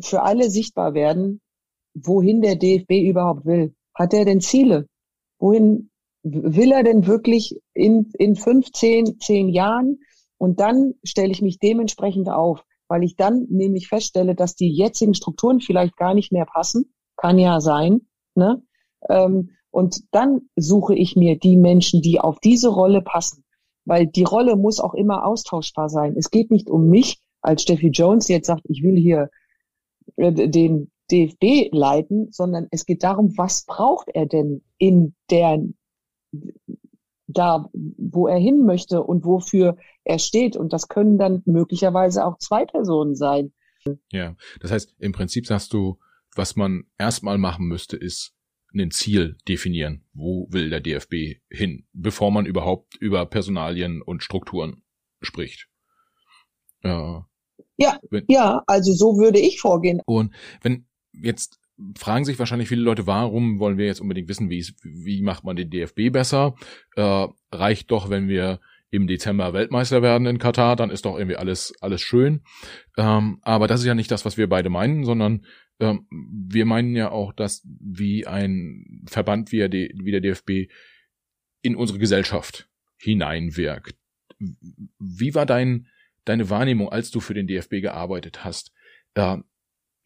für 0.00 0.22
alle 0.22 0.50
sichtbar 0.50 0.94
werden, 0.94 1.40
wohin 1.94 2.40
der 2.40 2.56
DFB 2.56 3.08
überhaupt 3.08 3.46
will. 3.46 3.74
Hat 3.94 4.12
er 4.12 4.24
denn 4.24 4.40
Ziele? 4.40 4.86
Wohin 5.38 5.90
will 6.22 6.72
er 6.72 6.82
denn 6.82 7.06
wirklich 7.06 7.56
in, 7.72 8.10
in 8.18 8.36
15, 8.36 9.20
10 9.20 9.48
Jahren? 9.48 10.00
Und 10.38 10.60
dann 10.60 10.94
stelle 11.02 11.32
ich 11.32 11.42
mich 11.42 11.58
dementsprechend 11.58 12.28
auf, 12.28 12.64
weil 12.88 13.02
ich 13.02 13.16
dann 13.16 13.46
nämlich 13.48 13.88
feststelle, 13.88 14.34
dass 14.34 14.54
die 14.54 14.70
jetzigen 14.70 15.14
Strukturen 15.14 15.60
vielleicht 15.60 15.96
gar 15.96 16.14
nicht 16.14 16.32
mehr 16.32 16.46
passen. 16.46 16.94
Kann 17.16 17.38
ja 17.38 17.60
sein. 17.60 18.02
Ne? 18.34 18.62
Ähm, 19.08 19.50
und 19.70 20.04
dann 20.12 20.42
suche 20.56 20.94
ich 20.94 21.16
mir 21.16 21.38
die 21.38 21.56
Menschen, 21.56 22.02
die 22.02 22.20
auf 22.20 22.38
diese 22.40 22.68
Rolle 22.68 23.02
passen. 23.02 23.44
Weil 23.84 24.06
die 24.06 24.24
Rolle 24.24 24.56
muss 24.56 24.80
auch 24.80 24.94
immer 24.94 25.24
austauschbar 25.24 25.88
sein. 25.88 26.14
Es 26.16 26.30
geht 26.30 26.50
nicht 26.50 26.68
um 26.68 26.88
mich 26.88 27.20
als 27.40 27.62
Steffi 27.62 27.88
Jones, 27.88 28.28
jetzt 28.28 28.46
sagt, 28.46 28.62
ich 28.68 28.82
will 28.82 28.96
hier 28.96 29.30
äh, 30.16 30.32
den 30.32 30.90
DFB 31.10 31.72
leiten, 31.72 32.32
sondern 32.32 32.66
es 32.70 32.84
geht 32.84 33.04
darum, 33.04 33.36
was 33.36 33.64
braucht 33.64 34.08
er 34.12 34.26
denn 34.26 34.62
in 34.78 35.14
der 35.30 35.62
da, 37.26 37.68
wo 37.72 38.28
er 38.28 38.38
hin 38.38 38.64
möchte 38.64 39.02
und 39.02 39.24
wofür 39.24 39.76
er 40.04 40.18
steht. 40.18 40.56
Und 40.56 40.72
das 40.72 40.88
können 40.88 41.18
dann 41.18 41.42
möglicherweise 41.44 42.24
auch 42.24 42.38
zwei 42.38 42.64
Personen 42.64 43.14
sein. 43.14 43.52
Ja, 44.10 44.36
das 44.60 44.70
heißt, 44.70 44.94
im 44.98 45.12
Prinzip 45.12 45.46
sagst 45.46 45.72
du, 45.72 45.98
was 46.34 46.56
man 46.56 46.84
erstmal 46.98 47.38
machen 47.38 47.66
müsste, 47.66 47.96
ist 47.96 48.34
ein 48.74 48.90
Ziel 48.90 49.36
definieren. 49.48 50.04
Wo 50.12 50.48
will 50.50 50.70
der 50.70 50.80
DFB 50.80 51.40
hin, 51.50 51.86
bevor 51.92 52.30
man 52.30 52.46
überhaupt 52.46 52.96
über 52.96 53.24
Personalien 53.26 54.02
und 54.02 54.22
Strukturen 54.22 54.82
spricht? 55.20 55.68
Ja. 56.82 57.26
Ja, 57.78 57.98
wenn, 58.10 58.24
ja, 58.28 58.62
also 58.66 58.92
so 58.92 59.18
würde 59.18 59.38
ich 59.38 59.60
vorgehen. 59.60 60.00
Und 60.06 60.34
wenn 60.62 60.86
jetzt 61.12 61.58
fragen 61.96 62.24
sich 62.24 62.38
wahrscheinlich 62.38 62.68
viele 62.68 62.82
Leute, 62.82 63.06
warum 63.06 63.58
wollen 63.58 63.78
wir 63.78 63.86
jetzt 63.86 64.00
unbedingt 64.00 64.28
wissen, 64.28 64.50
wie, 64.50 64.66
wie 64.82 65.22
macht 65.22 65.44
man 65.44 65.56
den 65.56 65.70
DFB 65.70 66.10
besser? 66.10 66.54
Äh, 66.96 67.26
reicht 67.52 67.90
doch, 67.90 68.10
wenn 68.10 68.28
wir 68.28 68.60
im 68.90 69.06
Dezember 69.06 69.52
Weltmeister 69.52 70.00
werden 70.00 70.26
in 70.26 70.38
Katar, 70.38 70.76
dann 70.76 70.90
ist 70.90 71.04
doch 71.04 71.18
irgendwie 71.18 71.36
alles, 71.36 71.74
alles 71.80 72.00
schön. 72.00 72.42
Ähm, 72.96 73.38
aber 73.42 73.66
das 73.66 73.80
ist 73.80 73.86
ja 73.86 73.94
nicht 73.94 74.10
das, 74.10 74.24
was 74.24 74.36
wir 74.36 74.48
beide 74.48 74.70
meinen, 74.70 75.04
sondern 75.04 75.44
ähm, 75.80 76.06
wir 76.10 76.64
meinen 76.64 76.94
ja 76.94 77.10
auch, 77.10 77.32
dass 77.32 77.62
wie 77.64 78.26
ein 78.26 79.04
Verband 79.06 79.52
wie 79.52 79.68
der, 79.68 79.70
wie 79.70 80.10
der 80.12 80.20
DFB 80.20 80.70
in 81.62 81.76
unsere 81.76 81.98
Gesellschaft 81.98 82.68
hineinwirkt. 82.96 83.96
Wie 84.98 85.34
war 85.34 85.46
dein, 85.46 85.88
deine 86.24 86.48
Wahrnehmung, 86.48 86.88
als 86.88 87.10
du 87.10 87.20
für 87.20 87.34
den 87.34 87.46
DFB 87.46 87.82
gearbeitet 87.82 88.44
hast? 88.44 88.72
Äh, 89.14 89.38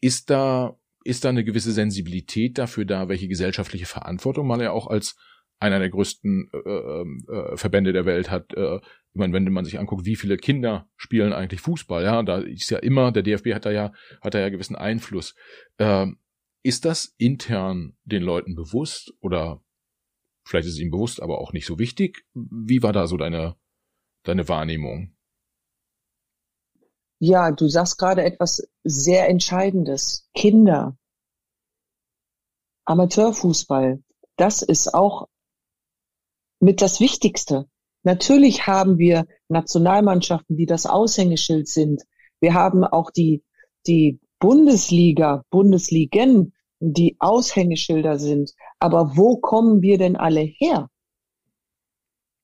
ist 0.01 0.31
da 0.31 0.75
ist 1.03 1.25
da 1.25 1.29
eine 1.29 1.43
gewisse 1.43 1.71
Sensibilität 1.71 2.57
dafür 2.57 2.85
da, 2.85 3.09
welche 3.09 3.27
gesellschaftliche 3.27 3.85
Verantwortung 3.85 4.47
man 4.47 4.61
ja 4.61 4.71
auch 4.71 4.87
als 4.87 5.15
einer 5.59 5.79
der 5.79 5.89
größten 5.89 6.49
äh, 6.53 6.69
äh, 6.69 7.57
Verbände 7.57 7.93
der 7.93 8.05
Welt 8.05 8.31
hat. 8.31 8.53
Äh, 8.55 8.77
ich 8.77 9.19
meine, 9.19 9.33
wenn 9.33 9.51
man 9.51 9.65
sich 9.65 9.77
anguckt, 9.77 10.05
wie 10.05 10.15
viele 10.15 10.37
Kinder 10.37 10.89
spielen 10.95 11.33
eigentlich 11.33 11.61
Fußball, 11.61 12.03
ja, 12.03 12.23
da 12.23 12.39
ist 12.39 12.71
ja 12.71 12.79
immer, 12.79 13.11
der 13.11 13.23
DFB 13.23 13.53
hat 13.53 13.65
da 13.65 13.71
ja, 13.71 13.93
hat 14.21 14.33
da 14.33 14.39
ja 14.39 14.49
gewissen 14.49 14.75
Einfluss. 14.75 15.35
Äh, 15.77 16.07
ist 16.63 16.85
das 16.85 17.13
intern 17.17 17.95
den 18.03 18.23
Leuten 18.23 18.55
bewusst 18.55 19.13
oder 19.19 19.63
vielleicht 20.45 20.67
ist 20.67 20.73
es 20.73 20.79
ihnen 20.79 20.91
bewusst, 20.91 21.21
aber 21.21 21.39
auch 21.39 21.53
nicht 21.53 21.65
so 21.65 21.77
wichtig? 21.77 22.25
Wie 22.33 22.81
war 22.81 22.93
da 22.93 23.05
so 23.05 23.17
deine, 23.17 23.55
deine 24.23 24.47
Wahrnehmung? 24.47 25.15
Ja, 27.23 27.51
du 27.51 27.67
sagst 27.67 27.99
gerade 27.99 28.23
etwas 28.23 28.67
sehr 28.83 29.29
Entscheidendes. 29.29 30.27
Kinder. 30.33 30.97
Amateurfußball. 32.85 34.03
Das 34.37 34.63
ist 34.63 34.95
auch 34.95 35.27
mit 36.59 36.81
das 36.81 36.99
Wichtigste. 36.99 37.69
Natürlich 38.01 38.65
haben 38.65 38.97
wir 38.97 39.27
Nationalmannschaften, 39.49 40.57
die 40.57 40.65
das 40.65 40.87
Aushängeschild 40.87 41.67
sind. 41.67 42.01
Wir 42.39 42.55
haben 42.55 42.83
auch 42.83 43.11
die, 43.11 43.43
die 43.85 44.19
Bundesliga, 44.39 45.43
Bundesligen, 45.51 46.55
die 46.79 47.17
Aushängeschilder 47.19 48.17
sind. 48.17 48.51
Aber 48.79 49.15
wo 49.15 49.37
kommen 49.37 49.83
wir 49.83 49.99
denn 49.99 50.15
alle 50.15 50.41
her? 50.41 50.89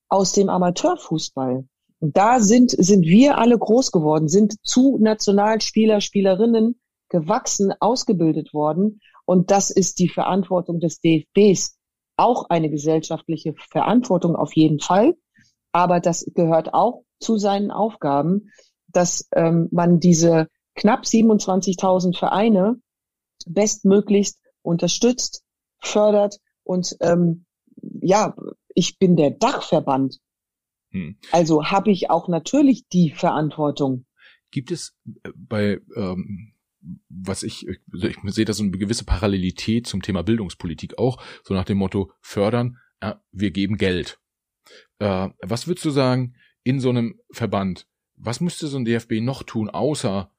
Aus 0.08 0.34
dem 0.34 0.50
Amateurfußball. 0.50 1.68
Da 2.00 2.40
sind, 2.40 2.72
sind 2.72 3.06
wir 3.06 3.38
alle 3.38 3.58
groß 3.58 3.92
geworden, 3.92 4.28
sind 4.28 4.56
zu 4.64 4.98
Nationalspieler, 5.00 6.00
Spielerinnen 6.02 6.80
gewachsen, 7.10 7.74
ausgebildet 7.80 8.54
worden. 8.54 9.02
Und 9.26 9.52
das 9.52 9.72
ist 9.72 10.00
die 10.00 10.10
Verantwortung 10.10 10.80
des 10.80 11.00
DFBs. 11.00 11.78
Auch 12.16 12.50
eine 12.50 12.70
gesellschaftliche 12.70 13.54
Verantwortung 13.72 14.36
auf 14.36 14.54
jeden 14.56 14.80
Fall. 14.80 15.16
Aber 15.72 16.00
das 16.00 16.26
gehört 16.34 16.74
auch 16.74 17.04
zu 17.20 17.38
seinen 17.38 17.72
Aufgaben, 17.72 18.52
dass 18.88 19.28
ähm, 19.34 19.68
man 19.72 20.00
diese 20.00 20.48
knapp 20.76 21.04
27.000 21.04 22.18
Vereine 22.18 22.80
bestmöglichst 23.46 24.40
unterstützt, 24.62 25.44
fördert 25.80 26.38
und 26.64 26.96
ähm, 27.02 27.46
ja, 28.02 28.36
ich 28.74 28.98
bin 29.00 29.16
der 29.16 29.32
Dachverband. 29.32 30.20
Hm. 30.98 31.18
Also 31.32 31.66
habe 31.66 31.92
ich 31.92 32.10
auch 32.10 32.28
natürlich 32.28 32.88
die 32.88 33.12
Verantwortung. 33.12 34.06
Gibt 34.52 34.72
es 34.72 34.96
äh, 35.24 35.32
bei 35.36 35.80
ähm, 35.96 36.54
was 37.10 37.44
ich, 37.44 37.68
also 37.92 38.08
ich 38.08 38.18
sehe 38.26 38.46
da 38.46 38.54
so 38.54 38.64
eine 38.64 38.72
gewisse 38.72 39.06
Parallelität 39.06 39.88
zum 39.88 40.02
Thema 40.02 40.24
Bildungspolitik 40.24 40.98
auch, 40.98 41.22
so 41.44 41.54
nach 41.54 41.66
dem 41.66 41.78
Motto 41.78 42.12
fördern, 42.22 42.78
äh, 43.00 43.16
wir 43.32 43.52
geben 43.52 43.78
Geld. 43.78 44.20
Äh, 45.00 45.30
was 45.42 45.68
würdest 45.68 45.86
du 45.86 45.90
sagen 45.90 46.36
in 46.64 46.80
so 46.80 46.90
einem 46.90 47.20
Verband? 47.32 47.88
Was 48.16 48.42
müsste 48.42 48.68
so 48.68 48.78
ein 48.78 48.86
DFB 48.86 49.22
noch 49.22 49.44
tun, 49.44 49.70
außer 49.70 50.32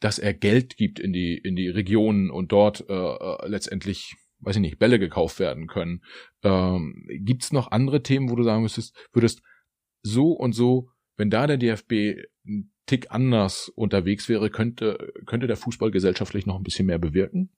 dass 0.00 0.18
er 0.18 0.34
Geld 0.34 0.76
gibt 0.76 0.98
in 0.98 1.12
die 1.12 1.36
in 1.36 1.56
die 1.56 1.68
Regionen 1.68 2.30
und 2.30 2.52
dort 2.52 2.88
äh, 2.88 2.94
äh, 2.94 3.48
letztendlich, 3.48 4.16
weiß 4.40 4.56
ich 4.56 4.62
nicht, 4.62 4.78
Bälle 4.78 4.98
gekauft 4.98 5.38
werden 5.38 5.66
können? 5.66 6.02
Ähm, 6.42 7.06
Gibt 7.20 7.44
es 7.44 7.52
noch 7.52 7.70
andere 7.70 8.02
Themen, 8.02 8.30
wo 8.30 8.36
du 8.36 8.42
sagen 8.42 8.62
müsstest, 8.62 8.96
würdest 9.12 9.42
so 10.02 10.32
und 10.32 10.52
so, 10.52 10.88
wenn 11.16 11.30
da 11.30 11.46
der 11.46 11.58
DFB 11.58 12.24
ein 12.46 12.72
Tick 12.86 13.10
anders 13.10 13.68
unterwegs 13.68 14.28
wäre, 14.28 14.50
könnte 14.50 15.12
könnte 15.26 15.46
der 15.46 15.56
Fußball 15.56 15.90
gesellschaftlich 15.90 16.46
noch 16.46 16.56
ein 16.56 16.62
bisschen 16.62 16.86
mehr 16.86 16.98
bewirken? 16.98 17.50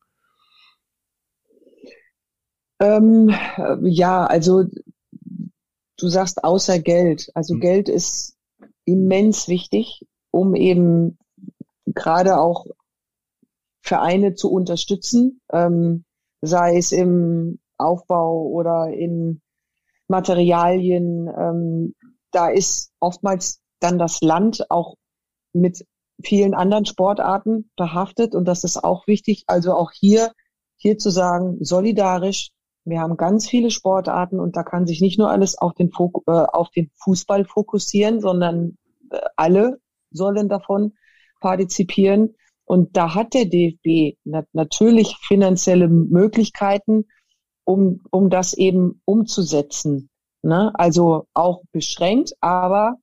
Ähm, 2.80 3.32
ja, 3.82 4.26
also 4.26 4.64
du 5.97 6.09
sagst 6.09 6.45
außer 6.45 6.80
Geld. 6.80 7.30
Also 7.34 7.55
mhm. 7.55 7.61
Geld 7.61 7.88
ist 7.88 8.36
immens 8.84 9.49
wichtig, 9.49 10.05
um 10.30 10.55
eben 10.55 11.16
gerade 11.86 12.38
auch 12.38 12.66
Vereine 13.80 14.34
zu 14.34 14.51
unterstützen, 14.51 15.40
ähm, 15.53 16.05
sei 16.40 16.76
es 16.76 16.93
im 16.93 17.61
Aufbau 17.78 18.47
oder 18.49 18.88
in 18.93 19.40
Materialien. 20.09 21.28
Ähm, 21.28 21.95
da 22.32 22.48
ist 22.48 22.90
oftmals 23.00 23.60
dann 23.80 23.98
das 23.98 24.20
Land 24.20 24.70
auch 24.70 24.96
mit 25.52 25.84
vielen 26.24 26.54
anderen 26.54 26.86
Sportarten 26.86 27.70
behaftet 27.76 28.34
und 28.34 28.46
das 28.46 28.64
ist 28.64 28.82
auch 28.82 29.06
wichtig. 29.06 29.44
Also 29.46 29.74
auch 29.74 29.90
hier, 29.92 30.32
hier 30.76 30.98
zu 30.98 31.10
sagen, 31.10 31.58
solidarisch, 31.60 32.50
wir 32.84 33.00
haben 33.00 33.16
ganz 33.16 33.48
viele 33.48 33.70
Sportarten 33.70 34.40
und 34.40 34.56
da 34.56 34.62
kann 34.62 34.86
sich 34.86 35.00
nicht 35.00 35.18
nur 35.18 35.30
alles 35.30 35.56
auf 35.56 35.74
den, 35.74 35.90
Fok 35.90 36.22
äh, 36.26 36.32
auf 36.32 36.70
den 36.70 36.90
Fußball 36.96 37.44
fokussieren, 37.44 38.20
sondern 38.20 38.76
äh, 39.10 39.20
alle 39.36 39.78
sollen 40.10 40.48
davon 40.48 40.94
partizipieren. 41.40 42.34
Und 42.64 42.96
da 42.96 43.14
hat 43.14 43.34
der 43.34 43.44
DFB 43.44 44.18
nat 44.24 44.46
natürlich 44.52 45.16
finanzielle 45.26 45.88
Möglichkeiten, 45.88 47.06
um, 47.64 48.00
um 48.10 48.30
das 48.30 48.54
eben 48.54 49.00
umzusetzen. 49.04 50.08
Ne? 50.43 50.72
Also 50.74 51.26
auch 51.34 51.62
beschränkt, 51.72 52.32
aber 52.40 52.97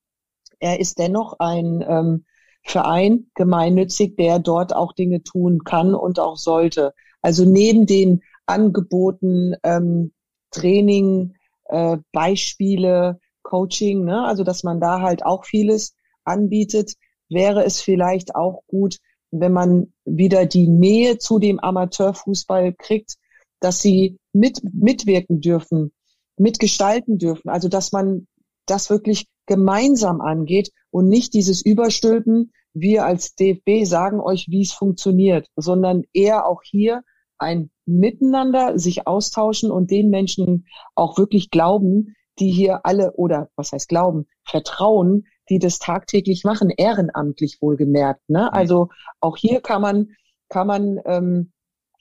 er 0.60 0.80
ist 0.80 1.00
dennoch 1.00 1.36
ein 1.40 1.84
ähm, 1.88 2.26
Verein 2.64 3.28
gemeinnützig, 3.36 4.16
der 4.18 4.40
dort 4.40 4.76
auch 4.76 4.94
Dinge 4.94 5.24
tun 5.24 5.64
kann 5.64 5.96
und 5.96 6.20
auch 6.20 6.38
sollte. 6.38 6.94
Also 7.22 7.46
neben 7.46 7.86
den 7.86 8.22
Angeboten, 8.46 9.56
ähm, 9.64 10.12
Training, 10.52 11.36
äh, 11.66 11.98
Beispiele, 12.12 13.20
Coaching, 13.44 14.04
ne? 14.04 14.26
also 14.26 14.44
dass 14.44 14.64
man 14.64 14.80
da 14.80 15.02
halt 15.02 15.26
auch 15.26 15.46
vieles 15.46 15.96
anbietet, 16.24 16.94
wäre 17.30 17.64
es 17.64 17.82
vielleicht 17.82 18.36
auch 18.36 18.64
gut, 18.68 18.98
wenn 19.32 19.54
man 19.54 19.94
wieder 20.06 20.46
die 20.46 20.68
Nähe 20.68 21.18
zu 21.18 21.40
dem 21.40 21.60
Amateurfußball 21.60 22.74
kriegt, 22.74 23.16
dass 23.60 23.82
sie 23.82 24.18
mit, 24.34 24.62
mitwirken 24.74 25.42
dürfen, 25.42 25.92
mitgestalten 26.40 27.18
dürfen. 27.18 27.50
Also 27.50 27.68
dass 27.68 27.92
man 27.92 28.28
das 28.66 28.90
wirklich 28.90 29.28
gemeinsam 29.46 30.22
angeht 30.22 30.72
und 30.92 31.08
nicht 31.08 31.34
dieses 31.34 31.64
Überstülpen, 31.64 32.52
wir 32.74 33.06
als 33.06 33.36
DFB 33.36 33.86
sagen 33.86 34.20
euch, 34.22 34.48
wie 34.50 34.62
es 34.62 34.72
funktioniert, 34.72 35.48
sondern 35.56 36.04
eher 36.14 36.46
auch 36.46 36.62
hier 36.64 37.04
ein 37.40 37.72
Miteinander 37.86 38.78
sich 38.78 39.08
austauschen 39.08 39.72
und 39.72 39.90
den 39.90 40.10
Menschen 40.10 40.68
auch 40.94 41.18
wirklich 41.18 41.50
glauben, 41.50 42.16
die 42.38 42.52
hier 42.52 42.86
alle 42.86 43.14
oder 43.14 43.50
was 43.56 43.72
heißt 43.72 43.90
glauben, 43.90 44.28
vertrauen, 44.44 45.26
die 45.50 45.58
das 45.58 45.80
tagtäglich 45.80 46.44
machen, 46.44 46.70
ehrenamtlich 46.70 47.58
wohlgemerkt. 47.62 48.30
Ne? 48.30 48.54
Also 48.54 48.90
auch 49.20 49.36
hier 49.36 49.62
kann 49.62 49.82
man, 49.82 50.10
kann 50.48 50.68
man, 50.68 51.00
ähm, 51.06 51.52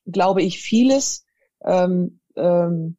glaube 0.04 0.42
ich, 0.42 0.60
vieles 0.60 1.24
ähm, 1.64 2.20
ähm, 2.36 2.97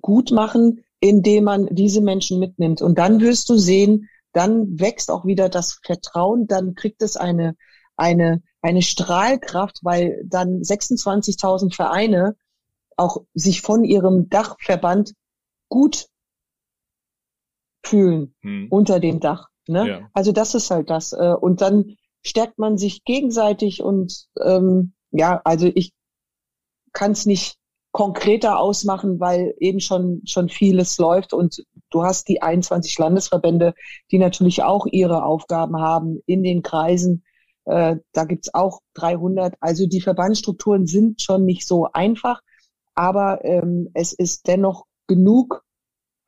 gut 0.00 0.30
machen, 0.30 0.84
indem 1.00 1.44
man 1.44 1.66
diese 1.70 2.00
Menschen 2.00 2.38
mitnimmt. 2.38 2.82
Und 2.82 2.98
dann 2.98 3.20
wirst 3.20 3.48
du 3.48 3.56
sehen, 3.56 4.08
dann 4.32 4.78
wächst 4.78 5.10
auch 5.10 5.24
wieder 5.24 5.48
das 5.48 5.80
Vertrauen, 5.84 6.46
dann 6.46 6.74
kriegt 6.74 7.02
es 7.02 7.16
eine, 7.16 7.56
eine 7.96 8.42
eine 8.62 8.82
Strahlkraft, 8.82 9.80
weil 9.82 10.22
dann 10.24 10.60
26.000 10.60 11.74
Vereine 11.74 12.36
auch 12.96 13.24
sich 13.34 13.62
von 13.62 13.84
ihrem 13.84 14.28
Dachverband 14.28 15.14
gut 15.68 16.08
fühlen 17.84 18.34
hm. 18.42 18.68
unter 18.70 19.00
dem 19.00 19.20
Dach. 19.20 19.48
Ne? 19.66 19.88
Ja. 19.88 20.10
Also 20.12 20.32
das 20.32 20.54
ist 20.54 20.70
halt 20.70 20.90
das. 20.90 21.12
Äh, 21.12 21.34
und 21.40 21.62
dann 21.62 21.96
stärkt 22.22 22.58
man 22.58 22.76
sich 22.76 23.04
gegenseitig 23.04 23.82
und 23.82 24.26
ähm, 24.42 24.92
ja, 25.10 25.40
also 25.44 25.70
ich 25.74 25.92
kann 26.92 27.12
es 27.12 27.24
nicht 27.24 27.56
konkreter 27.92 28.58
ausmachen, 28.58 29.18
weil 29.18 29.54
eben 29.58 29.80
schon 29.80 30.22
schon 30.24 30.48
vieles 30.48 30.98
läuft 30.98 31.32
und 31.32 31.64
du 31.90 32.04
hast 32.04 32.28
die 32.28 32.42
21 32.42 32.96
Landesverbände, 32.98 33.74
die 34.10 34.18
natürlich 34.18 34.62
auch 34.62 34.86
ihre 34.86 35.24
Aufgaben 35.24 35.80
haben 35.80 36.20
in 36.26 36.42
den 36.42 36.62
Kreisen 36.62 37.24
äh, 37.70 37.96
da 38.12 38.24
gibt's 38.24 38.52
auch 38.52 38.80
300. 38.94 39.54
Also 39.60 39.86
die 39.86 40.00
Verbandsstrukturen 40.00 40.86
sind 40.86 41.22
schon 41.22 41.44
nicht 41.44 41.66
so 41.66 41.86
einfach, 41.92 42.40
aber 42.94 43.44
ähm, 43.44 43.90
es 43.94 44.12
ist 44.12 44.48
dennoch 44.48 44.86
genug 45.06 45.62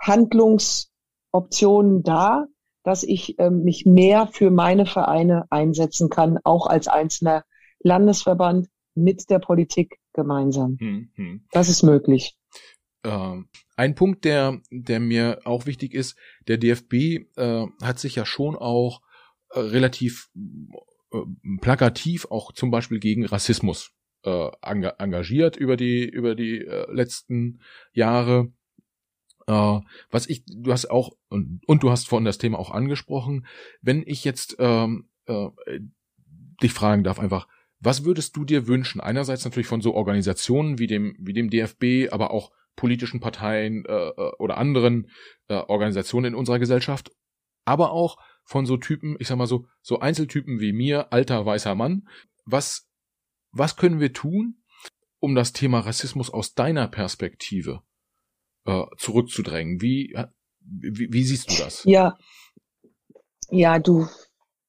Handlungsoptionen 0.00 2.02
da, 2.02 2.46
dass 2.84 3.02
ich 3.02 3.38
ähm, 3.38 3.62
mich 3.62 3.86
mehr 3.86 4.28
für 4.28 4.50
meine 4.50 4.86
Vereine 4.86 5.44
einsetzen 5.50 6.10
kann, 6.10 6.38
auch 6.44 6.66
als 6.66 6.88
einzelner 6.88 7.44
Landesverband 7.80 8.68
mit 8.94 9.30
der 9.30 9.38
Politik 9.38 9.98
gemeinsam. 10.12 10.76
Hm, 10.78 11.10
hm. 11.14 11.44
Das 11.50 11.68
ist 11.68 11.82
möglich. 11.82 12.36
Ähm, 13.04 13.48
ein 13.76 13.94
Punkt, 13.94 14.24
der, 14.24 14.60
der 14.70 15.00
mir 15.00 15.40
auch 15.44 15.66
wichtig 15.66 15.94
ist, 15.94 16.16
der 16.46 16.58
DFB 16.58 16.94
äh, 17.36 17.66
hat 17.82 17.98
sich 17.98 18.14
ja 18.14 18.24
schon 18.24 18.54
auch 18.56 19.00
äh, 19.50 19.58
relativ 19.58 20.30
äh, 21.12 21.18
plakativ 21.60 22.26
auch 22.30 22.52
zum 22.52 22.70
Beispiel 22.70 23.00
gegen 23.00 23.26
Rassismus 23.26 23.92
äh, 24.24 24.50
engagiert 24.62 25.56
über 25.56 25.76
die 25.76 26.08
über 26.08 26.34
die 26.34 26.58
äh, 26.58 26.90
letzten 26.92 27.60
Jahre. 27.92 28.52
Äh, 29.46 29.80
was 30.10 30.28
ich, 30.28 30.44
du 30.46 30.70
hast 30.70 30.90
auch 30.90 31.10
und, 31.28 31.60
und 31.66 31.82
du 31.82 31.90
hast 31.90 32.08
vorhin 32.08 32.24
das 32.24 32.38
Thema 32.38 32.58
auch 32.58 32.70
angesprochen. 32.70 33.46
Wenn 33.80 34.04
ich 34.06 34.24
jetzt 34.24 34.56
ähm, 34.60 35.08
äh, 35.26 35.48
dich 36.62 36.72
fragen 36.72 37.02
darf, 37.02 37.18
einfach, 37.18 37.48
was 37.82 38.04
würdest 38.04 38.36
du 38.36 38.44
dir 38.44 38.68
wünschen? 38.68 39.00
Einerseits 39.00 39.44
natürlich 39.44 39.66
von 39.66 39.80
so 39.80 39.94
Organisationen 39.94 40.78
wie 40.78 40.86
dem 40.86 41.16
wie 41.18 41.32
dem 41.32 41.50
DFB, 41.50 42.12
aber 42.12 42.30
auch 42.30 42.52
politischen 42.76 43.20
Parteien 43.20 43.84
äh, 43.84 44.08
äh, 44.08 44.32
oder 44.38 44.56
anderen 44.56 45.10
äh, 45.48 45.54
Organisationen 45.54 46.32
in 46.32 46.34
unserer 46.34 46.58
Gesellschaft, 46.58 47.10
aber 47.64 47.92
auch 47.92 48.16
von 48.44 48.66
so 48.66 48.76
Typen, 48.76 49.16
ich 49.18 49.28
sag 49.28 49.36
mal 49.36 49.46
so, 49.46 49.66
so 49.82 50.00
Einzeltypen 50.00 50.60
wie 50.60 50.72
mir, 50.72 51.12
alter 51.12 51.44
weißer 51.44 51.74
Mann. 51.74 52.08
Was, 52.44 52.88
was 53.50 53.76
können 53.76 54.00
wir 54.00 54.12
tun, 54.12 54.62
um 55.20 55.34
das 55.34 55.52
Thema 55.52 55.80
Rassismus 55.80 56.30
aus 56.30 56.54
deiner 56.54 56.88
Perspektive 56.88 57.82
äh, 58.64 58.84
zurückzudrängen? 58.96 59.80
Wie, 59.80 60.16
wie, 60.60 61.12
wie 61.12 61.24
siehst 61.24 61.50
du 61.50 61.62
das? 61.62 61.84
Ja, 61.84 62.16
ja, 63.50 63.78
du 63.78 64.08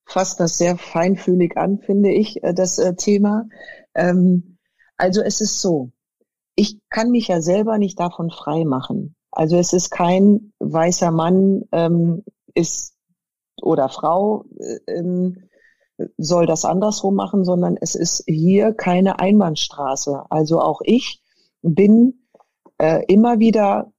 fasst 0.05 0.39
das 0.39 0.57
sehr 0.57 0.77
feinfühlig 0.77 1.57
an, 1.57 1.79
finde 1.79 2.11
ich, 2.11 2.43
äh, 2.43 2.53
das 2.53 2.77
äh, 2.79 2.95
Thema. 2.95 3.47
Ähm, 3.95 4.57
also 4.97 5.21
es 5.21 5.41
ist 5.41 5.61
so, 5.61 5.91
ich 6.55 6.79
kann 6.89 7.11
mich 7.11 7.27
ja 7.27 7.41
selber 7.41 7.77
nicht 7.77 7.99
davon 7.99 8.29
frei 8.29 8.65
machen. 8.65 9.15
Also 9.31 9.57
es 9.57 9.73
ist 9.73 9.89
kein 9.89 10.53
weißer 10.59 11.11
Mann 11.11 11.63
ähm, 11.71 12.23
ist 12.53 12.95
oder 13.61 13.89
Frau 13.89 14.45
äh, 14.59 14.91
ähm, 14.91 15.49
soll 16.17 16.45
das 16.45 16.65
andersrum 16.65 17.15
machen, 17.15 17.45
sondern 17.45 17.77
es 17.79 17.95
ist 17.95 18.23
hier 18.27 18.73
keine 18.73 19.19
Einbahnstraße. 19.19 20.23
Also 20.29 20.59
auch 20.59 20.81
ich 20.83 21.21
bin 21.61 22.19
immer 23.07 23.39
wieder 23.39 23.93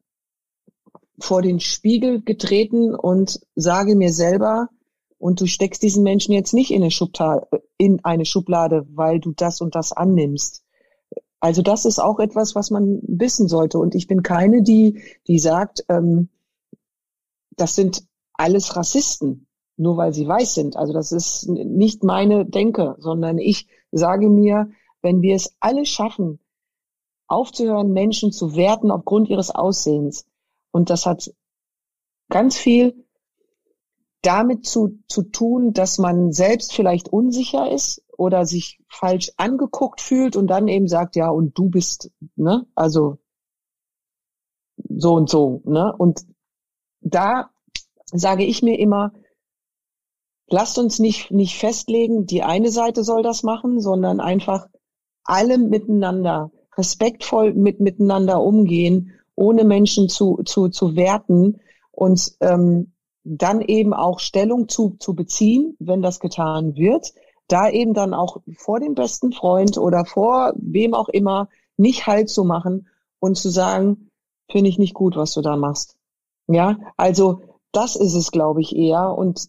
vor 1.20 1.40
den 1.40 1.60
Spiegel 1.60 2.20
getreten 2.20 2.94
und 2.94 3.40
sage 3.54 3.94
mir 3.94 4.12
selber, 4.12 4.68
und 5.24 5.40
du 5.40 5.46
steckst 5.46 5.82
diesen 5.82 6.02
Menschen 6.02 6.34
jetzt 6.34 6.52
nicht 6.52 6.70
in 6.70 6.82
eine, 6.82 6.90
Schublade, 6.90 7.46
in 7.78 8.04
eine 8.04 8.26
Schublade, 8.26 8.86
weil 8.90 9.20
du 9.20 9.32
das 9.32 9.62
und 9.62 9.74
das 9.74 9.92
annimmst. 9.92 10.62
Also 11.40 11.62
das 11.62 11.86
ist 11.86 11.98
auch 11.98 12.18
etwas, 12.18 12.54
was 12.54 12.70
man 12.70 13.00
wissen 13.04 13.48
sollte. 13.48 13.78
Und 13.78 13.94
ich 13.94 14.06
bin 14.06 14.22
keine, 14.22 14.62
die, 14.62 15.00
die 15.26 15.38
sagt, 15.38 15.82
ähm, 15.88 16.28
das 17.56 17.74
sind 17.74 18.04
alles 18.34 18.76
Rassisten, 18.76 19.46
nur 19.78 19.96
weil 19.96 20.12
sie 20.12 20.28
weiß 20.28 20.52
sind. 20.52 20.76
Also 20.76 20.92
das 20.92 21.10
ist 21.10 21.48
nicht 21.48 22.04
meine 22.04 22.44
Denke, 22.44 22.94
sondern 22.98 23.38
ich 23.38 23.66
sage 23.92 24.28
mir, 24.28 24.72
wenn 25.00 25.22
wir 25.22 25.36
es 25.36 25.56
alle 25.58 25.86
schaffen, 25.86 26.38
aufzuhören, 27.28 27.94
Menschen 27.94 28.30
zu 28.30 28.56
werten 28.56 28.90
aufgrund 28.90 29.30
ihres 29.30 29.50
Aussehens, 29.50 30.26
und 30.70 30.90
das 30.90 31.06
hat 31.06 31.32
ganz 32.28 32.58
viel 32.58 33.03
damit 34.24 34.66
zu, 34.66 34.98
zu 35.08 35.22
tun, 35.22 35.72
dass 35.72 35.98
man 35.98 36.32
selbst 36.32 36.72
vielleicht 36.72 37.08
unsicher 37.08 37.70
ist 37.70 38.02
oder 38.16 38.46
sich 38.46 38.80
falsch 38.88 39.32
angeguckt 39.36 40.00
fühlt 40.00 40.36
und 40.36 40.46
dann 40.46 40.68
eben 40.68 40.88
sagt, 40.88 41.16
ja, 41.16 41.28
und 41.28 41.58
du 41.58 41.68
bist, 41.68 42.10
ne, 42.36 42.66
also 42.74 43.18
so 44.88 45.14
und 45.14 45.28
so, 45.28 45.62
ne? 45.64 45.94
Und 45.96 46.22
da 47.00 47.50
sage 48.06 48.44
ich 48.44 48.62
mir 48.62 48.78
immer, 48.78 49.12
lasst 50.48 50.78
uns 50.78 50.98
nicht, 50.98 51.30
nicht 51.30 51.58
festlegen, 51.58 52.26
die 52.26 52.42
eine 52.42 52.70
Seite 52.70 53.04
soll 53.04 53.22
das 53.22 53.42
machen, 53.42 53.80
sondern 53.80 54.20
einfach 54.20 54.68
alle 55.24 55.58
miteinander, 55.58 56.50
respektvoll 56.76 57.54
mit 57.54 57.80
miteinander 57.80 58.40
umgehen, 58.40 59.12
ohne 59.34 59.64
Menschen 59.64 60.08
zu, 60.08 60.40
zu, 60.44 60.68
zu 60.68 60.96
werten 60.96 61.60
und 61.90 62.36
ähm, 62.40 62.93
dann 63.24 63.62
eben 63.62 63.94
auch 63.94 64.20
Stellung 64.20 64.68
zu, 64.68 64.96
zu 65.00 65.14
beziehen, 65.14 65.76
wenn 65.80 66.02
das 66.02 66.20
getan 66.20 66.76
wird, 66.76 67.14
da 67.48 67.68
eben 67.70 67.94
dann 67.94 68.14
auch 68.14 68.38
vor 68.56 68.80
dem 68.80 68.94
besten 68.94 69.32
Freund 69.32 69.78
oder 69.78 70.04
vor 70.04 70.52
wem 70.56 70.94
auch 70.94 71.08
immer 71.08 71.48
nicht 71.76 72.06
Halt 72.06 72.28
zu 72.28 72.44
machen 72.44 72.86
und 73.18 73.36
zu 73.36 73.48
sagen, 73.48 74.10
finde 74.50 74.68
ich 74.68 74.78
nicht 74.78 74.94
gut, 74.94 75.16
was 75.16 75.32
du 75.32 75.40
da 75.40 75.56
machst. 75.56 75.96
Ja, 76.46 76.78
also 76.96 77.40
das 77.72 77.96
ist 77.96 78.14
es, 78.14 78.30
glaube 78.30 78.60
ich, 78.60 78.76
eher. 78.76 79.16
Und 79.16 79.48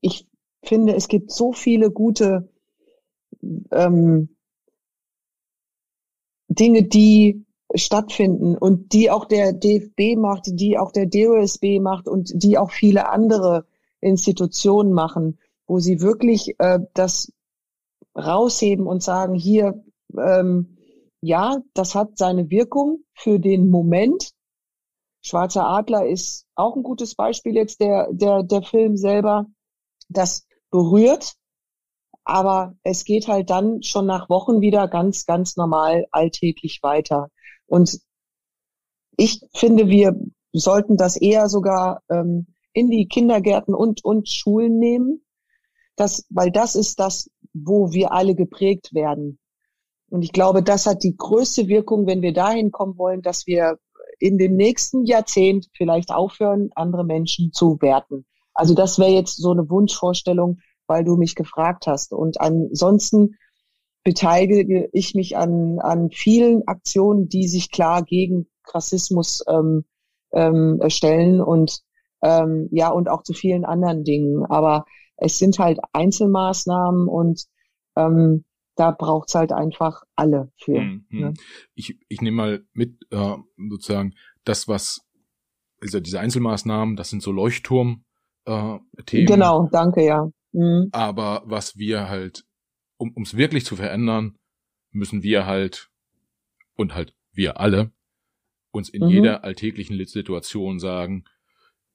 ich 0.00 0.26
finde, 0.62 0.94
es 0.94 1.08
gibt 1.08 1.32
so 1.32 1.52
viele 1.52 1.90
gute 1.90 2.48
ähm, 3.70 4.28
Dinge, 6.48 6.82
die 6.84 7.44
stattfinden 7.74 8.56
und 8.56 8.92
die 8.92 9.10
auch 9.10 9.24
der 9.24 9.52
DFB 9.52 10.16
macht, 10.16 10.44
die 10.46 10.78
auch 10.78 10.92
der 10.92 11.06
DOSB 11.06 11.80
macht 11.80 12.08
und 12.08 12.30
die 12.34 12.58
auch 12.58 12.70
viele 12.70 13.08
andere 13.08 13.66
Institutionen 14.00 14.92
machen, 14.92 15.38
wo 15.66 15.78
sie 15.78 16.00
wirklich 16.00 16.54
äh, 16.58 16.80
das 16.94 17.32
rausheben 18.14 18.86
und 18.86 19.02
sagen, 19.02 19.34
hier, 19.34 19.82
ähm, 20.16 20.76
ja, 21.20 21.58
das 21.74 21.94
hat 21.94 22.18
seine 22.18 22.50
Wirkung 22.50 23.04
für 23.14 23.38
den 23.38 23.70
Moment. 23.70 24.32
Schwarzer 25.22 25.66
Adler 25.66 26.06
ist 26.06 26.46
auch 26.56 26.74
ein 26.76 26.82
gutes 26.82 27.14
Beispiel 27.14 27.54
jetzt 27.54 27.80
der, 27.80 28.08
der, 28.12 28.42
der 28.42 28.62
Film 28.62 28.96
selber. 28.96 29.46
Das 30.08 30.46
berührt, 30.70 31.34
aber 32.24 32.74
es 32.82 33.04
geht 33.04 33.28
halt 33.28 33.50
dann 33.50 33.82
schon 33.82 34.06
nach 34.06 34.28
Wochen 34.28 34.60
wieder 34.60 34.88
ganz, 34.88 35.26
ganz 35.26 35.56
normal 35.56 36.06
alltäglich 36.10 36.80
weiter. 36.82 37.28
Und 37.72 38.00
ich 39.16 39.40
finde, 39.54 39.88
wir 39.88 40.14
sollten 40.52 40.98
das 40.98 41.16
eher 41.16 41.48
sogar 41.48 42.02
ähm, 42.10 42.48
in 42.74 42.90
die 42.90 43.08
Kindergärten 43.08 43.74
und, 43.74 44.04
und 44.04 44.28
Schulen 44.28 44.78
nehmen, 44.78 45.24
das, 45.96 46.26
weil 46.28 46.50
das 46.50 46.74
ist 46.74 47.00
das, 47.00 47.30
wo 47.54 47.90
wir 47.92 48.12
alle 48.12 48.34
geprägt 48.34 48.92
werden. 48.92 49.38
Und 50.10 50.20
ich 50.20 50.32
glaube, 50.32 50.62
das 50.62 50.84
hat 50.84 51.02
die 51.02 51.16
größte 51.16 51.66
Wirkung, 51.68 52.06
wenn 52.06 52.20
wir 52.20 52.34
dahin 52.34 52.72
kommen 52.72 52.98
wollen, 52.98 53.22
dass 53.22 53.46
wir 53.46 53.78
in 54.18 54.36
den 54.36 54.54
nächsten 54.56 55.06
Jahrzehnt 55.06 55.70
vielleicht 55.72 56.12
aufhören, 56.12 56.68
andere 56.74 57.06
Menschen 57.06 57.54
zu 57.54 57.80
werten. 57.80 58.26
Also 58.52 58.74
das 58.74 58.98
wäre 58.98 59.12
jetzt 59.12 59.38
so 59.38 59.50
eine 59.50 59.70
Wunschvorstellung, 59.70 60.58
weil 60.86 61.04
du 61.04 61.16
mich 61.16 61.36
gefragt 61.36 61.86
hast. 61.86 62.12
Und 62.12 62.38
ansonsten 62.38 63.38
beteilige 64.04 64.88
ich 64.92 65.14
mich 65.14 65.36
an, 65.36 65.78
an 65.80 66.10
vielen 66.10 66.66
Aktionen, 66.66 67.28
die 67.28 67.46
sich 67.46 67.70
klar 67.70 68.02
gegen 68.02 68.46
Rassismus 68.66 69.44
ähm, 69.48 69.84
ähm, 70.32 70.80
stellen 70.88 71.40
und 71.40 71.80
ähm, 72.22 72.68
ja 72.72 72.90
und 72.90 73.08
auch 73.08 73.22
zu 73.22 73.32
vielen 73.32 73.64
anderen 73.64 74.04
Dingen. 74.04 74.44
Aber 74.46 74.84
es 75.16 75.38
sind 75.38 75.58
halt 75.58 75.78
Einzelmaßnahmen 75.92 77.08
und 77.08 77.44
ähm, 77.96 78.44
da 78.74 78.90
braucht's 78.90 79.34
halt 79.34 79.52
einfach 79.52 80.02
alle 80.16 80.50
für. 80.56 80.80
Mhm. 80.80 81.06
Ne? 81.10 81.34
Ich, 81.74 81.98
ich 82.08 82.20
nehme 82.22 82.36
mal 82.36 82.64
mit 82.72 82.96
äh, 83.10 83.36
sozusagen 83.68 84.14
das, 84.44 84.66
was 84.66 85.02
also 85.80 86.00
diese 86.00 86.20
Einzelmaßnahmen, 86.20 86.96
das 86.96 87.10
sind 87.10 87.22
so 87.22 87.32
Leuchtturm 87.32 88.04
äh. 88.46 88.78
Genau, 89.06 89.68
danke, 89.70 90.04
ja. 90.04 90.28
Mhm. 90.52 90.88
Aber 90.92 91.42
was 91.44 91.76
wir 91.76 92.08
halt 92.08 92.44
um 93.10 93.22
es 93.22 93.36
wirklich 93.36 93.64
zu 93.64 93.76
verändern, 93.76 94.38
müssen 94.90 95.22
wir 95.22 95.46
halt 95.46 95.90
und 96.76 96.94
halt 96.94 97.14
wir 97.32 97.58
alle 97.58 97.92
uns 98.70 98.88
in 98.88 99.02
mhm. 99.04 99.10
jeder 99.10 99.44
alltäglichen 99.44 100.02
Situation 100.06 100.78
sagen, 100.78 101.24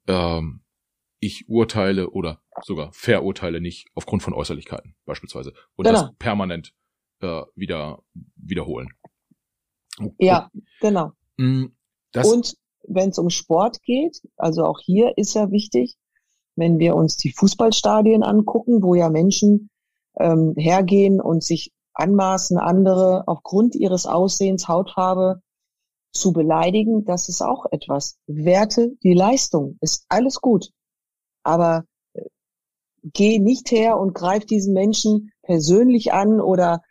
ähm, 0.06 0.60
ich 1.20 1.48
urteile 1.48 2.10
oder 2.10 2.40
sogar 2.62 2.92
verurteile 2.92 3.60
nicht 3.60 3.88
aufgrund 3.94 4.22
von 4.22 4.32
Äußerlichkeiten 4.32 4.94
beispielsweise 5.04 5.52
und 5.76 5.84
genau. 5.84 6.02
das 6.02 6.14
permanent 6.18 6.72
äh, 7.20 7.42
wieder 7.56 8.02
wiederholen. 8.36 8.88
Ja, 10.18 10.50
genau. 10.80 11.12
Mm, 11.36 11.66
das 12.12 12.30
und 12.30 12.54
wenn 12.86 13.10
es 13.10 13.18
um 13.18 13.30
Sport 13.30 13.82
geht, 13.82 14.22
also 14.36 14.64
auch 14.64 14.78
hier 14.78 15.12
ist 15.16 15.34
ja 15.34 15.50
wichtig, 15.50 15.96
wenn 16.54 16.78
wir 16.78 16.94
uns 16.94 17.16
die 17.16 17.32
Fußballstadien 17.32 18.22
angucken, 18.22 18.82
wo 18.82 18.94
ja 18.94 19.10
Menschen 19.10 19.70
ähm, 20.18 20.54
hergehen 20.56 21.20
und 21.20 21.42
sich 21.42 21.72
anmaßen, 21.94 22.58
andere 22.58 23.24
aufgrund 23.26 23.74
ihres 23.74 24.06
Aussehens, 24.06 24.68
Hautfarbe 24.68 25.42
zu 26.12 26.32
beleidigen, 26.32 27.04
das 27.04 27.28
ist 27.28 27.42
auch 27.42 27.66
etwas. 27.70 28.18
Werte 28.26 28.92
die 29.02 29.14
Leistung, 29.14 29.78
ist 29.80 30.04
alles 30.08 30.40
gut. 30.40 30.70
Aber 31.42 31.84
äh, 32.14 32.22
geh 33.02 33.38
nicht 33.38 33.70
her 33.70 33.98
und 33.98 34.14
greif 34.14 34.46
diesen 34.46 34.74
Menschen 34.74 35.32
persönlich 35.42 36.12
an 36.12 36.40
oder 36.40 36.82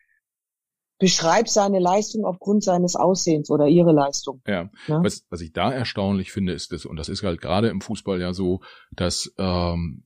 beschreib 1.00 1.48
seine 1.48 1.80
Leistung 1.80 2.26
aufgrund 2.26 2.64
seines 2.64 2.96
Aussehens 2.96 3.52
oder 3.52 3.68
ihre 3.68 3.92
Leistung. 3.92 4.42
Ja, 4.48 4.70
ja? 4.88 5.04
Was, 5.04 5.26
was 5.30 5.42
ich 5.42 5.54
da 5.54 5.72
erstaunlich 5.72 6.32
finde, 6.32 6.54
ist 6.54 6.72
das, 6.72 6.86
und 6.86 6.98
das 6.98 7.10
ist 7.10 7.24
halt 7.24 7.40
gerade 7.40 7.70
im 7.70 7.82
Fußball 7.82 8.20
ja 8.20 8.34
so, 8.34 8.62
dass 8.92 9.32
ähm, 9.38 10.06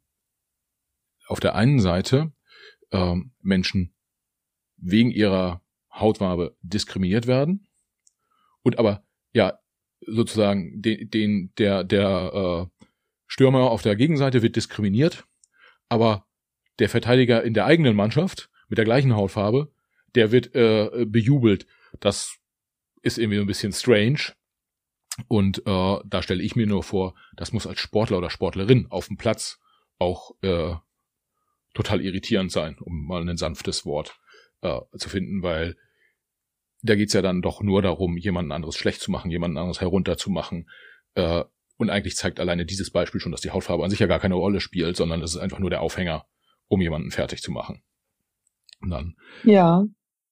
auf 1.27 1.39
der 1.39 1.55
einen 1.55 1.79
Seite 1.79 2.33
ähm, 2.91 3.31
Menschen 3.41 3.93
wegen 4.77 5.11
ihrer 5.11 5.61
Hautfarbe 5.93 6.55
diskriminiert 6.61 7.27
werden 7.27 7.67
und 8.63 8.79
aber 8.79 9.03
ja 9.33 9.59
sozusagen 10.05 10.81
den, 10.81 11.09
den 11.09 11.53
der 11.57 11.83
der 11.83 12.69
äh, 12.69 12.85
Stürmer 13.27 13.71
auf 13.71 13.81
der 13.81 13.95
Gegenseite 13.95 14.41
wird 14.41 14.55
diskriminiert, 14.55 15.25
aber 15.89 16.25
der 16.79 16.89
Verteidiger 16.89 17.43
in 17.43 17.53
der 17.53 17.65
eigenen 17.65 17.95
Mannschaft 17.95 18.49
mit 18.67 18.77
der 18.77 18.85
gleichen 18.85 19.15
Hautfarbe, 19.15 19.71
der 20.15 20.31
wird 20.31 20.55
äh, 20.55 21.05
bejubelt. 21.05 21.67
Das 21.99 22.37
ist 23.01 23.17
irgendwie 23.17 23.39
ein 23.39 23.47
bisschen 23.47 23.71
strange. 23.71 24.33
Und 25.27 25.59
äh, 25.67 25.97
da 26.05 26.21
stelle 26.21 26.41
ich 26.41 26.55
mir 26.55 26.67
nur 26.67 26.83
vor, 26.83 27.13
das 27.35 27.51
muss 27.51 27.67
als 27.67 27.79
Sportler 27.79 28.17
oder 28.17 28.29
Sportlerin 28.29 28.87
auf 28.89 29.07
dem 29.07 29.17
Platz 29.17 29.59
auch 29.99 30.31
äh, 30.41 30.73
total 31.73 32.01
irritierend 32.01 32.51
sein, 32.51 32.77
um 32.79 33.05
mal 33.05 33.27
ein 33.27 33.37
sanftes 33.37 33.85
Wort 33.85 34.19
äh, 34.61 34.79
zu 34.97 35.09
finden, 35.09 35.43
weil 35.43 35.75
da 36.81 36.95
geht's 36.95 37.13
ja 37.13 37.21
dann 37.21 37.41
doch 37.41 37.61
nur 37.61 37.81
darum, 37.81 38.17
jemanden 38.17 38.51
anderes 38.51 38.75
schlecht 38.75 39.01
zu 39.01 39.11
machen, 39.11 39.31
jemanden 39.31 39.57
anderes 39.57 39.81
herunterzumachen. 39.81 40.69
Äh, 41.15 41.43
und 41.77 41.89
eigentlich 41.89 42.15
zeigt 42.15 42.39
alleine 42.39 42.65
dieses 42.65 42.91
Beispiel 42.91 43.21
schon, 43.21 43.31
dass 43.31 43.41
die 43.41 43.51
Hautfarbe 43.51 43.83
an 43.83 43.89
sich 43.89 43.99
ja 43.99 44.07
gar 44.07 44.19
keine 44.19 44.35
Rolle 44.35 44.59
spielt, 44.59 44.95
sondern 44.95 45.21
es 45.21 45.35
ist 45.35 45.41
einfach 45.41 45.59
nur 45.59 45.69
der 45.69 45.81
Aufhänger, 45.81 46.25
um 46.67 46.81
jemanden 46.81 47.11
fertig 47.11 47.41
zu 47.41 47.51
machen. 47.51 47.83
Und 48.81 48.89
dann. 48.89 49.15
Ja. 49.43 49.85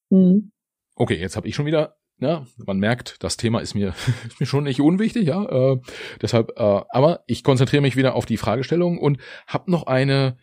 Hm. 0.10 0.52
Okay, 0.96 1.16
jetzt 1.16 1.36
habe 1.36 1.48
ich 1.48 1.56
schon 1.56 1.66
wieder 1.66 2.00
ja, 2.22 2.46
man 2.58 2.80
merkt, 2.80 3.24
das 3.24 3.38
Thema 3.38 3.60
ist 3.60 3.76
mir, 3.76 3.90
ist 4.28 4.40
mir 4.40 4.46
schon 4.46 4.66
nicht 4.66 4.82
unwichtig, 4.82 5.28
ja. 5.28 5.46
Äh, 5.46 5.80
deshalb, 6.22 6.52
äh, 6.58 6.82
aber 6.90 7.24
ich 7.28 7.44
konzentriere 7.44 7.82
mich 7.82 7.96
wieder 7.96 8.16
auf 8.16 8.26
die 8.26 8.38
Fragestellung 8.38 8.98
und 8.98 9.20
habe 9.48 9.72
noch 9.72 9.88
eine 9.88 10.38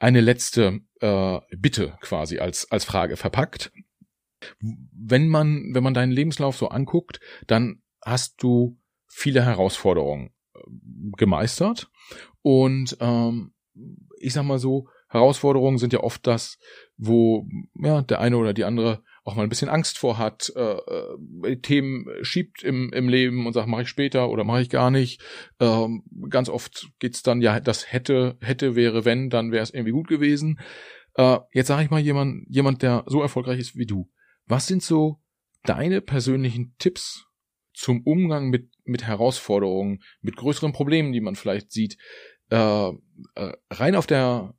eine 0.00 0.20
letzte 0.20 0.80
äh, 1.00 1.38
Bitte 1.56 1.96
quasi 2.00 2.38
als 2.38 2.70
als 2.72 2.84
Frage 2.84 3.16
verpackt. 3.16 3.70
Wenn 4.58 5.28
man 5.28 5.74
wenn 5.74 5.84
man 5.84 5.94
deinen 5.94 6.10
Lebenslauf 6.10 6.56
so 6.56 6.68
anguckt, 6.68 7.20
dann 7.46 7.82
hast 8.04 8.42
du 8.42 8.78
viele 9.06 9.44
Herausforderungen 9.44 10.32
äh, 10.54 10.60
gemeistert 11.16 11.90
und 12.42 12.96
ähm, 13.00 13.52
ich 14.18 14.32
sag 14.32 14.44
mal 14.44 14.58
so 14.58 14.88
Herausforderungen 15.08 15.78
sind 15.78 15.92
ja 15.92 16.00
oft 16.00 16.26
das, 16.26 16.58
wo 16.96 17.46
ja 17.74 18.02
der 18.02 18.20
eine 18.20 18.36
oder 18.36 18.54
die 18.54 18.64
andere 18.64 19.02
auch 19.24 19.34
mal 19.36 19.42
ein 19.42 19.48
bisschen 19.48 19.68
Angst 19.68 19.98
vor 19.98 20.18
hat, 20.18 20.52
äh, 20.56 20.60
äh, 20.60 21.56
Themen 21.56 22.06
schiebt 22.22 22.62
im, 22.62 22.92
im 22.92 23.08
Leben 23.08 23.46
und 23.46 23.52
sagt, 23.52 23.68
mache 23.68 23.82
ich 23.82 23.88
später 23.88 24.30
oder 24.30 24.44
mache 24.44 24.62
ich 24.62 24.70
gar 24.70 24.90
nicht. 24.90 25.22
Ähm, 25.60 26.04
ganz 26.28 26.48
oft 26.48 26.88
geht's 26.98 27.22
dann, 27.22 27.42
ja, 27.42 27.60
das 27.60 27.92
hätte, 27.92 28.36
hätte, 28.40 28.76
wäre, 28.76 29.04
wenn, 29.04 29.30
dann 29.30 29.52
wäre 29.52 29.62
es 29.62 29.70
irgendwie 29.70 29.92
gut 29.92 30.08
gewesen. 30.08 30.60
Äh, 31.14 31.38
jetzt 31.52 31.68
sage 31.68 31.84
ich 31.84 31.90
mal 31.90 32.00
jemand, 32.00 32.46
jemand, 32.48 32.82
der 32.82 33.04
so 33.06 33.20
erfolgreich 33.20 33.58
ist 33.58 33.76
wie 33.76 33.86
du. 33.86 34.10
Was 34.46 34.66
sind 34.66 34.82
so 34.82 35.20
deine 35.64 36.00
persönlichen 36.00 36.74
Tipps 36.78 37.26
zum 37.74 38.02
Umgang 38.02 38.48
mit, 38.48 38.70
mit 38.84 39.04
Herausforderungen, 39.04 40.02
mit 40.20 40.36
größeren 40.36 40.72
Problemen, 40.72 41.12
die 41.12 41.20
man 41.20 41.34
vielleicht 41.34 41.72
sieht, 41.72 41.98
äh, 42.50 42.88
äh, 42.88 43.52
rein 43.70 43.94
auf 43.94 44.06
der, 44.06 44.54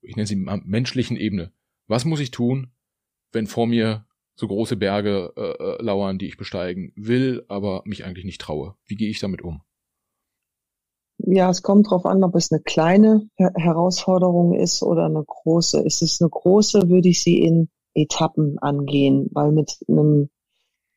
ich 0.00 0.16
nenne 0.16 0.26
sie 0.26 0.36
menschlichen 0.36 1.16
Ebene. 1.16 1.52
Was 1.86 2.04
muss 2.04 2.20
ich 2.20 2.30
tun, 2.30 2.73
wenn 3.34 3.46
vor 3.46 3.66
mir 3.66 4.06
so 4.36 4.48
große 4.48 4.76
Berge 4.76 5.32
äh, 5.36 5.42
äh, 5.42 5.82
lauern, 5.82 6.18
die 6.18 6.26
ich 6.26 6.36
besteigen 6.36 6.92
will, 6.96 7.44
aber 7.48 7.82
mich 7.84 8.04
eigentlich 8.04 8.24
nicht 8.24 8.40
traue. 8.40 8.74
Wie 8.86 8.96
gehe 8.96 9.10
ich 9.10 9.20
damit 9.20 9.42
um? 9.42 9.62
Ja, 11.18 11.48
es 11.50 11.62
kommt 11.62 11.90
drauf 11.90 12.06
an, 12.06 12.24
ob 12.24 12.34
es 12.34 12.50
eine 12.50 12.60
kleine 12.60 13.28
Herausforderung 13.36 14.54
ist 14.54 14.82
oder 14.82 15.06
eine 15.06 15.22
große. 15.24 15.80
Ist 15.80 16.02
es 16.02 16.20
eine 16.20 16.28
große, 16.28 16.88
würde 16.88 17.08
ich 17.08 17.22
sie 17.22 17.40
in 17.40 17.68
Etappen 17.94 18.58
angehen, 18.58 19.28
weil 19.32 19.52
mit 19.52 19.78
einem 19.88 20.28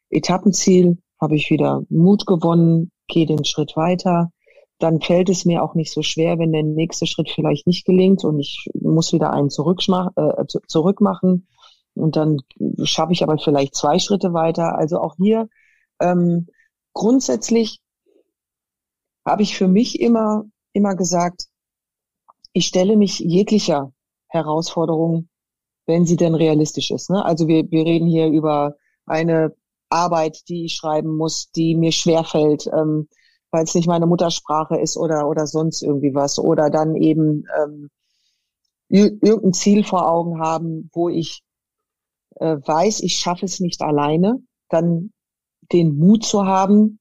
Etappenziel 0.10 0.98
habe 1.22 1.36
ich 1.36 1.52
wieder 1.52 1.84
Mut 1.90 2.26
gewonnen, 2.26 2.92
gehe 3.08 3.28
den 3.28 3.46
Schritt 3.46 3.76
weiter. 3.76 4.32
Dann 4.80 5.02
fällt 5.02 5.30
es 5.30 5.46
mir 5.46 5.64
auch 5.64 5.76
nicht 5.76 5.92
so 5.92 6.02
schwer, 6.02 6.40
wenn 6.40 6.52
der 6.52 6.64
nächste 6.64 7.06
Schritt 7.06 7.30
vielleicht 7.30 7.68
nicht 7.68 7.86
gelingt 7.86 8.24
und 8.24 8.40
ich 8.40 8.68
muss 8.74 9.14
wieder 9.14 9.32
einen 9.32 9.50
zurück, 9.52 9.82
äh, 9.88 10.46
zurück 10.68 11.02
machen 11.02 11.48
und 12.00 12.16
dann 12.16 12.42
schaffe 12.84 13.14
ich 13.14 13.24
aber 13.24 13.38
vielleicht 13.38 13.76
zwei 13.76 14.00
Schritte 14.00 14.34
weiter. 14.34 14.78
Also 14.78 15.00
auch 15.00 15.16
hier 15.18 15.50
ähm, 16.00 16.48
grundsätzlich 16.94 17.80
habe 19.26 19.44
ich 19.44 19.58
für 19.58 19.68
mich 19.68 20.00
immer 20.00 20.46
immer 20.74 20.96
gesagt, 20.96 21.48
ich 22.54 22.68
stelle 22.68 22.96
mich 22.96 23.20
jeglicher 23.20 23.92
Herausforderung, 24.28 25.28
wenn 25.86 26.06
sie 26.06 26.18
denn 26.18 26.36
realistisch 26.36 26.92
ist. 26.92 27.10
Ne? 27.10 27.24
Also 27.26 27.48
wir, 27.48 27.70
wir 27.72 27.86
reden 27.86 28.08
hier 28.08 28.28
über 28.28 28.76
eine 29.06 29.56
Arbeit, 29.90 30.48
die 30.50 30.66
ich 30.66 30.76
schreiben 30.76 31.16
muss, 31.16 31.50
die 31.52 31.76
mir 31.76 31.92
schwerfällt, 31.92 32.68
ähm, 32.68 33.08
weil 33.52 33.64
es 33.64 33.74
nicht 33.74 33.88
meine 33.88 34.06
Muttersprache 34.06 34.78
ist 34.80 34.98
oder 34.98 35.28
oder 35.30 35.48
sonst 35.48 35.82
irgendwie 35.82 36.14
was. 36.14 36.40
Oder 36.40 36.70
dann 36.70 36.96
eben 36.96 37.46
ähm, 37.60 37.90
irgendein 38.90 39.54
Ziel 39.54 39.84
vor 39.84 40.10
Augen 40.10 40.40
haben, 40.40 40.90
wo 40.94 41.10
ich 41.10 41.44
äh, 42.40 42.58
weiß, 42.58 43.02
ich 43.02 43.16
schaffe 43.16 43.46
es 43.46 43.60
nicht 43.60 43.82
alleine, 43.82 44.42
dann 44.70 45.12
den 45.72 45.98
Mut 45.98 46.24
zu 46.26 46.46
haben, 46.46 47.00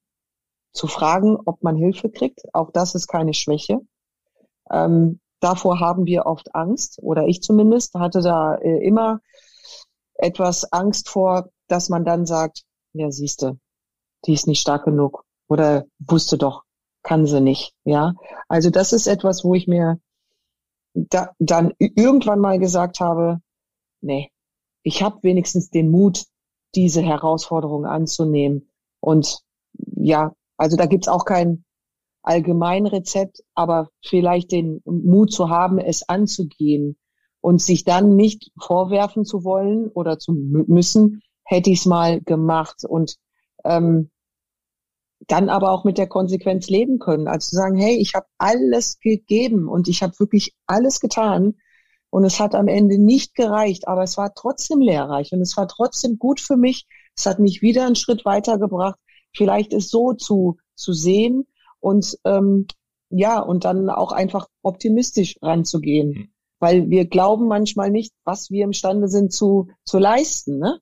zu 0.73 0.87
fragen, 0.87 1.37
ob 1.47 1.63
man 1.63 1.77
Hilfe 1.77 2.11
kriegt. 2.11 2.43
Auch 2.53 2.71
das 2.71 2.95
ist 2.95 3.07
keine 3.07 3.35
Schwäche. 3.35 3.81
Ähm, 4.71 5.21
davor 5.41 5.81
haben 5.81 6.07
wir 6.07 6.27
oft 6.27 6.55
Angst, 6.55 6.99
oder 7.03 7.27
ich 7.27 7.43
zumindest 7.43 7.95
hatte 7.95 8.21
da 8.21 8.57
äh, 8.57 8.85
immer 8.85 9.21
etwas 10.15 10.73
Angst 10.73 11.09
vor, 11.09 11.51
dass 11.69 11.89
man 11.89 12.05
dann 12.05 12.27
sagt, 12.27 12.65
ja, 12.93 13.11
siehste, 13.11 13.59
die 14.27 14.33
ist 14.33 14.47
nicht 14.47 14.61
stark 14.61 14.85
genug 14.85 15.25
oder 15.49 15.85
wusste 15.99 16.39
doch, 16.39 16.63
kann 17.03 17.27
sie 17.27 17.41
nicht. 17.41 17.75
Ja, 17.85 18.15
also 18.49 18.71
das 18.71 18.93
ist 18.93 19.07
etwas, 19.07 19.45
wo 19.45 19.55
ich 19.55 19.67
mir 19.67 20.01
da, 20.95 21.33
dann 21.39 21.75
irgendwann 21.79 22.41
mal 22.41 22.59
gesagt 22.59 23.01
habe, 23.01 23.41
nee, 24.01 24.31
ich 24.87 25.03
habe 25.03 25.19
wenigstens 25.23 25.69
den 25.69 25.91
Mut, 25.91 26.27
diese 26.77 27.03
Herausforderung 27.03 27.87
anzunehmen. 27.87 28.71
Und 29.01 29.41
ja, 29.97 30.33
also 30.57 30.77
da 30.77 30.87
gibt's 30.87 31.09
auch 31.09 31.25
kein 31.25 31.65
Allgemeinrezept, 32.23 33.43
aber 33.55 33.91
vielleicht 34.05 34.53
den 34.53 34.83
Mut 34.85 35.33
zu 35.33 35.51
haben, 35.51 35.79
es 35.79 36.09
anzugehen 36.09 36.97
und 37.41 37.61
sich 37.61 37.83
dann 37.83 38.15
nicht 38.15 38.53
vorwerfen 38.61 39.25
zu 39.25 39.43
wollen 39.43 39.89
oder 39.89 40.21
zu 40.21 40.33
müssen, 40.33 41.21
hätte 41.43 41.71
ich 41.71 41.81
es 41.81 41.87
mal 41.87 42.21
gemacht 42.21 42.85
und 42.89 43.17
ähm, 43.65 44.13
dann 45.27 45.49
aber 45.49 45.73
auch 45.73 45.83
mit 45.83 45.99
der 45.99 46.07
Konsequenz 46.07 46.69
leben 46.69 47.01
können. 47.01 47.27
Also 47.27 47.49
zu 47.49 47.57
sagen, 47.57 47.77
hey, 47.77 47.97
ich 47.97 48.15
habe 48.15 48.27
alles 48.39 49.01
gegeben 49.01 49.69
und 49.69 49.89
ich 49.89 50.05
habe 50.05 50.17
wirklich 50.21 50.55
alles 50.69 51.01
getan, 51.01 51.57
und 52.17 52.25
es 52.25 52.41
hat 52.41 52.55
am 52.55 52.67
Ende 52.67 52.97
nicht 52.97 53.35
gereicht, 53.35 53.89
aber 53.89 54.03
es 54.03 54.17
war 54.17 54.33
trotzdem 54.33 54.81
lehrreich 54.81 55.35
und 55.35 55.43
es 55.43 55.55
war 55.59 55.69
trotzdem 55.69 56.19
gut 56.19 56.41
für 56.41 56.57
mich. 56.57 56.87
Es 57.15 57.27
hat 57.27 57.41
mich 57.41 57.61
wieder 57.61 57.85
einen 57.85 57.95
Schritt 57.95 58.25
weitergebracht, 58.25 58.99
vielleicht 59.35 59.75
es 59.75 59.91
so 59.91 60.15
zu, 60.15 60.57
zu 60.75 60.95
sehen 60.95 61.47
und 61.79 62.17
ähm, 62.25 62.69
ja, 63.11 63.39
und 63.39 63.67
dann 63.67 63.91
auch 63.91 64.13
einfach 64.13 64.47
optimistisch 64.63 65.37
ranzugehen. 65.43 66.09
Mhm. 66.09 66.29
Weil 66.59 66.89
wir 66.89 67.05
glauben 67.05 67.49
manchmal 67.49 67.91
nicht, 67.91 68.15
was 68.25 68.49
wir 68.49 68.65
imstande 68.65 69.09
sind 69.09 69.31
zu, 69.31 69.69
zu 69.85 69.99
leisten. 69.99 70.59
Ne? 70.59 70.79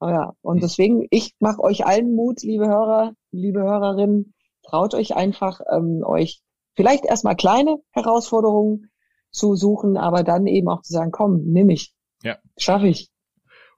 Ja, 0.00 0.32
und 0.42 0.56
mhm. 0.56 0.60
deswegen, 0.60 1.06
ich 1.10 1.36
mache 1.38 1.62
euch 1.62 1.86
allen 1.86 2.16
Mut, 2.16 2.42
liebe 2.42 2.66
Hörer, 2.66 3.12
liebe 3.30 3.62
Hörerinnen, 3.62 4.34
traut 4.64 4.94
euch 4.94 5.14
einfach, 5.14 5.60
ähm, 5.70 6.02
euch 6.04 6.42
vielleicht 6.74 7.04
erstmal 7.04 7.36
kleine 7.36 7.76
Herausforderungen 7.92 8.90
zu 9.34 9.56
suchen, 9.56 9.96
aber 9.96 10.22
dann 10.22 10.46
eben 10.46 10.68
auch 10.68 10.82
zu 10.82 10.92
sagen, 10.92 11.10
komm, 11.10 11.42
nimm 11.44 11.68
ich. 11.68 11.92
Ja. 12.22 12.38
Schaffe 12.56 12.88
ich. 12.88 13.10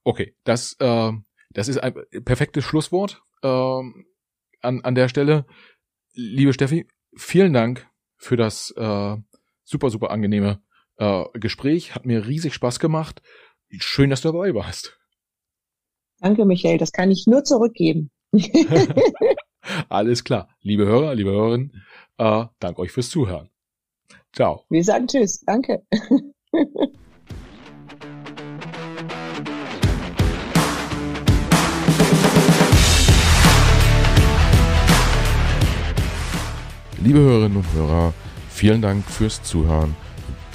Okay, 0.04 0.36
das, 0.44 0.76
äh, 0.78 1.12
das 1.50 1.68
ist 1.68 1.78
ein 1.78 1.94
perfektes 2.24 2.64
Schlusswort 2.64 3.22
äh, 3.42 3.48
an, 3.48 4.80
an 4.82 4.94
der 4.94 5.09
Stelle. 5.09 5.46
Liebe 6.12 6.52
Steffi, 6.52 6.86
vielen 7.16 7.52
Dank 7.52 7.88
für 8.16 8.36
das 8.36 8.70
äh, 8.76 9.16
super, 9.64 9.90
super 9.90 10.11
angenehme 10.11 10.62
äh, 10.98 11.24
Gespräch. 11.34 11.94
Hat 11.94 12.07
mir 12.07 12.26
riesig 12.26 12.54
Spaß 12.54 12.78
gemacht. 12.78 13.22
Schön, 13.78 14.11
dass 14.11 14.20
du 14.20 14.32
dabei 14.32 14.54
warst. 14.54 14.98
Danke, 16.20 16.44
Michael. 16.44 16.78
Das 16.78 16.92
kann 16.92 17.11
ich 17.11 17.26
nur 17.26 17.44
zurückgeben. 17.44 18.11
Alles 19.88 20.24
klar. 20.24 20.48
Liebe 20.61 20.86
Hörer, 20.86 21.14
liebe 21.14 21.30
Hörerinnen, 21.30 21.82
äh, 22.18 22.44
danke 22.61 22.80
euch 22.80 22.92
fürs 22.92 23.11
Zuhören. 23.11 23.50
Ciao. 24.37 24.64
Wir 24.68 24.84
sagen 24.84 25.09
Tschüss. 25.09 25.41
Danke. 25.47 25.82
Liebe 37.03 37.18
Hörerinnen 37.18 37.57
und 37.57 37.72
Hörer, 37.72 38.12
vielen 38.51 38.82
Dank 38.82 39.07
fürs 39.07 39.43
Zuhören. 39.43 39.97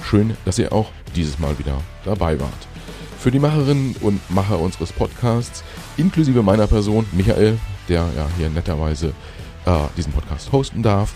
Schön, 0.04 0.38
dass 0.46 0.60
ihr 0.60 0.72
auch 0.72 0.92
dieses 1.16 1.40
Mal 1.40 1.58
wieder 1.58 1.82
dabei 2.06 2.40
wart. 2.40 2.68
Für 3.18 3.32
die 3.32 3.40
Macherinnen 3.40 3.96
und 4.02 4.22
Macher 4.30 4.60
unseres 4.60 4.94
Podcasts, 4.94 5.64
inklusive 5.98 6.44
meiner 6.44 6.68
Person, 6.68 7.08
Michael, 7.14 7.58
der 7.90 8.08
ja 8.16 8.30
hier 8.38 8.52
netterweise 8.52 9.16
äh, 9.66 9.88
diesen 9.98 10.14
Podcast 10.14 10.52
hosten 10.52 10.84
darf, 10.84 11.16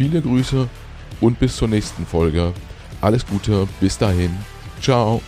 Viele 0.00 0.22
Grüße 0.22 0.66
und 1.20 1.38
bis 1.38 1.56
zur 1.56 1.68
nächsten 1.68 2.06
Folge. 2.06 2.54
Alles 3.02 3.26
Gute, 3.26 3.68
bis 3.80 3.98
dahin. 3.98 4.34
Ciao. 4.80 5.20